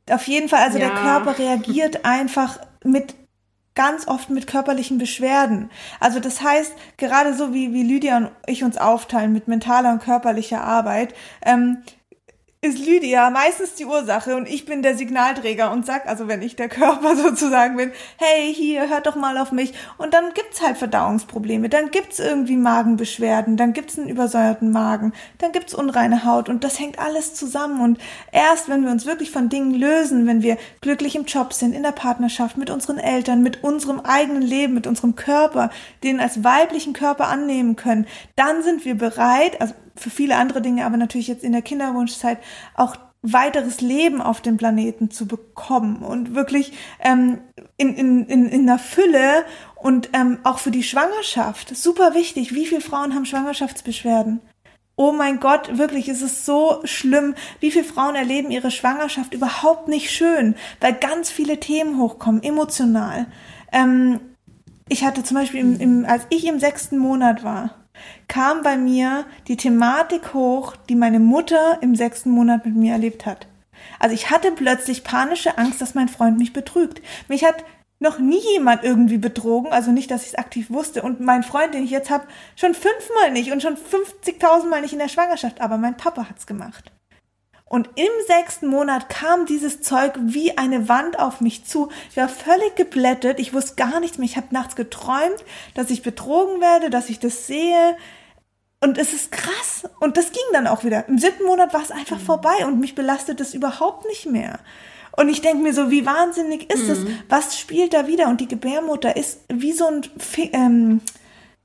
Auf 0.10 0.26
jeden 0.28 0.48
Fall, 0.48 0.64
also 0.64 0.80
ja. 0.80 0.88
der 0.88 0.96
Körper 0.96 1.38
reagiert 1.38 2.06
einfach 2.06 2.60
mit 2.86 3.14
ganz 3.76 4.08
oft 4.08 4.30
mit 4.32 4.48
körperlichen 4.48 4.98
Beschwerden. 4.98 5.70
Also 6.00 6.20
das 6.20 6.42
heißt, 6.42 6.74
gerade 6.98 7.36
so 7.36 7.54
wie, 7.54 7.74
wie 7.74 7.84
Lydia 7.84 8.18
und 8.18 8.32
ich 8.48 8.64
uns 8.64 8.78
aufteilen 8.78 9.32
mit 9.32 9.48
mentaler 9.48 9.92
und 9.92 10.02
körperlicher 10.02 10.62
Arbeit, 10.62 11.14
ähm, 11.46 11.84
ist 12.68 12.86
Lydia 12.86 13.30
meistens 13.30 13.76
die 13.76 13.86
Ursache 13.86 14.36
und 14.36 14.48
ich 14.48 14.66
bin 14.66 14.82
der 14.82 14.98
Signalträger 14.98 15.72
und 15.72 15.86
sag, 15.86 16.08
also 16.08 16.28
wenn 16.28 16.42
ich 16.42 16.56
der 16.56 16.70
Körper 16.70 17.16
sozusagen 17.16 17.78
bin, 17.78 17.92
hey, 18.18 18.54
hier, 18.54 18.90
hört 18.90 19.08
doch 19.08 19.16
mal 19.16 19.38
auf 19.38 19.52
mich. 19.52 19.74
Und 19.98 20.14
dann 20.14 20.34
gibt's 20.34 20.62
halt 20.62 20.78
Verdauungsprobleme, 20.78 21.70
dann 21.70 21.92
gibt's 21.92 22.20
irgendwie 22.20 22.58
Magenbeschwerden, 22.58 23.58
dann 23.58 23.74
gibt's 23.74 23.98
einen 23.98 24.10
übersäuerten 24.10 24.72
Magen, 24.72 25.14
dann 25.38 25.52
gibt's 25.52 25.74
unreine 25.74 26.26
Haut 26.26 26.50
und 26.50 26.64
das 26.64 26.80
hängt 26.80 27.00
alles 27.00 27.34
zusammen. 27.34 27.82
Und 27.82 28.00
erst 28.32 28.70
wenn 28.70 28.84
wir 28.84 28.92
uns 28.92 29.06
wirklich 29.06 29.32
von 29.32 29.50
Dingen 29.50 29.74
lösen, 29.74 30.28
wenn 30.28 30.42
wir 30.42 30.58
glücklich 30.82 31.16
im 31.16 31.26
Job 31.26 31.54
sind, 31.54 31.74
in 31.74 31.84
der 31.84 31.92
Partnerschaft, 31.92 32.58
mit 32.58 32.70
unseren 32.70 32.98
Eltern, 32.98 33.42
mit 33.42 33.64
unserem 33.64 34.02
eigenen 34.02 34.42
Leben, 34.42 34.74
mit 34.74 34.88
unserem 34.88 35.16
Körper, 35.16 35.70
den 36.04 36.20
als 36.20 36.44
weiblichen 36.44 36.94
Körper 36.94 37.28
annehmen 37.28 37.76
können, 37.76 38.08
dann 38.36 38.64
sind 38.64 38.86
wir 38.86 38.96
bereit, 38.96 39.62
also 39.62 39.74
für 39.98 40.10
viele 40.10 40.36
andere 40.38 40.62
Dinge, 40.62 40.86
aber 40.86 40.98
natürlich 40.98 41.28
jetzt 41.28 41.44
in 41.44 41.52
der 41.52 41.62
Kinderwunschzeit 41.62 42.40
auch 42.76 42.96
weiteres 43.22 43.82
Leben 43.82 44.22
auf 44.22 44.42
dem 44.42 44.58
Planeten 44.58 45.10
zu 45.12 45.28
bekommen 45.28 45.98
und 45.98 46.36
wirklich 46.36 46.74
ähm, 47.00 47.40
in, 47.76 47.96
in, 47.96 48.26
in, 48.26 48.48
in 48.48 48.62
einer 48.62 48.80
Fülle 48.80 49.44
und 49.76 50.10
ähm, 50.14 50.40
auch 50.44 50.60
für 50.60 50.72
die 50.72 50.84
Schwangerschaft. 50.84 51.76
Super 51.76 52.14
wichtig. 52.14 52.54
Wie 52.54 52.66
viele 52.66 52.82
Frauen 52.82 53.16
haben 53.16 53.26
Schwangerschaftsbeschwerden? 53.26 54.40
Oh 54.96 55.12
mein 55.12 55.40
Gott, 55.40 55.78
wirklich, 55.78 56.10
es 56.10 56.22
ist 56.22 56.46
so 56.46 56.82
schlimm. 56.84 57.36
Wie 57.60 57.70
viele 57.72 57.84
Frauen 57.84 58.16
erleben 58.16 58.50
ihre 58.50 58.72
Schwangerschaft 58.72 59.34
überhaupt 59.34 59.88
nicht 59.88 60.10
schön, 60.10 60.56
weil 60.80 60.94
ganz 60.94 61.30
viele 61.30 61.60
Themen 61.60 62.00
hochkommen, 62.00 62.42
emotional. 62.42 63.28
Ähm, 63.72 64.20
ich 64.90 65.04
hatte 65.04 65.24
zum 65.24 65.38
Beispiel, 65.38 65.60
im, 65.60 65.80
im, 65.80 66.06
als 66.06 66.24
ich 66.30 66.48
im 66.48 66.60
sechsten 66.60 66.98
Monat 66.98 67.44
war, 67.44 67.77
kam 68.28 68.64
bei 68.64 68.78
mir 68.78 69.26
die 69.48 69.58
Thematik 69.58 70.34
hoch, 70.34 70.76
die 70.90 70.96
meine 70.96 71.20
Mutter 71.20 71.80
im 71.82 71.96
sechsten 71.96 72.30
Monat 72.32 72.66
mit 72.66 72.76
mir 72.76 72.94
erlebt 72.94 73.26
hat. 73.26 73.48
Also 74.00 74.14
ich 74.14 74.30
hatte 74.30 74.52
plötzlich 74.52 75.04
panische 75.04 75.58
Angst, 75.58 75.82
dass 75.82 75.96
mein 75.96 76.10
Freund 76.10 76.38
mich 76.38 76.54
betrügt. 76.54 77.02
Mich 77.28 77.46
hat 77.46 77.64
noch 78.00 78.20
nie 78.20 78.42
jemand 78.54 78.84
irgendwie 78.84 79.18
betrogen, 79.18 79.72
also 79.72 79.92
nicht, 79.92 80.12
dass 80.12 80.22
ich 80.24 80.30
es 80.30 80.36
aktiv 80.36 80.70
wusste. 80.70 81.02
Und 81.02 81.20
mein 81.20 81.44
Freund, 81.44 81.74
den 81.74 81.84
ich 81.84 81.92
jetzt 81.92 82.10
habe, 82.10 82.28
schon 82.56 82.74
fünfmal 82.74 83.32
nicht 83.32 83.52
und 83.52 83.62
schon 83.62 83.76
50.000 83.76 84.70
Mal 84.70 84.82
nicht 84.82 84.94
in 84.94 85.00
der 85.00 85.10
Schwangerschaft, 85.10 85.62
aber 85.62 85.78
mein 85.78 85.98
Papa 85.98 86.28
hat's 86.30 86.46
gemacht. 86.46 86.92
Und 87.70 87.90
im 87.96 88.26
sechsten 88.28 88.68
Monat 88.68 89.10
kam 89.10 89.46
dieses 89.46 89.82
Zeug 89.82 90.14
wie 90.22 90.58
eine 90.58 90.88
Wand 90.88 91.20
auf 91.20 91.42
mich 91.42 91.66
zu. 91.66 91.90
Ich 92.10 92.18
war 92.18 92.30
völlig 92.30 92.76
geblättet. 92.76 93.40
Ich 93.40 93.54
wusste 93.54 93.76
gar 93.76 94.00
nichts 94.00 94.18
mehr. 94.18 94.26
Ich 94.26 94.38
habe 94.38 94.48
nachts 94.52 94.76
geträumt, 94.76 95.44
dass 95.74 95.90
ich 95.90 96.02
betrogen 96.02 96.62
werde, 96.62 96.90
dass 96.90 97.10
ich 97.10 97.20
das 97.20 97.46
sehe. 97.46 97.98
Und 98.82 98.98
es 98.98 99.12
ist 99.12 99.32
krass. 99.32 99.90
Und 100.00 100.16
das 100.16 100.32
ging 100.32 100.44
dann 100.54 100.68
auch 100.68 100.86
wieder. 100.86 101.10
Im 101.10 101.18
siebten 101.18 101.46
Monat 101.46 101.74
war 101.74 101.82
es 101.82 101.92
einfach 101.92 102.20
mhm. 102.20 102.26
vorbei 102.26 102.66
und 102.66 102.80
mich 102.80 102.96
belastet 102.96 103.42
es 103.42 103.54
überhaupt 103.54 104.06
nicht 104.08 104.28
mehr. 104.28 104.60
Und 105.18 105.30
ich 105.30 105.42
denke 105.42 105.64
mir 105.64 105.74
so, 105.74 105.90
wie 105.90 106.06
wahnsinnig 106.06 106.72
ist 106.72 106.88
es? 106.88 107.00
Mhm. 107.00 107.20
Was 107.28 107.60
spielt 107.60 107.94
da 107.94 108.08
wieder? 108.08 108.28
Und 108.30 108.40
die 108.40 108.48
Gebärmutter 108.48 109.18
ist 109.18 109.42
wie 109.52 109.74
so 109.74 109.88
ein, 109.88 110.04
ähm, 110.54 111.02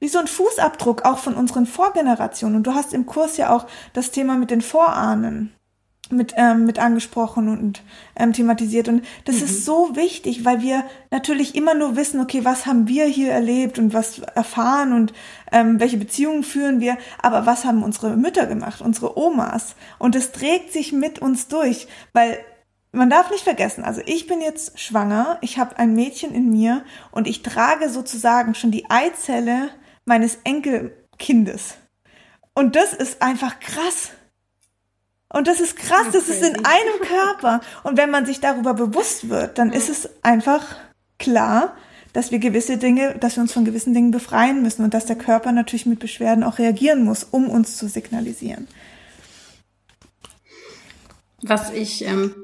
wie 0.01 0.09
so 0.09 0.19
ein 0.19 0.27
Fußabdruck 0.27 1.05
auch 1.05 1.19
von 1.19 1.35
unseren 1.35 1.67
Vorgenerationen. 1.67 2.57
Und 2.57 2.67
du 2.67 2.75
hast 2.75 2.93
im 2.93 3.07
Kurs 3.07 3.37
ja 3.37 3.55
auch 3.55 3.67
das 3.93 4.11
Thema 4.11 4.37
mit 4.37 4.51
den 4.51 4.63
Vorahnen 4.63 5.55
mit, 6.13 6.35
ähm, 6.37 6.65
mit 6.65 6.79
angesprochen 6.79 7.49
und 7.49 7.83
ähm, 8.17 8.33
thematisiert. 8.33 8.89
Und 8.89 9.05
das 9.25 9.37
mhm. 9.37 9.45
ist 9.45 9.65
so 9.65 9.97
wichtig, 9.97 10.45
weil 10.45 10.63
wir 10.63 10.85
natürlich 11.11 11.55
immer 11.55 11.75
nur 11.75 11.97
wissen, 11.97 12.21
okay, 12.21 12.45
was 12.45 12.67
haben 12.67 12.89
wir 12.89 13.07
hier 13.07 13.33
erlebt 13.33 13.79
und 13.79 13.95
was 13.95 14.21
erfahren 14.21 14.93
und 14.93 15.13
ähm, 15.51 15.81
welche 15.81 15.97
Beziehungen 15.97 16.43
führen 16.43 16.81
wir, 16.81 16.97
aber 17.21 17.47
was 17.47 17.65
haben 17.65 17.83
unsere 17.83 18.17
Mütter 18.17 18.47
gemacht, 18.47 18.81
unsere 18.81 19.19
Omas? 19.19 19.75
Und 19.99 20.15
es 20.15 20.33
trägt 20.33 20.73
sich 20.73 20.93
mit 20.93 21.19
uns 21.19 21.49
durch, 21.49 21.89
weil 22.13 22.39
man 22.93 23.09
darf 23.09 23.31
nicht 23.31 23.45
vergessen, 23.45 23.85
also 23.85 24.03
ich 24.05 24.27
bin 24.27 24.41
jetzt 24.41 24.79
schwanger, 24.79 25.39
ich 25.41 25.59
habe 25.59 25.79
ein 25.79 25.95
Mädchen 25.95 26.35
in 26.35 26.51
mir 26.51 26.85
und 27.11 27.27
ich 27.27 27.43
trage 27.43 27.89
sozusagen 27.89 28.55
schon 28.55 28.71
die 28.71 28.91
Eizelle 28.91 29.71
meines 30.05 30.39
Enkelkindes. 30.45 31.77
Und 32.55 32.77
das 32.77 32.93
ist 32.93 33.23
einfach 33.23 33.61
krass. 33.61 34.11
Und 35.33 35.47
das 35.47 35.61
ist 35.61 35.77
krass, 35.77 36.09
das 36.13 36.29
ist 36.29 36.43
in 36.43 36.65
einem 36.65 37.01
Körper. 37.01 37.61
Und 37.83 37.97
wenn 37.97 38.11
man 38.11 38.27
sich 38.27 38.41
darüber 38.41 38.75
bewusst 38.75 39.29
wird, 39.29 39.59
dann 39.59 39.73
ist 39.73 39.89
es 39.89 40.09
einfach 40.23 40.63
klar, 41.19 41.75
dass 42.13 42.31
wir 42.31 42.39
gewisse 42.39 42.77
Dinge, 42.77 43.17
dass 43.19 43.37
wir 43.37 43.43
uns 43.43 43.53
von 43.53 43.65
gewissen 43.65 43.95
Dingen 43.95 44.11
befreien 44.11 44.63
müssen 44.63 44.85
und 44.85 44.93
dass 44.93 45.07
der 45.07 45.17
Körper 45.17 45.53
natürlich 45.53 45.87
mit 45.87 46.01
Beschwerden 46.01 46.45
auch 46.45 46.59
reagieren 46.59 47.05
muss, 47.05 47.25
um 47.25 47.49
uns 47.49 47.79
zu 47.79 47.89
signalisieren. 47.89 48.69
Was 51.41 51.73
ich 51.73 52.05
ähm, 52.05 52.35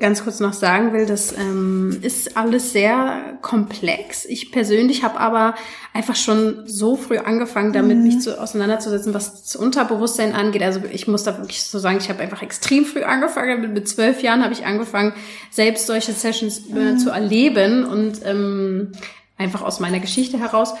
ganz 0.00 0.24
kurz 0.24 0.40
noch 0.40 0.52
sagen 0.52 0.92
will, 0.92 1.06
das 1.06 1.32
ähm, 1.36 1.98
ist 2.02 2.36
alles 2.36 2.72
sehr 2.72 3.38
komplex. 3.42 4.24
Ich 4.24 4.50
persönlich 4.50 5.04
habe 5.04 5.20
aber 5.20 5.54
einfach 5.92 6.16
schon 6.16 6.66
so 6.66 6.96
früh 6.96 7.18
angefangen, 7.18 7.72
damit 7.72 7.98
mhm. 7.98 8.04
mich 8.04 8.20
zu, 8.20 8.40
auseinanderzusetzen, 8.40 9.14
was 9.14 9.42
das 9.42 9.56
Unterbewusstsein 9.56 10.34
angeht. 10.34 10.62
Also 10.62 10.80
ich 10.90 11.06
muss 11.06 11.22
da 11.22 11.38
wirklich 11.38 11.62
so 11.62 11.78
sagen, 11.78 11.98
ich 12.00 12.08
habe 12.08 12.20
einfach 12.20 12.42
extrem 12.42 12.84
früh 12.84 13.04
angefangen. 13.04 13.60
Mit, 13.60 13.74
mit 13.74 13.88
zwölf 13.88 14.22
Jahren 14.22 14.42
habe 14.42 14.52
ich 14.52 14.66
angefangen, 14.66 15.12
selbst 15.50 15.86
solche 15.86 16.12
Sessions 16.12 16.62
äh, 16.70 16.92
mhm. 16.92 16.98
zu 16.98 17.10
erleben 17.10 17.84
und 17.84 18.20
ähm, 18.24 18.92
einfach 19.38 19.62
aus 19.62 19.78
meiner 19.78 20.00
Geschichte 20.00 20.38
heraus. 20.38 20.74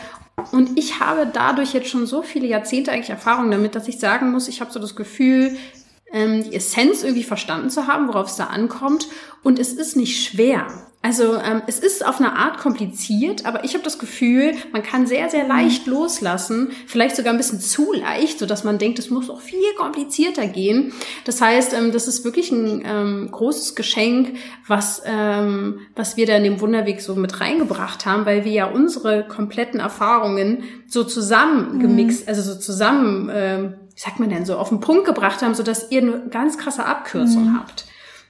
Und 0.50 0.76
ich 0.76 0.98
habe 0.98 1.28
dadurch 1.32 1.72
jetzt 1.72 1.88
schon 1.88 2.06
so 2.06 2.22
viele 2.22 2.46
Jahrzehnte 2.46 2.90
eigentlich 2.90 3.10
Erfahrung 3.10 3.50
damit, 3.50 3.76
dass 3.76 3.86
ich 3.86 4.00
sagen 4.00 4.32
muss, 4.32 4.48
ich 4.48 4.60
habe 4.60 4.72
so 4.72 4.80
das 4.80 4.96
Gefühl, 4.96 5.56
ähm, 6.14 6.44
die 6.44 6.54
Essenz 6.54 7.02
irgendwie 7.02 7.24
verstanden 7.24 7.68
zu 7.68 7.86
haben, 7.86 8.08
worauf 8.08 8.28
es 8.28 8.36
da 8.36 8.44
ankommt. 8.44 9.08
Und 9.42 9.58
es 9.58 9.72
ist 9.74 9.96
nicht 9.96 10.24
schwer. 10.24 10.66
Also 11.04 11.34
ähm, 11.34 11.60
es 11.66 11.80
ist 11.80 12.06
auf 12.06 12.18
eine 12.18 12.34
Art 12.34 12.56
kompliziert, 12.56 13.44
aber 13.44 13.62
ich 13.62 13.74
habe 13.74 13.84
das 13.84 13.98
Gefühl, 13.98 14.54
man 14.72 14.82
kann 14.82 15.06
sehr, 15.06 15.28
sehr 15.28 15.46
leicht 15.46 15.86
loslassen, 15.86 16.70
vielleicht 16.86 17.14
sogar 17.14 17.34
ein 17.34 17.36
bisschen 17.36 17.60
zu 17.60 17.92
leicht, 17.92 18.38
so 18.38 18.46
dass 18.46 18.64
man 18.64 18.78
denkt, 18.78 18.98
es 18.98 19.10
muss 19.10 19.28
auch 19.28 19.42
viel 19.42 19.58
komplizierter 19.76 20.46
gehen. 20.46 20.94
Das 21.26 21.42
heißt, 21.42 21.74
ähm, 21.74 21.92
das 21.92 22.08
ist 22.08 22.24
wirklich 22.24 22.50
ein 22.52 22.82
ähm, 22.86 23.28
großes 23.30 23.74
Geschenk, 23.74 24.38
was, 24.66 25.02
ähm, 25.04 25.80
was 25.94 26.16
wir 26.16 26.24
da 26.24 26.36
in 26.36 26.44
dem 26.44 26.62
Wunderweg 26.62 27.02
so 27.02 27.14
mit 27.16 27.38
reingebracht 27.38 28.06
haben, 28.06 28.24
weil 28.24 28.46
wir 28.46 28.52
ja 28.52 28.66
unsere 28.66 29.28
kompletten 29.28 29.80
Erfahrungen 29.80 30.64
so 30.88 31.04
zusammengemixt, 31.04 32.22
mhm. 32.22 32.28
also 32.28 32.54
so 32.54 32.58
zusammen 32.58 33.30
ähm, 33.30 33.74
wie 33.94 34.00
sagt 34.00 34.20
man 34.20 34.28
denn 34.28 34.44
so, 34.44 34.56
auf 34.56 34.68
den 34.68 34.80
Punkt 34.80 35.04
gebracht 35.04 35.42
haben, 35.42 35.54
so 35.54 35.62
dass 35.62 35.90
ihr 35.90 36.02
eine 36.02 36.28
ganz 36.30 36.58
krasse 36.58 36.84
Abkürzung 36.84 37.50
mhm. 37.50 37.58
habt. 37.58 37.86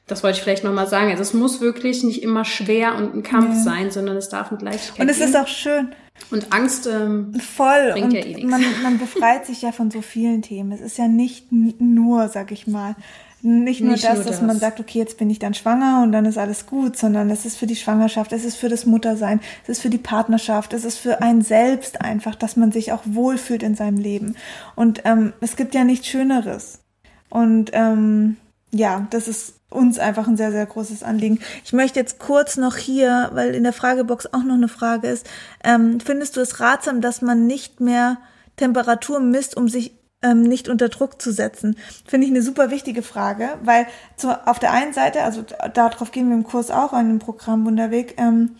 Das 0.06 0.22
wollte 0.22 0.36
ich 0.36 0.42
vielleicht 0.42 0.64
nochmal 0.64 0.86
sagen. 0.86 1.10
Also 1.10 1.22
es 1.22 1.32
muss 1.32 1.60
wirklich 1.62 2.04
nicht 2.04 2.22
immer 2.22 2.44
schwer 2.44 2.96
und 2.96 3.14
ein 3.14 3.22
Kampf 3.22 3.56
ja. 3.56 3.62
sein, 3.62 3.90
sondern 3.90 4.16
es 4.16 4.28
darf 4.28 4.50
mit 4.50 4.60
Leichtigkeit 4.60 5.00
Und 5.00 5.08
es 5.08 5.18
gehen. 5.18 5.28
ist 5.28 5.36
auch 5.36 5.48
schön. 5.48 5.94
Und 6.30 6.52
Angst 6.52 6.86
ähm, 6.86 7.34
voll 7.40 7.92
bringt 7.92 8.06
und 8.06 8.12
ja 8.12 8.20
eh 8.20 8.34
nichts. 8.34 8.50
Man, 8.50 8.62
man 8.82 8.98
befreit 8.98 9.46
sich 9.46 9.62
ja 9.62 9.72
von 9.72 9.90
so 9.90 10.02
vielen 10.02 10.42
Themen. 10.42 10.72
Es 10.72 10.80
ist 10.80 10.98
ja 10.98 11.08
nicht 11.08 11.50
nur, 11.50 12.28
sag 12.28 12.52
ich 12.52 12.66
mal, 12.66 12.96
nicht 13.44 13.80
nur 13.80 13.92
nicht 13.92 14.04
das, 14.04 14.16
nur 14.16 14.24
dass 14.24 14.40
man 14.40 14.58
sagt, 14.58 14.80
okay, 14.80 14.98
jetzt 14.98 15.18
bin 15.18 15.28
ich 15.30 15.38
dann 15.38 15.54
schwanger 15.54 16.02
und 16.02 16.12
dann 16.12 16.24
ist 16.24 16.38
alles 16.38 16.66
gut, 16.66 16.96
sondern 16.96 17.30
es 17.30 17.44
ist 17.44 17.56
für 17.56 17.66
die 17.66 17.76
Schwangerschaft, 17.76 18.32
es 18.32 18.44
ist 18.44 18.56
für 18.56 18.68
das 18.68 18.86
Muttersein, 18.86 19.40
es 19.62 19.68
ist 19.68 19.82
für 19.82 19.90
die 19.90 19.98
Partnerschaft, 19.98 20.72
es 20.72 20.84
ist 20.84 20.98
für 20.98 21.20
ein 21.22 21.42
selbst 21.42 22.00
einfach, 22.00 22.34
dass 22.34 22.56
man 22.56 22.72
sich 22.72 22.92
auch 22.92 23.02
wohlfühlt 23.04 23.62
in 23.62 23.74
seinem 23.74 23.98
Leben. 23.98 24.36
Und 24.74 25.02
ähm, 25.04 25.34
es 25.40 25.56
gibt 25.56 25.74
ja 25.74 25.84
nichts 25.84 26.06
Schöneres. 26.06 26.80
Und 27.28 27.70
ähm, 27.74 28.38
ja, 28.70 29.06
das 29.10 29.28
ist 29.28 29.54
uns 29.70 29.98
einfach 29.98 30.26
ein 30.26 30.36
sehr, 30.36 30.52
sehr 30.52 30.66
großes 30.66 31.02
Anliegen. 31.02 31.40
Ich 31.64 31.72
möchte 31.72 32.00
jetzt 32.00 32.18
kurz 32.18 32.56
noch 32.56 32.76
hier, 32.76 33.30
weil 33.34 33.54
in 33.54 33.64
der 33.64 33.72
Fragebox 33.72 34.26
auch 34.32 34.44
noch 34.44 34.54
eine 34.54 34.68
Frage 34.68 35.08
ist, 35.08 35.28
ähm, 35.62 36.00
findest 36.00 36.36
du 36.36 36.40
es 36.40 36.60
ratsam, 36.60 37.00
dass 37.00 37.22
man 37.22 37.46
nicht 37.46 37.80
mehr 37.80 38.18
Temperatur 38.56 39.20
misst, 39.20 39.56
um 39.56 39.68
sich 39.68 39.92
ähm, 40.24 40.42
nicht 40.42 40.68
unter 40.68 40.88
Druck 40.88 41.22
zu 41.22 41.32
setzen? 41.32 41.76
Finde 42.04 42.26
ich 42.26 42.32
eine 42.32 42.42
super 42.42 42.70
wichtige 42.70 43.02
Frage, 43.02 43.50
weil 43.62 43.86
zu, 44.16 44.28
auf 44.48 44.58
der 44.58 44.72
einen 44.72 44.92
Seite, 44.92 45.22
also 45.22 45.44
darauf 45.72 46.10
gehen 46.10 46.28
wir 46.28 46.36
im 46.36 46.44
Kurs 46.44 46.70
auch 46.70 46.92
an 46.92 47.08
dem 47.08 47.18
Programm 47.20 47.64
Wunderweg, 47.64 48.14
ähm, 48.18 48.56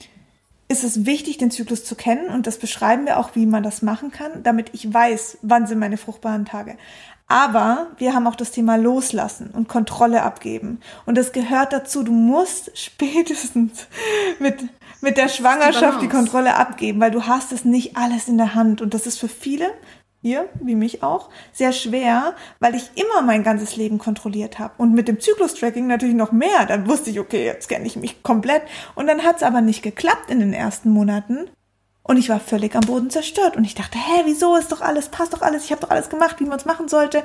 ist 0.68 0.85
es 0.85 1.05
wichtig, 1.05 1.38
den 1.38 1.50
Zyklus 1.50 1.85
zu 1.85 1.94
kennen 1.94 2.29
und 2.29 2.46
das 2.46 2.59
beschreiben 2.59 3.07
wir 3.07 3.18
auch, 3.18 3.35
wie 3.35 3.46
man 3.46 3.62
das 3.62 3.83
machen 3.83 4.11
kann, 4.11 4.42
damit 4.42 4.70
ich 4.72 4.92
weiß, 4.92 5.38
wann 5.42 5.66
sind 5.66 5.79
meine 5.79 5.98
fruchtbaren 5.98 6.46
Tage. 6.46 6.77
Aber 7.27 7.88
wir 7.96 8.14
haben 8.14 8.27
auch 8.27 8.37
das 8.37 8.50
Thema 8.50 8.77
Loslassen 8.77 9.50
und 9.50 9.68
Kontrolle 9.68 10.22
abgeben. 10.22 10.81
Und 11.07 11.16
das 11.16 11.33
gehört 11.33 11.72
dazu. 11.72 12.03
Du 12.03 12.12
musst 12.12 12.70
spätestens 12.79 13.87
mit, 14.38 14.57
mit 15.00 15.16
der 15.16 15.29
Schwangerschaft 15.29 16.03
die, 16.03 16.07
die 16.07 16.14
Kontrolle 16.14 16.55
abgeben, 16.57 17.00
weil 17.00 17.11
du 17.11 17.27
hast 17.27 17.53
es 17.53 17.64
nicht 17.64 17.96
alles 17.96 18.29
in 18.29 18.37
der 18.37 18.55
Hand. 18.55 18.83
Und 18.83 18.92
das 18.94 19.07
ist 19.07 19.18
für 19.18 19.29
viele 19.29 19.70
ihr, 20.25 20.49
wie 20.61 20.75
mich 20.75 21.03
auch, 21.03 21.31
sehr 21.53 21.73
schwer, 21.73 22.35
weil 22.59 22.75
ich 22.75 22.91
immer 22.97 23.23
mein 23.23 23.45
ganzes 23.45 23.77
Leben 23.77 23.99
kontrolliert 23.99 24.59
habe. 24.59 24.75
Und 24.79 24.94
mit 24.94 25.07
dem 25.09 25.21
Zyklus-Tracking 25.21 25.87
natürlich 25.87 26.15
noch 26.15 26.33
mehr. 26.33 26.67
Dann 26.67 26.88
wusste 26.88 27.11
ich, 27.11 27.21
okay, 27.21 27.44
jetzt 27.44 27.69
kenne 27.69 27.87
ich 27.87 27.96
mich 27.96 28.23
komplett. 28.23 28.63
Und 28.94 29.07
dann 29.07 29.23
hat 29.23 29.37
es 29.37 29.42
aber 29.42 29.61
nicht 29.61 29.83
geklappt 29.83 30.31
in 30.31 30.40
den 30.40 30.53
ersten 30.53 30.90
Monaten. 30.90 31.51
Und 32.07 32.19
ich 32.19 32.29
war 32.29 32.38
völlig 32.38 32.75
am 32.77 32.83
Boden 32.83 33.09
zerstört. 33.09 33.57
Und 33.57 33.65
ich 33.65 33.75
dachte, 33.75 33.96
hä, 33.98 34.23
wieso 34.25 34.57
ist 34.57 34.73
doch 34.73 34.83
alles, 34.83 35.09
passt 35.09 35.33
doch 35.33 35.40
alles, 35.40 35.65
ich 35.65 35.73
habe 35.73 35.81
doch 35.81 35.90
alles 35.90 36.11
gemacht, 36.11 36.38
wie 36.38 36.44
man 36.44 36.59
es 36.59 36.67
machen 36.67 36.88
sollte. 36.88 37.23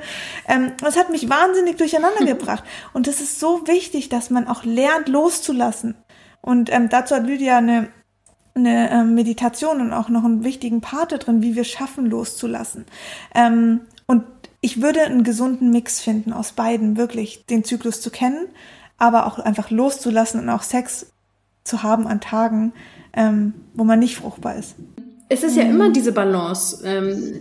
Ähm, 0.48 0.72
das 0.80 0.96
hat 0.96 1.10
mich 1.10 1.28
wahnsinnig 1.28 1.76
durcheinander 1.76 2.24
gebracht. 2.26 2.64
Und 2.92 3.06
es 3.06 3.20
ist 3.20 3.40
so 3.40 3.66
wichtig, 3.66 4.08
dass 4.08 4.30
man 4.30 4.48
auch 4.48 4.64
lernt, 4.64 5.08
loszulassen. 5.08 5.96
Und 6.40 6.72
ähm, 6.72 6.88
dazu 6.88 7.14
hat 7.14 7.26
Lydia 7.26 7.58
eine, 7.58 7.88
eine 8.54 8.90
ähm, 8.90 9.14
Meditation 9.14 9.80
und 9.80 9.92
auch 9.92 10.08
noch 10.08 10.24
einen 10.24 10.44
wichtigen 10.44 10.80
Part 10.80 11.26
drin, 11.26 11.42
wie 11.42 11.56
wir 11.56 11.64
schaffen, 11.64 12.06
loszulassen. 12.06 12.84
Ähm, 13.34 13.80
und 14.06 14.24
ich 14.60 14.82
würde 14.82 15.02
einen 15.02 15.24
gesunden 15.24 15.70
Mix 15.70 16.00
finden 16.00 16.32
aus 16.32 16.52
beiden, 16.52 16.96
wirklich 16.96 17.46
den 17.46 17.64
Zyklus 17.64 18.00
zu 18.00 18.10
kennen, 18.10 18.46
aber 18.98 19.26
auch 19.26 19.38
einfach 19.38 19.70
loszulassen 19.70 20.40
und 20.40 20.48
auch 20.48 20.62
Sex 20.62 21.06
zu 21.64 21.82
haben 21.82 22.06
an 22.06 22.20
Tagen, 22.20 22.72
ähm, 23.12 23.54
wo 23.74 23.84
man 23.84 23.98
nicht 23.98 24.16
fruchtbar 24.16 24.56
ist. 24.56 24.74
Es 25.32 25.44
ist 25.44 25.56
ja 25.56 25.62
immer 25.62 25.90
diese 25.90 26.10
Balance. 26.10 26.82
Ähm, 26.84 27.40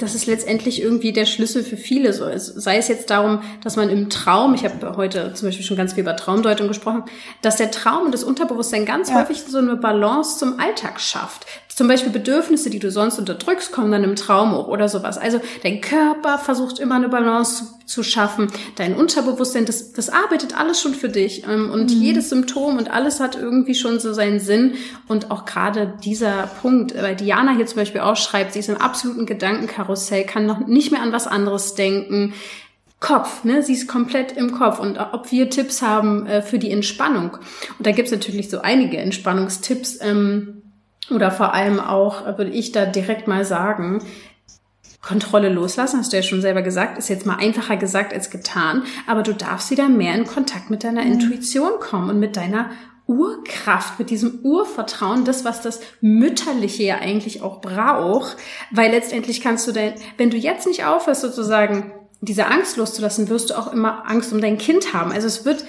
das 0.00 0.16
ist 0.16 0.26
letztendlich 0.26 0.82
irgendwie 0.82 1.12
der 1.12 1.24
Schlüssel 1.24 1.62
für 1.62 1.76
viele. 1.76 2.12
So, 2.12 2.26
sei 2.36 2.78
es 2.78 2.88
jetzt 2.88 3.10
darum, 3.10 3.42
dass 3.62 3.76
man 3.76 3.90
im 3.90 4.10
Traum, 4.10 4.54
ich 4.54 4.64
habe 4.64 4.96
heute 4.96 5.32
zum 5.34 5.46
Beispiel 5.46 5.64
schon 5.64 5.76
ganz 5.76 5.92
viel 5.92 6.02
über 6.02 6.16
Traumdeutung 6.16 6.66
gesprochen, 6.66 7.04
dass 7.42 7.58
der 7.58 7.70
Traum 7.70 8.06
und 8.06 8.12
das 8.12 8.24
Unterbewusstsein 8.24 8.84
ganz 8.84 9.08
ja. 9.08 9.20
häufig 9.20 9.40
so 9.40 9.58
eine 9.58 9.76
Balance 9.76 10.38
zum 10.38 10.58
Alltag 10.58 11.00
schafft. 11.00 11.46
Zum 11.76 11.88
Beispiel 11.88 12.10
Bedürfnisse, 12.10 12.70
die 12.70 12.78
du 12.78 12.90
sonst 12.90 13.18
unterdrückst, 13.18 13.70
kommen 13.70 13.92
dann 13.92 14.02
im 14.02 14.16
Traum 14.16 14.56
hoch 14.56 14.66
oder 14.66 14.88
sowas. 14.88 15.18
Also 15.18 15.42
dein 15.62 15.82
Körper 15.82 16.38
versucht 16.38 16.78
immer 16.78 16.94
eine 16.94 17.10
Balance 17.10 17.66
zu 17.84 18.02
schaffen. 18.02 18.50
Dein 18.76 18.94
Unterbewusstsein, 18.94 19.66
das, 19.66 19.92
das 19.92 20.08
arbeitet 20.08 20.58
alles 20.58 20.80
schon 20.80 20.94
für 20.94 21.10
dich. 21.10 21.44
Ähm, 21.46 21.68
und 21.70 21.94
mhm. 21.94 22.00
jedes 22.00 22.30
Symptom 22.30 22.78
und 22.78 22.90
alles 22.90 23.20
hat 23.20 23.36
irgendwie 23.36 23.74
schon 23.74 24.00
so 24.00 24.14
seinen 24.14 24.40
Sinn. 24.40 24.76
Und 25.06 25.30
auch 25.30 25.44
gerade 25.44 25.92
dieser 26.02 26.48
Punkt, 26.62 26.94
weil 26.96 27.14
Diana 27.14 27.54
hier 27.54 27.66
zum 27.66 27.76
Beispiel 27.76 28.00
auch 28.00 28.16
schreibt, 28.16 28.54
sie 28.54 28.60
ist 28.60 28.70
im 28.70 28.78
absoluten 28.78 29.26
Gedankenkarussell, 29.26 30.24
kann 30.24 30.46
noch 30.46 30.66
nicht 30.66 30.92
mehr 30.92 31.02
an 31.02 31.12
was 31.12 31.26
anderes 31.26 31.74
denken. 31.74 32.32
Kopf, 33.00 33.44
ne? 33.44 33.62
Sie 33.62 33.74
ist 33.74 33.86
komplett 33.86 34.32
im 34.32 34.50
Kopf 34.50 34.78
und 34.78 34.96
ob 34.96 35.30
wir 35.30 35.50
Tipps 35.50 35.82
haben 35.82 36.24
äh, 36.24 36.40
für 36.40 36.58
die 36.58 36.70
Entspannung. 36.70 37.32
Und 37.76 37.86
da 37.86 37.90
gibt's 37.90 38.12
natürlich 38.12 38.48
so 38.48 38.62
einige 38.62 38.96
Entspannungstipps. 38.96 39.98
Ähm, 40.00 40.62
oder 41.10 41.30
vor 41.30 41.54
allem 41.54 41.80
auch, 41.80 42.26
würde 42.38 42.50
ich 42.50 42.72
da 42.72 42.86
direkt 42.86 43.28
mal 43.28 43.44
sagen, 43.44 44.02
Kontrolle 45.02 45.50
loslassen, 45.50 46.00
hast 46.00 46.12
du 46.12 46.16
ja 46.16 46.22
schon 46.22 46.40
selber 46.40 46.62
gesagt, 46.62 46.98
ist 46.98 47.08
jetzt 47.08 47.26
mal 47.26 47.36
einfacher 47.36 47.76
gesagt 47.76 48.12
als 48.12 48.30
getan, 48.30 48.82
aber 49.06 49.22
du 49.22 49.34
darfst 49.34 49.70
wieder 49.70 49.88
mehr 49.88 50.14
in 50.14 50.26
Kontakt 50.26 50.68
mit 50.68 50.82
deiner 50.82 51.04
mhm. 51.04 51.12
Intuition 51.12 51.78
kommen 51.78 52.10
und 52.10 52.18
mit 52.18 52.36
deiner 52.36 52.70
Urkraft, 53.06 54.00
mit 54.00 54.10
diesem 54.10 54.40
Urvertrauen, 54.42 55.24
das, 55.24 55.44
was 55.44 55.62
das 55.62 55.80
Mütterliche 56.00 56.82
ja 56.82 56.96
eigentlich 56.96 57.40
auch 57.40 57.60
braucht, 57.60 58.36
weil 58.72 58.90
letztendlich 58.90 59.40
kannst 59.40 59.68
du 59.68 59.72
dein, 59.72 59.94
wenn 60.16 60.30
du 60.30 60.36
jetzt 60.36 60.66
nicht 60.66 60.84
aufhörst, 60.84 61.20
sozusagen 61.20 61.92
diese 62.20 62.46
Angst 62.46 62.76
loszulassen, 62.76 63.28
wirst 63.28 63.50
du 63.50 63.54
auch 63.54 63.72
immer 63.72 64.10
Angst 64.10 64.32
um 64.32 64.40
dein 64.40 64.58
Kind 64.58 64.92
haben. 64.92 65.12
Also 65.12 65.28
es 65.28 65.44
wird 65.44 65.64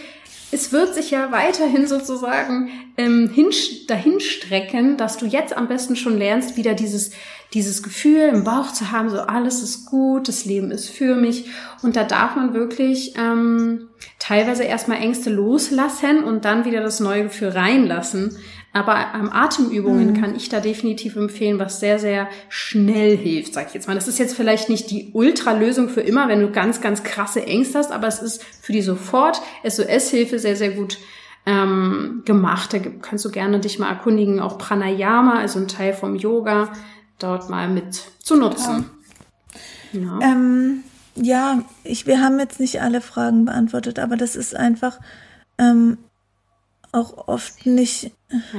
es 0.51 0.71
wird 0.71 0.93
sich 0.93 1.11
ja 1.11 1.31
weiterhin 1.31 1.87
sozusagen 1.87 2.69
ähm, 2.97 3.29
hin, 3.29 3.49
dahin 3.87 4.19
strecken, 4.19 4.97
dass 4.97 5.17
du 5.17 5.25
jetzt 5.25 5.55
am 5.55 5.67
besten 5.67 5.95
schon 5.95 6.17
lernst, 6.17 6.55
wieder 6.55 6.73
dieses, 6.73 7.11
dieses 7.53 7.83
Gefühl 7.83 8.29
im 8.29 8.43
Bauch 8.43 8.71
zu 8.71 8.91
haben, 8.91 9.09
so 9.09 9.19
alles 9.19 9.61
ist 9.61 9.85
gut, 9.85 10.27
das 10.27 10.45
Leben 10.45 10.71
ist 10.71 10.89
für 10.89 11.15
mich. 11.15 11.45
Und 11.81 11.95
da 11.95 12.03
darf 12.05 12.35
man 12.35 12.53
wirklich 12.53 13.13
ähm, 13.17 13.89
teilweise 14.19 14.63
erstmal 14.63 15.01
Ängste 15.01 15.29
loslassen 15.29 16.23
und 16.23 16.45
dann 16.45 16.65
wieder 16.65 16.81
das 16.81 16.99
neue 16.99 17.23
Gefühl 17.23 17.49
reinlassen. 17.49 18.37
Aber 18.74 19.07
ähm, 19.15 19.32
Atemübungen 19.32 20.11
mhm. 20.11 20.22
kann 20.22 20.36
ich 20.36 20.49
da 20.49 20.59
definitiv 20.59 21.15
empfehlen, 21.15 21.57
was 21.57 21.80
sehr, 21.80 21.97
sehr 21.99 22.28
schnell 22.49 23.18
hilft, 23.18 23.53
sag 23.53 23.68
ich 23.68 23.74
jetzt 23.74 23.88
mal. 23.88 23.95
Das 23.95 24.07
ist 24.07 24.20
jetzt 24.20 24.36
vielleicht 24.36 24.70
nicht 24.70 24.91
die 24.91 25.11
Ultralösung 25.13 25.89
für 25.89 26.01
immer, 26.01 26.28
wenn 26.28 26.41
du 26.41 26.51
ganz, 26.51 26.82
ganz 26.82 27.03
krasse 27.03 27.45
Ängste 27.45 27.80
hast, 27.80 27.91
aber 27.91 28.07
es 28.07 28.22
ist 28.22 28.43
für 28.43 28.74
die 28.74 28.82
sofort 28.82 29.41
SOS-Hilfe 29.63 30.38
sehr, 30.38 30.55
sehr 30.55 30.72
gut 30.72 30.99
ähm, 31.45 32.22
gemacht. 32.26 32.74
Da 32.74 32.80
kannst 33.01 33.26
du 33.26 33.32
gerne 33.32 33.59
dich 33.59 33.80
mal 33.80 33.89
erkundigen, 33.89 34.39
auch 34.39 34.57
Pranayama, 34.57 35.39
also 35.39 35.59
ein 35.59 35.68
Teil 35.68 35.93
vom 35.93 36.15
Yoga, 36.15 36.72
dort 37.18 37.49
mal 37.49 37.70
mit 37.70 38.03
zu 38.20 38.36
nutzen. 38.36 38.86
Ja. 39.93 39.99
Ja. 40.01 40.20
Ähm, 40.22 40.84
ja, 41.15 41.63
ich, 41.84 42.05
wir 42.05 42.22
haben 42.22 42.39
jetzt 42.39 42.59
nicht 42.59 42.82
alle 42.82 43.01
Fragen 43.01 43.45
beantwortet, 43.45 43.99
aber 43.99 44.18
das 44.18 44.36
ist 44.36 44.55
einfach 44.55 44.99
ähm, 45.57 45.97
auch 46.91 47.28
oft 47.28 47.65
nicht. 47.65 48.11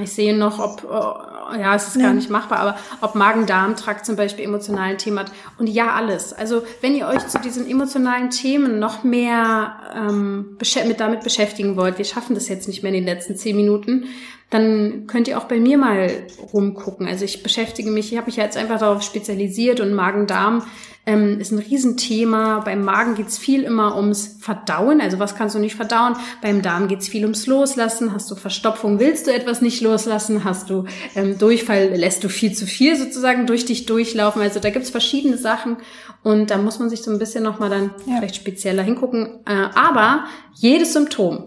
Ich 0.02 0.12
sehe 0.12 0.34
noch, 0.34 0.58
ob, 0.58 0.82
oh, 0.90 1.54
ja, 1.54 1.74
es 1.74 1.88
ist 1.88 1.96
ja. 1.96 2.04
gar 2.04 2.14
nicht 2.14 2.30
machbar, 2.30 2.58
aber 2.58 2.78
ob 3.02 3.14
Magen-Darm-Trakt 3.14 4.06
zum 4.06 4.16
Beispiel 4.16 4.46
emotionalen 4.46 4.96
Themen 4.96 5.18
hat. 5.18 5.30
Und 5.58 5.66
ja, 5.66 5.92
alles. 5.92 6.32
Also, 6.32 6.62
wenn 6.80 6.94
ihr 6.94 7.06
euch 7.06 7.26
zu 7.28 7.38
diesen 7.38 7.68
emotionalen 7.68 8.30
Themen 8.30 8.78
noch 8.78 9.04
mehr 9.04 9.78
ähm, 9.94 10.56
mit 10.86 11.00
damit 11.00 11.22
beschäftigen 11.22 11.76
wollt, 11.76 11.98
wir 11.98 12.06
schaffen 12.06 12.34
das 12.34 12.48
jetzt 12.48 12.66
nicht 12.66 12.82
mehr 12.82 12.92
in 12.94 13.04
den 13.04 13.14
letzten 13.14 13.36
zehn 13.36 13.56
Minuten, 13.56 14.06
dann 14.50 15.06
könnt 15.06 15.28
ihr 15.28 15.36
auch 15.36 15.44
bei 15.44 15.60
mir 15.60 15.76
mal 15.76 16.26
rumgucken. 16.54 17.06
Also 17.06 17.26
ich 17.26 17.42
beschäftige 17.42 17.90
mich, 17.90 18.10
ich 18.10 18.16
habe 18.16 18.28
mich 18.28 18.36
jetzt 18.36 18.56
einfach 18.56 18.78
darauf 18.78 19.02
spezialisiert 19.02 19.80
und 19.80 19.92
Magen-Darm 19.92 20.62
ähm, 21.08 21.40
ist 21.40 21.52
ein 21.52 21.58
Riesenthema. 21.58 22.60
Beim 22.60 22.82
Magen 22.82 23.14
geht's 23.14 23.38
viel 23.38 23.62
immer 23.62 23.96
ums 23.96 24.36
Verdauen, 24.40 25.00
also 25.00 25.18
was 25.18 25.36
kannst 25.36 25.54
du 25.54 25.58
nicht 25.58 25.74
verdauen. 25.74 26.14
Beim 26.42 26.60
Darm 26.62 26.88
geht's 26.88 27.08
viel 27.08 27.24
ums 27.24 27.46
Loslassen. 27.46 28.12
Hast 28.12 28.30
du 28.30 28.36
Verstopfung, 28.36 28.98
willst 28.98 29.26
du 29.26 29.34
etwas 29.34 29.57
nicht 29.62 29.80
loslassen? 29.80 30.44
Hast 30.44 30.70
du 30.70 30.84
ähm, 31.14 31.38
Durchfall, 31.38 31.94
lässt 31.94 32.24
du 32.24 32.28
viel 32.28 32.52
zu 32.52 32.66
viel 32.66 32.96
sozusagen 32.96 33.46
durch 33.46 33.64
dich 33.64 33.86
durchlaufen. 33.86 34.42
Also 34.42 34.60
da 34.60 34.70
gibt's 34.70 34.90
verschiedene 34.90 35.38
Sachen 35.38 35.78
und 36.22 36.50
da 36.50 36.58
muss 36.58 36.78
man 36.78 36.90
sich 36.90 37.02
so 37.02 37.10
ein 37.10 37.18
bisschen 37.18 37.44
nochmal 37.44 37.70
dann 37.70 37.90
ja. 38.06 38.16
vielleicht 38.18 38.36
spezieller 38.36 38.82
hingucken. 38.82 39.40
Äh, 39.46 39.68
aber 39.74 40.24
jedes 40.54 40.92
Symptom, 40.92 41.46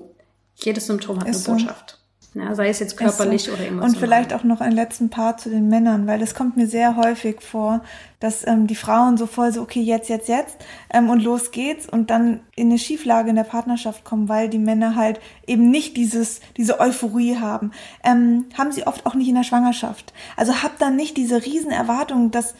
jedes 0.56 0.88
Symptom 0.88 1.20
hat 1.20 1.28
ist 1.28 1.48
eine 1.48 1.58
Botschaft. 1.58 2.01
Ja, 2.34 2.56
sei 2.56 2.70
es 2.70 2.80
jetzt 2.80 2.96
körperlich 2.96 3.44
so. 3.44 3.52
oder 3.52 3.68
emotional. 3.68 3.90
Und 3.90 3.98
vielleicht 3.98 4.34
auch 4.34 4.46
noch 4.46 4.62
einen 4.62 4.76
letzten 4.76 5.10
Part 5.10 5.42
zu 5.42 5.50
den 5.50 5.68
Männern, 5.68 6.08
weil 6.08 6.18
das 6.18 6.34
kommt 6.34 6.56
mir 6.56 6.66
sehr 6.66 6.96
häufig 6.96 7.42
vor, 7.42 7.84
dass 8.22 8.48
ähm, 8.48 8.68
die 8.68 8.76
Frauen 8.76 9.18
so 9.18 9.28
voll 9.28 9.52
so, 9.52 9.62
okay, 9.62 9.82
jetzt, 9.82 10.08
jetzt, 10.08 10.30
jetzt 10.30 10.56
ähm, 10.94 11.10
und 11.10 11.22
los 11.22 11.52
geht's 11.52 11.90
und 11.90 12.10
dann 12.10 12.40
in 12.56 12.70
eine 12.70 12.80
Schieflage 12.80 13.30
in 13.30 13.36
der 13.36 13.44
Partnerschaft 13.44 14.06
kommen, 14.06 14.30
weil 14.30 14.48
die 14.48 14.60
Männer 14.60 14.96
halt 14.96 15.20
eben 15.46 15.70
nicht 15.70 15.98
dieses, 15.98 16.40
diese 16.56 16.80
Euphorie 16.80 17.36
haben. 17.38 17.72
Ähm, 18.02 18.46
haben 18.58 18.72
sie 18.72 18.88
oft 18.88 19.06
auch 19.06 19.16
nicht 19.16 19.28
in 19.28 19.36
der 19.36 19.44
Schwangerschaft. 19.44 20.14
Also 20.38 20.64
habt 20.64 20.82
dann 20.82 20.96
nicht 20.96 21.18
diese 21.18 21.46
riesen 21.46 21.72
Erwartung, 21.72 22.32
dass 22.32 22.56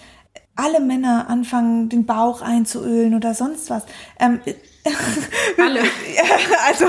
alle 0.58 0.82
Männer 0.82 1.30
anfangen, 1.30 1.88
den 1.88 2.06
Bauch 2.06 2.42
einzuölen 2.42 3.16
oder 3.16 3.34
sonst 3.34 3.70
was. 3.70 3.86
Ähm, 4.20 4.42
alle. 5.58 5.82
also 6.68 6.86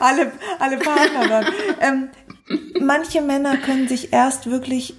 alle, 0.00 0.32
alle 0.58 0.78
Partner 0.78 1.28
dann. 1.28 1.54
Ähm, 1.80 2.08
manche 2.80 3.22
Männer 3.22 3.56
können 3.58 3.88
sich 3.88 4.12
erst 4.12 4.50
wirklich 4.50 4.94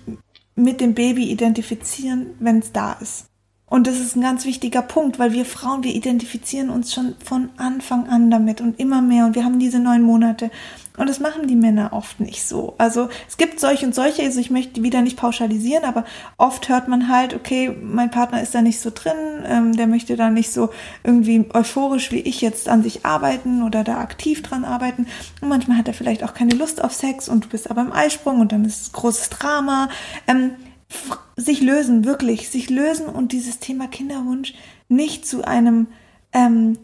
mit 0.56 0.82
dem 0.82 0.94
Baby 0.94 1.30
identifizieren, 1.30 2.36
wenn 2.40 2.60
es 2.60 2.72
da 2.72 2.94
ist. 2.94 3.26
Und 3.70 3.86
das 3.86 4.00
ist 4.00 4.16
ein 4.16 4.22
ganz 4.22 4.46
wichtiger 4.46 4.82
Punkt, 4.82 5.20
weil 5.20 5.34
wir 5.34 5.44
Frauen, 5.44 5.84
wir 5.84 5.94
identifizieren 5.94 6.70
uns 6.70 6.94
schon 6.94 7.16
von 7.24 7.50
Anfang 7.58 8.08
an 8.08 8.32
damit 8.32 8.62
und 8.62 8.80
immer 8.80 9.02
mehr 9.02 9.26
und 9.26 9.36
wir 9.36 9.44
haben 9.44 9.60
diese 9.60 9.80
neun 9.80 10.04
Monate. 10.04 10.50
Und 10.96 11.10
das 11.10 11.20
machen 11.20 11.48
die 11.48 11.58
Männer 11.58 11.92
oft 11.92 12.22
nicht 12.22 12.44
so. 12.44 12.76
Also 12.78 13.10
es 13.28 13.36
gibt 13.36 13.60
solche 13.60 13.86
und 13.86 13.94
solche, 13.94 14.24
also 14.24 14.40
ich 14.40 14.50
möchte 14.50 14.84
wieder 14.84 15.02
nicht 15.02 15.18
pauschalisieren, 15.18 15.84
aber 15.84 16.06
oft 16.38 16.70
hört 16.70 16.88
man 16.88 17.10
halt, 17.10 17.36
okay, 17.36 17.76
mein 17.82 18.10
Partner 18.10 18.42
ist 18.42 18.56
da 18.56 18.62
nicht 18.62 18.80
so 18.80 18.90
drin, 18.90 19.44
ähm, 19.46 19.76
der 19.76 19.86
möchte 19.86 20.16
da 20.16 20.30
nicht 20.30 20.52
so 20.52 20.70
irgendwie 21.04 21.46
euphorisch 21.54 22.12
wie 22.14 22.22
ich 22.22 22.40
jetzt 22.40 22.70
an 22.70 22.84
sich 22.84 23.06
arbeiten 23.06 23.64
oder 23.64 23.84
da 23.84 24.00
aktiv 24.00 24.42
dran 24.44 24.64
arbeiten. 24.64 25.08
Und 25.42 25.50
manchmal 25.50 25.78
hat 25.78 25.90
er 25.90 25.94
vielleicht 25.94 26.24
auch 26.24 26.34
keine 26.34 26.56
Lust 26.56 26.82
auf 26.82 26.94
Sex 26.94 27.28
und 27.28 27.44
du 27.44 27.50
bist 27.50 27.70
aber 27.70 27.82
im 27.82 27.92
Eisprung 27.92 28.40
und 28.40 28.54
dann 28.54 28.64
ist 28.64 28.82
es 28.82 28.92
großes 28.94 29.30
Drama. 29.30 29.90
Ähm, 30.26 30.52
sich 31.36 31.62
lösen, 31.62 32.06
wirklich, 32.06 32.50
sich 32.50 32.70
lösen 32.70 33.08
und 33.08 33.32
dieses 33.32 33.60
Thema 33.60 33.88
Kinderwunsch 33.88 34.54
nicht 34.88 35.28
zu 35.28 35.44
einem 35.44 35.88
ähm, 36.34 36.78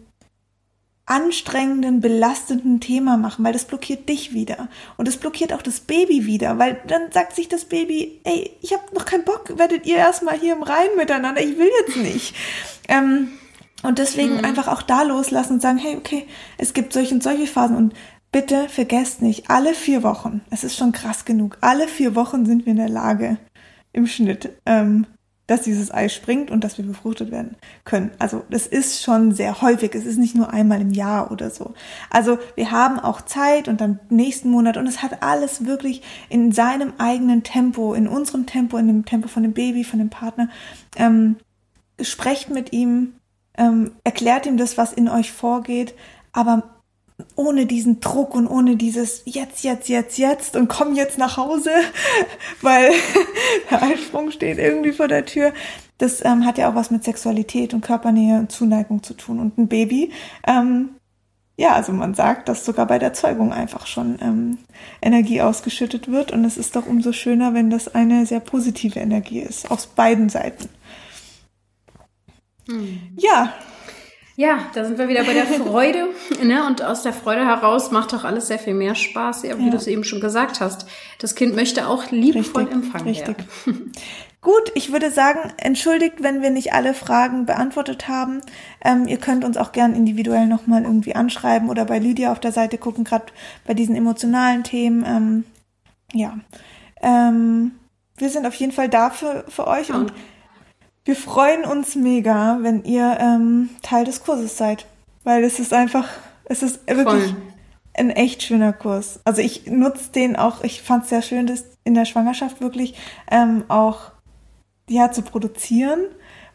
anstrengenden, 1.06 2.00
belastenden 2.00 2.80
Thema 2.80 3.16
machen, 3.18 3.44
weil 3.44 3.52
das 3.52 3.66
blockiert 3.66 4.08
dich 4.08 4.32
wieder. 4.32 4.68
Und 4.96 5.06
es 5.06 5.18
blockiert 5.18 5.52
auch 5.52 5.60
das 5.60 5.80
Baby 5.80 6.24
wieder, 6.24 6.58
weil 6.58 6.80
dann 6.86 7.12
sagt 7.12 7.36
sich 7.36 7.48
das 7.48 7.66
Baby, 7.66 8.20
ey, 8.24 8.50
ich 8.62 8.72
habe 8.72 8.82
noch 8.94 9.04
keinen 9.04 9.24
Bock, 9.24 9.58
werdet 9.58 9.86
ihr 9.86 9.96
erstmal 9.96 10.38
hier 10.38 10.54
im 10.54 10.62
Rhein 10.62 10.88
miteinander, 10.96 11.42
ich 11.42 11.58
will 11.58 11.70
jetzt 11.86 11.96
nicht. 11.98 12.34
Ähm, 12.88 13.28
und 13.82 13.98
deswegen 13.98 14.38
mhm. 14.38 14.44
einfach 14.44 14.68
auch 14.68 14.80
da 14.80 15.02
loslassen 15.02 15.54
und 15.54 15.62
sagen, 15.62 15.76
hey, 15.76 15.96
okay, 15.96 16.26
es 16.56 16.72
gibt 16.72 16.94
solche 16.94 17.14
und 17.14 17.22
solche 17.22 17.46
Phasen 17.46 17.76
und 17.76 17.94
bitte 18.32 18.68
vergesst 18.70 19.20
nicht, 19.20 19.50
alle 19.50 19.74
vier 19.74 20.02
Wochen, 20.02 20.40
es 20.50 20.64
ist 20.64 20.76
schon 20.76 20.92
krass 20.92 21.26
genug, 21.26 21.58
alle 21.60 21.86
vier 21.86 22.14
Wochen 22.14 22.46
sind 22.46 22.64
wir 22.64 22.70
in 22.70 22.78
der 22.78 22.88
Lage, 22.88 23.36
im 23.94 24.06
Schnitt, 24.06 24.50
ähm, 24.66 25.06
dass 25.46 25.62
dieses 25.62 25.92
Ei 25.92 26.08
springt 26.08 26.50
und 26.50 26.64
dass 26.64 26.78
wir 26.78 26.86
befruchtet 26.86 27.30
werden 27.30 27.56
können. 27.84 28.10
Also 28.18 28.44
das 28.48 28.66
ist 28.66 29.02
schon 29.02 29.32
sehr 29.32 29.60
häufig. 29.60 29.94
Es 29.94 30.06
ist 30.06 30.18
nicht 30.18 30.34
nur 30.34 30.52
einmal 30.52 30.80
im 30.80 30.90
Jahr 30.90 31.30
oder 31.30 31.50
so. 31.50 31.74
Also 32.10 32.38
wir 32.54 32.70
haben 32.70 32.98
auch 32.98 33.20
Zeit 33.20 33.68
und 33.68 33.80
dann 33.80 34.00
nächsten 34.08 34.48
Monat 34.48 34.76
und 34.78 34.86
es 34.86 35.02
hat 35.02 35.22
alles 35.22 35.66
wirklich 35.66 36.02
in 36.30 36.50
seinem 36.52 36.94
eigenen 36.96 37.42
Tempo, 37.42 37.92
in 37.92 38.08
unserem 38.08 38.46
Tempo, 38.46 38.78
in 38.78 38.86
dem 38.86 39.04
Tempo 39.04 39.28
von 39.28 39.42
dem 39.42 39.52
Baby, 39.52 39.84
von 39.84 39.98
dem 39.98 40.10
Partner. 40.10 40.48
Ähm, 40.96 41.36
sprecht 42.00 42.48
mit 42.48 42.72
ihm, 42.72 43.14
ähm, 43.58 43.92
erklärt 44.02 44.46
ihm 44.46 44.56
das, 44.56 44.78
was 44.78 44.92
in 44.94 45.08
euch 45.08 45.30
vorgeht, 45.30 45.94
aber 46.32 46.73
ohne 47.36 47.66
diesen 47.66 48.00
Druck 48.00 48.34
und 48.34 48.46
ohne 48.46 48.76
dieses 48.76 49.22
jetzt, 49.24 49.62
jetzt, 49.62 49.88
jetzt, 49.88 50.18
jetzt 50.18 50.56
und 50.56 50.68
komm 50.68 50.94
jetzt 50.94 51.18
nach 51.18 51.36
Hause, 51.36 51.70
weil 52.60 52.90
der 53.70 53.82
Eisprung 53.82 54.30
steht 54.30 54.58
irgendwie 54.58 54.92
vor 54.92 55.08
der 55.08 55.24
Tür. 55.24 55.52
Das 55.98 56.24
ähm, 56.24 56.44
hat 56.44 56.58
ja 56.58 56.70
auch 56.70 56.74
was 56.74 56.90
mit 56.90 57.04
Sexualität 57.04 57.72
und 57.72 57.82
Körpernähe 57.82 58.38
und 58.38 58.50
Zuneigung 58.50 59.02
zu 59.02 59.14
tun. 59.14 59.38
Und 59.38 59.58
ein 59.58 59.68
Baby, 59.68 60.10
ähm, 60.46 60.90
ja, 61.56 61.74
also 61.74 61.92
man 61.92 62.14
sagt, 62.14 62.48
dass 62.48 62.64
sogar 62.64 62.86
bei 62.86 62.98
der 62.98 63.12
Zeugung 63.12 63.52
einfach 63.52 63.86
schon 63.86 64.18
ähm, 64.20 64.58
Energie 65.00 65.40
ausgeschüttet 65.40 66.10
wird. 66.10 66.32
Und 66.32 66.44
es 66.44 66.56
ist 66.56 66.74
doch 66.74 66.86
umso 66.86 67.12
schöner, 67.12 67.54
wenn 67.54 67.70
das 67.70 67.94
eine 67.94 68.26
sehr 68.26 68.40
positive 68.40 68.98
Energie 68.98 69.38
ist, 69.38 69.70
aus 69.70 69.86
beiden 69.86 70.28
Seiten. 70.28 70.68
Hm. 72.66 72.98
Ja, 73.16 73.54
ja, 74.36 74.58
da 74.74 74.84
sind 74.84 74.98
wir 74.98 75.08
wieder 75.08 75.24
bei 75.24 75.32
der 75.32 75.46
Freude. 75.46 76.08
ne? 76.42 76.66
Und 76.66 76.82
aus 76.82 77.02
der 77.02 77.12
Freude 77.12 77.44
heraus 77.44 77.90
macht 77.90 78.12
auch 78.14 78.24
alles 78.24 78.48
sehr 78.48 78.58
viel 78.58 78.74
mehr 78.74 78.94
Spaß, 78.94 79.44
ja, 79.44 79.58
wie 79.58 79.66
ja. 79.66 79.70
du 79.70 79.76
es 79.76 79.86
eben 79.86 80.04
schon 80.04 80.20
gesagt 80.20 80.60
hast. 80.60 80.86
Das 81.18 81.34
Kind 81.34 81.54
möchte 81.54 81.86
auch 81.86 82.10
liebevoll 82.10 82.64
richtig, 82.64 82.82
empfangen 82.82 83.08
richtig. 83.08 83.36
werden. 83.66 83.92
Gut, 84.40 84.72
ich 84.74 84.92
würde 84.92 85.10
sagen, 85.10 85.54
entschuldigt, 85.56 86.22
wenn 86.22 86.42
wir 86.42 86.50
nicht 86.50 86.74
alle 86.74 86.92
Fragen 86.92 87.46
beantwortet 87.46 88.08
haben. 88.08 88.42
Ähm, 88.84 89.08
ihr 89.08 89.16
könnt 89.16 89.42
uns 89.42 89.56
auch 89.56 89.72
gern 89.72 89.94
individuell 89.94 90.46
nochmal 90.46 90.82
irgendwie 90.82 91.14
anschreiben 91.14 91.70
oder 91.70 91.86
bei 91.86 91.98
Lydia 91.98 92.30
auf 92.30 92.40
der 92.40 92.52
Seite 92.52 92.76
gucken, 92.76 93.04
gerade 93.04 93.26
bei 93.66 93.72
diesen 93.72 93.96
emotionalen 93.96 94.62
Themen. 94.62 95.02
Ähm, 95.06 95.44
ja, 96.12 96.38
ähm, 97.00 97.72
wir 98.18 98.28
sind 98.28 98.46
auf 98.46 98.54
jeden 98.56 98.72
Fall 98.72 98.90
da 98.90 99.08
für, 99.08 99.44
für 99.48 99.66
euch 99.66 99.88
ja. 99.88 99.96
und 99.96 100.12
wir 101.04 101.16
freuen 101.16 101.64
uns 101.64 101.96
mega, 101.96 102.58
wenn 102.62 102.84
ihr 102.84 103.18
ähm, 103.20 103.70
Teil 103.82 104.04
des 104.04 104.22
Kurses 104.24 104.56
seid, 104.56 104.86
weil 105.22 105.44
es 105.44 105.58
ist 105.58 105.72
einfach, 105.74 106.08
es 106.46 106.62
ist 106.62 106.86
wirklich 106.86 107.26
Voll. 107.26 107.36
ein 107.94 108.10
echt 108.10 108.42
schöner 108.42 108.72
Kurs. 108.72 109.20
Also 109.24 109.42
ich 109.42 109.66
nutze 109.66 110.12
den 110.12 110.36
auch, 110.36 110.64
ich 110.64 110.82
fand 110.82 111.04
es 111.04 111.10
sehr 111.10 111.22
schön, 111.22 111.46
das 111.46 111.64
in 111.84 111.94
der 111.94 112.06
Schwangerschaft 112.06 112.60
wirklich 112.60 112.94
ähm, 113.30 113.64
auch 113.68 114.12
ja 114.88 115.10
zu 115.10 115.22
produzieren, 115.22 116.00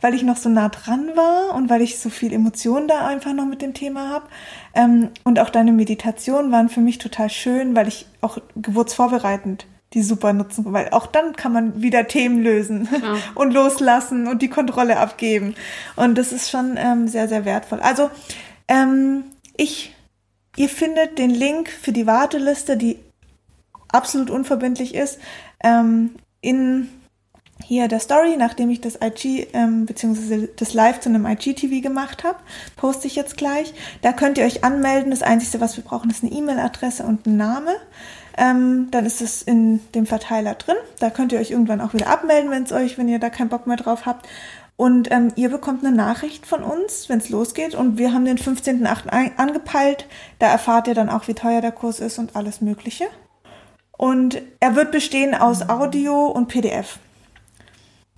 weil 0.01 0.15
ich 0.15 0.23
noch 0.23 0.37
so 0.37 0.49
nah 0.49 0.69
dran 0.69 1.11
war 1.15 1.55
und 1.55 1.69
weil 1.69 1.81
ich 1.81 1.99
so 1.99 2.09
viel 2.09 2.33
Emotionen 2.33 2.87
da 2.87 3.05
einfach 3.05 3.33
noch 3.33 3.45
mit 3.45 3.61
dem 3.61 3.75
Thema 3.75 4.09
habe. 4.09 4.25
Ähm, 4.73 5.09
und 5.23 5.39
auch 5.39 5.49
deine 5.51 5.71
Meditationen 5.71 6.51
waren 6.51 6.69
für 6.69 6.81
mich 6.81 6.97
total 6.97 7.29
schön, 7.29 7.75
weil 7.75 7.87
ich 7.87 8.07
auch 8.21 8.39
geburtsvorbereitend 8.55 9.67
die 9.93 10.03
super 10.03 10.33
nutzen, 10.33 10.71
weil 10.71 10.89
auch 10.89 11.07
dann 11.07 11.35
kann 11.35 11.51
man 11.51 11.81
wieder 11.81 12.07
Themen 12.07 12.43
lösen 12.43 12.87
ja. 12.91 13.17
und 13.35 13.53
loslassen 13.53 14.27
und 14.27 14.41
die 14.41 14.49
Kontrolle 14.49 14.97
abgeben. 14.97 15.55
Und 15.95 16.17
das 16.17 16.31
ist 16.31 16.49
schon 16.49 16.75
ähm, 16.77 17.07
sehr, 17.07 17.27
sehr 17.27 17.45
wertvoll. 17.45 17.79
Also 17.79 18.09
ähm, 18.67 19.23
ich, 19.57 19.95
ihr 20.55 20.69
findet 20.69 21.17
den 21.17 21.31
Link 21.31 21.69
für 21.69 21.91
die 21.91 22.05
Warteliste, 22.05 22.77
die 22.77 22.99
absolut 23.87 24.29
unverbindlich 24.29 24.93
ist, 24.93 25.19
ähm, 25.63 26.15
in 26.41 26.89
hier 27.65 27.87
der 27.87 27.99
Story, 27.99 28.35
nachdem 28.37 28.69
ich 28.69 28.79
das 28.79 28.99
IG 29.01 29.47
ähm, 29.53 29.85
bzw. 29.85 30.47
das 30.55 30.73
Live 30.73 31.01
zu 31.01 31.09
einem 31.09 31.25
IGTV 31.25 31.81
gemacht 31.81 32.23
habe, 32.23 32.39
poste 32.77 33.07
ich 33.07 33.15
jetzt 33.15 33.37
gleich. 33.37 33.73
Da 34.01 34.13
könnt 34.13 34.37
ihr 34.37 34.45
euch 34.45 34.63
anmelden. 34.63 35.11
Das 35.11 35.23
Einzige, 35.23 35.59
was 35.59 35.75
wir 35.75 35.83
brauchen, 35.83 36.09
ist 36.09 36.23
eine 36.23 36.31
E-Mail-Adresse 36.31 37.03
und 37.03 37.25
ein 37.25 37.37
Name. 37.37 37.75
Ähm, 38.37 38.87
dann 38.91 39.05
ist 39.05 39.21
es 39.21 39.41
in 39.41 39.79
dem 39.93 40.05
Verteiler 40.05 40.55
drin. 40.55 40.75
Da 40.99 41.09
könnt 41.09 41.31
ihr 41.31 41.39
euch 41.39 41.51
irgendwann 41.51 41.81
auch 41.81 41.93
wieder 41.93 42.07
abmelden, 42.07 42.51
wenn 42.51 42.63
es 42.63 42.71
euch, 42.71 42.97
wenn 42.97 43.07
ihr 43.07 43.19
da 43.19 43.29
keinen 43.29 43.49
Bock 43.49 43.67
mehr 43.67 43.77
drauf 43.77 44.05
habt. 44.05 44.27
Und 44.77 45.11
ähm, 45.11 45.33
ihr 45.35 45.49
bekommt 45.49 45.83
eine 45.83 45.95
Nachricht 45.95 46.45
von 46.45 46.63
uns, 46.63 47.09
wenn 47.09 47.17
es 47.19 47.29
losgeht. 47.29 47.75
Und 47.75 47.97
wir 47.97 48.13
haben 48.13 48.25
den 48.25 48.37
15.8. 48.37 49.35
angepeilt. 49.37 50.05
Da 50.39 50.47
erfahrt 50.47 50.87
ihr 50.87 50.93
dann 50.93 51.09
auch, 51.09 51.27
wie 51.27 51.33
teuer 51.33 51.61
der 51.61 51.73
Kurs 51.73 51.99
ist 51.99 52.17
und 52.17 52.35
alles 52.35 52.61
Mögliche. 52.61 53.05
Und 53.97 54.41
er 54.61 54.75
wird 54.75 54.91
bestehen 54.91 55.35
aus 55.35 55.67
Audio 55.67 56.27
und 56.27 56.47
PDF 56.47 56.99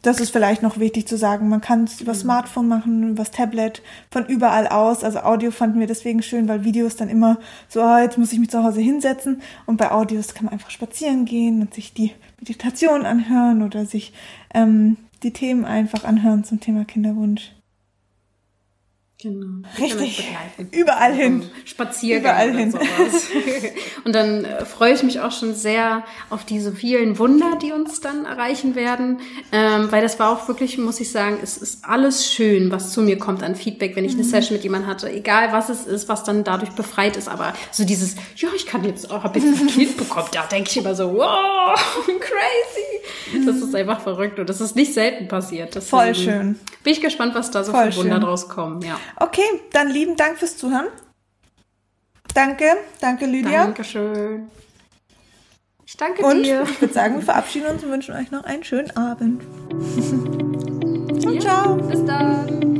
das 0.01 0.19
ist 0.19 0.31
vielleicht 0.31 0.63
noch 0.63 0.79
wichtig 0.79 1.07
zu 1.07 1.17
sagen. 1.17 1.49
Man 1.49 1.61
kann 1.61 1.83
es 1.83 2.01
über 2.01 2.13
mhm. 2.13 2.17
Smartphone 2.17 2.67
machen, 2.67 3.11
über 3.11 3.23
Tablet, 3.23 3.81
von 4.09 4.25
überall 4.25 4.67
aus. 4.67 5.03
Also 5.03 5.19
Audio 5.19 5.51
fanden 5.51 5.79
wir 5.79 5.87
deswegen 5.87 6.21
schön, 6.23 6.47
weil 6.47 6.63
Videos 6.63 6.95
dann 6.95 7.09
immer 7.09 7.37
so, 7.67 7.81
oh, 7.83 7.97
jetzt 7.97 8.17
muss 8.17 8.33
ich 8.33 8.39
mich 8.39 8.49
zu 8.49 8.63
Hause 8.63 8.81
hinsetzen. 8.81 9.41
Und 9.65 9.77
bei 9.77 9.91
Audios 9.91 10.33
kann 10.33 10.45
man 10.45 10.53
einfach 10.53 10.71
spazieren 10.71 11.25
gehen 11.25 11.61
und 11.61 11.73
sich 11.73 11.93
die 11.93 12.13
Meditation 12.39 13.05
anhören 13.05 13.61
oder 13.61 13.85
sich 13.85 14.13
ähm, 14.53 14.97
die 15.23 15.33
Themen 15.33 15.65
einfach 15.65 16.03
anhören 16.03 16.43
zum 16.43 16.59
Thema 16.59 16.83
Kinderwunsch. 16.85 17.51
Genau. 19.21 19.67
Richtig. 19.79 20.27
Überall 20.71 21.13
hin. 21.13 21.49
Spaziergang 21.65 22.49
Überall 22.49 22.57
hin. 22.57 22.71
Sowas. 22.71 23.27
und 24.03 24.15
dann 24.15 24.45
äh, 24.45 24.65
freue 24.65 24.93
ich 24.93 25.03
mich 25.03 25.19
auch 25.19 25.31
schon 25.31 25.53
sehr 25.53 26.03
auf 26.31 26.43
diese 26.43 26.71
vielen 26.71 27.19
Wunder, 27.19 27.57
die 27.61 27.71
uns 27.71 28.01
dann 28.01 28.25
erreichen 28.25 28.73
werden. 28.73 29.19
Ähm, 29.51 29.91
weil 29.91 30.01
das 30.01 30.17
war 30.17 30.31
auch 30.31 30.47
wirklich, 30.47 30.79
muss 30.79 30.99
ich 30.99 31.11
sagen, 31.11 31.37
es 31.43 31.57
ist 31.57 31.85
alles 31.85 32.31
schön, 32.31 32.71
was 32.71 32.93
zu 32.93 33.03
mir 33.03 33.19
kommt 33.19 33.43
an 33.43 33.55
Feedback, 33.55 33.95
wenn 33.95 34.05
ich 34.05 34.13
eine 34.13 34.23
mhm. 34.23 34.27
Session 34.27 34.55
mit 34.55 34.63
jemandem 34.63 34.89
hatte. 34.89 35.11
Egal 35.11 35.51
was 35.51 35.69
es 35.69 35.85
ist, 35.85 36.09
was 36.09 36.23
dann 36.23 36.43
dadurch 36.43 36.71
befreit 36.71 37.15
ist. 37.15 37.27
Aber 37.27 37.53
so 37.71 37.85
dieses, 37.85 38.15
ja, 38.37 38.49
ich 38.55 38.65
kann 38.65 38.83
jetzt 38.83 39.11
auch 39.11 39.23
ein 39.23 39.31
bisschen 39.31 39.67
Kind 39.67 39.97
bekommen, 39.97 40.29
da 40.31 40.47
denke 40.47 40.69
ich 40.71 40.77
immer 40.77 40.95
so, 40.95 41.13
wow, 41.13 41.75
crazy. 42.05 42.90
Das 43.45 43.57
ist 43.57 43.75
einfach 43.75 44.01
verrückt 44.01 44.39
und 44.39 44.49
das 44.49 44.61
ist 44.61 44.75
nicht 44.75 44.93
selten 44.93 45.27
passiert. 45.27 45.75
Deswegen 45.75 45.89
Voll 45.89 46.15
schön. 46.15 46.59
Bin 46.83 46.93
ich 46.93 47.01
gespannt, 47.01 47.35
was 47.35 47.51
da 47.51 47.63
so 47.63 47.71
Voll 47.71 47.91
für 47.91 47.99
Wunder 47.99 48.15
schön. 48.15 48.21
draus 48.21 48.49
kommen, 48.49 48.81
ja. 48.81 48.99
Okay, 49.17 49.43
dann 49.71 49.89
lieben 49.89 50.15
Dank 50.15 50.37
fürs 50.37 50.57
Zuhören. 50.57 50.87
Danke, 52.33 52.65
danke 52.99 53.25
Lydia. 53.25 53.65
Dankeschön. 53.65 54.49
Ich 55.85 55.97
danke 55.97 56.23
und 56.23 56.43
dir. 56.43 56.63
Ich 56.63 56.79
würde 56.79 56.93
sagen, 56.93 57.15
wir 57.15 57.21
verabschieden 57.21 57.67
uns 57.67 57.83
und 57.83 57.91
wünschen 57.91 58.15
euch 58.15 58.31
noch 58.31 58.45
einen 58.45 58.63
schönen 58.63 58.95
Abend. 58.95 59.43
ciao, 61.19 61.33
ja, 61.33 61.39
ciao. 61.41 61.75
Bis 61.75 62.05
dann. 62.05 62.70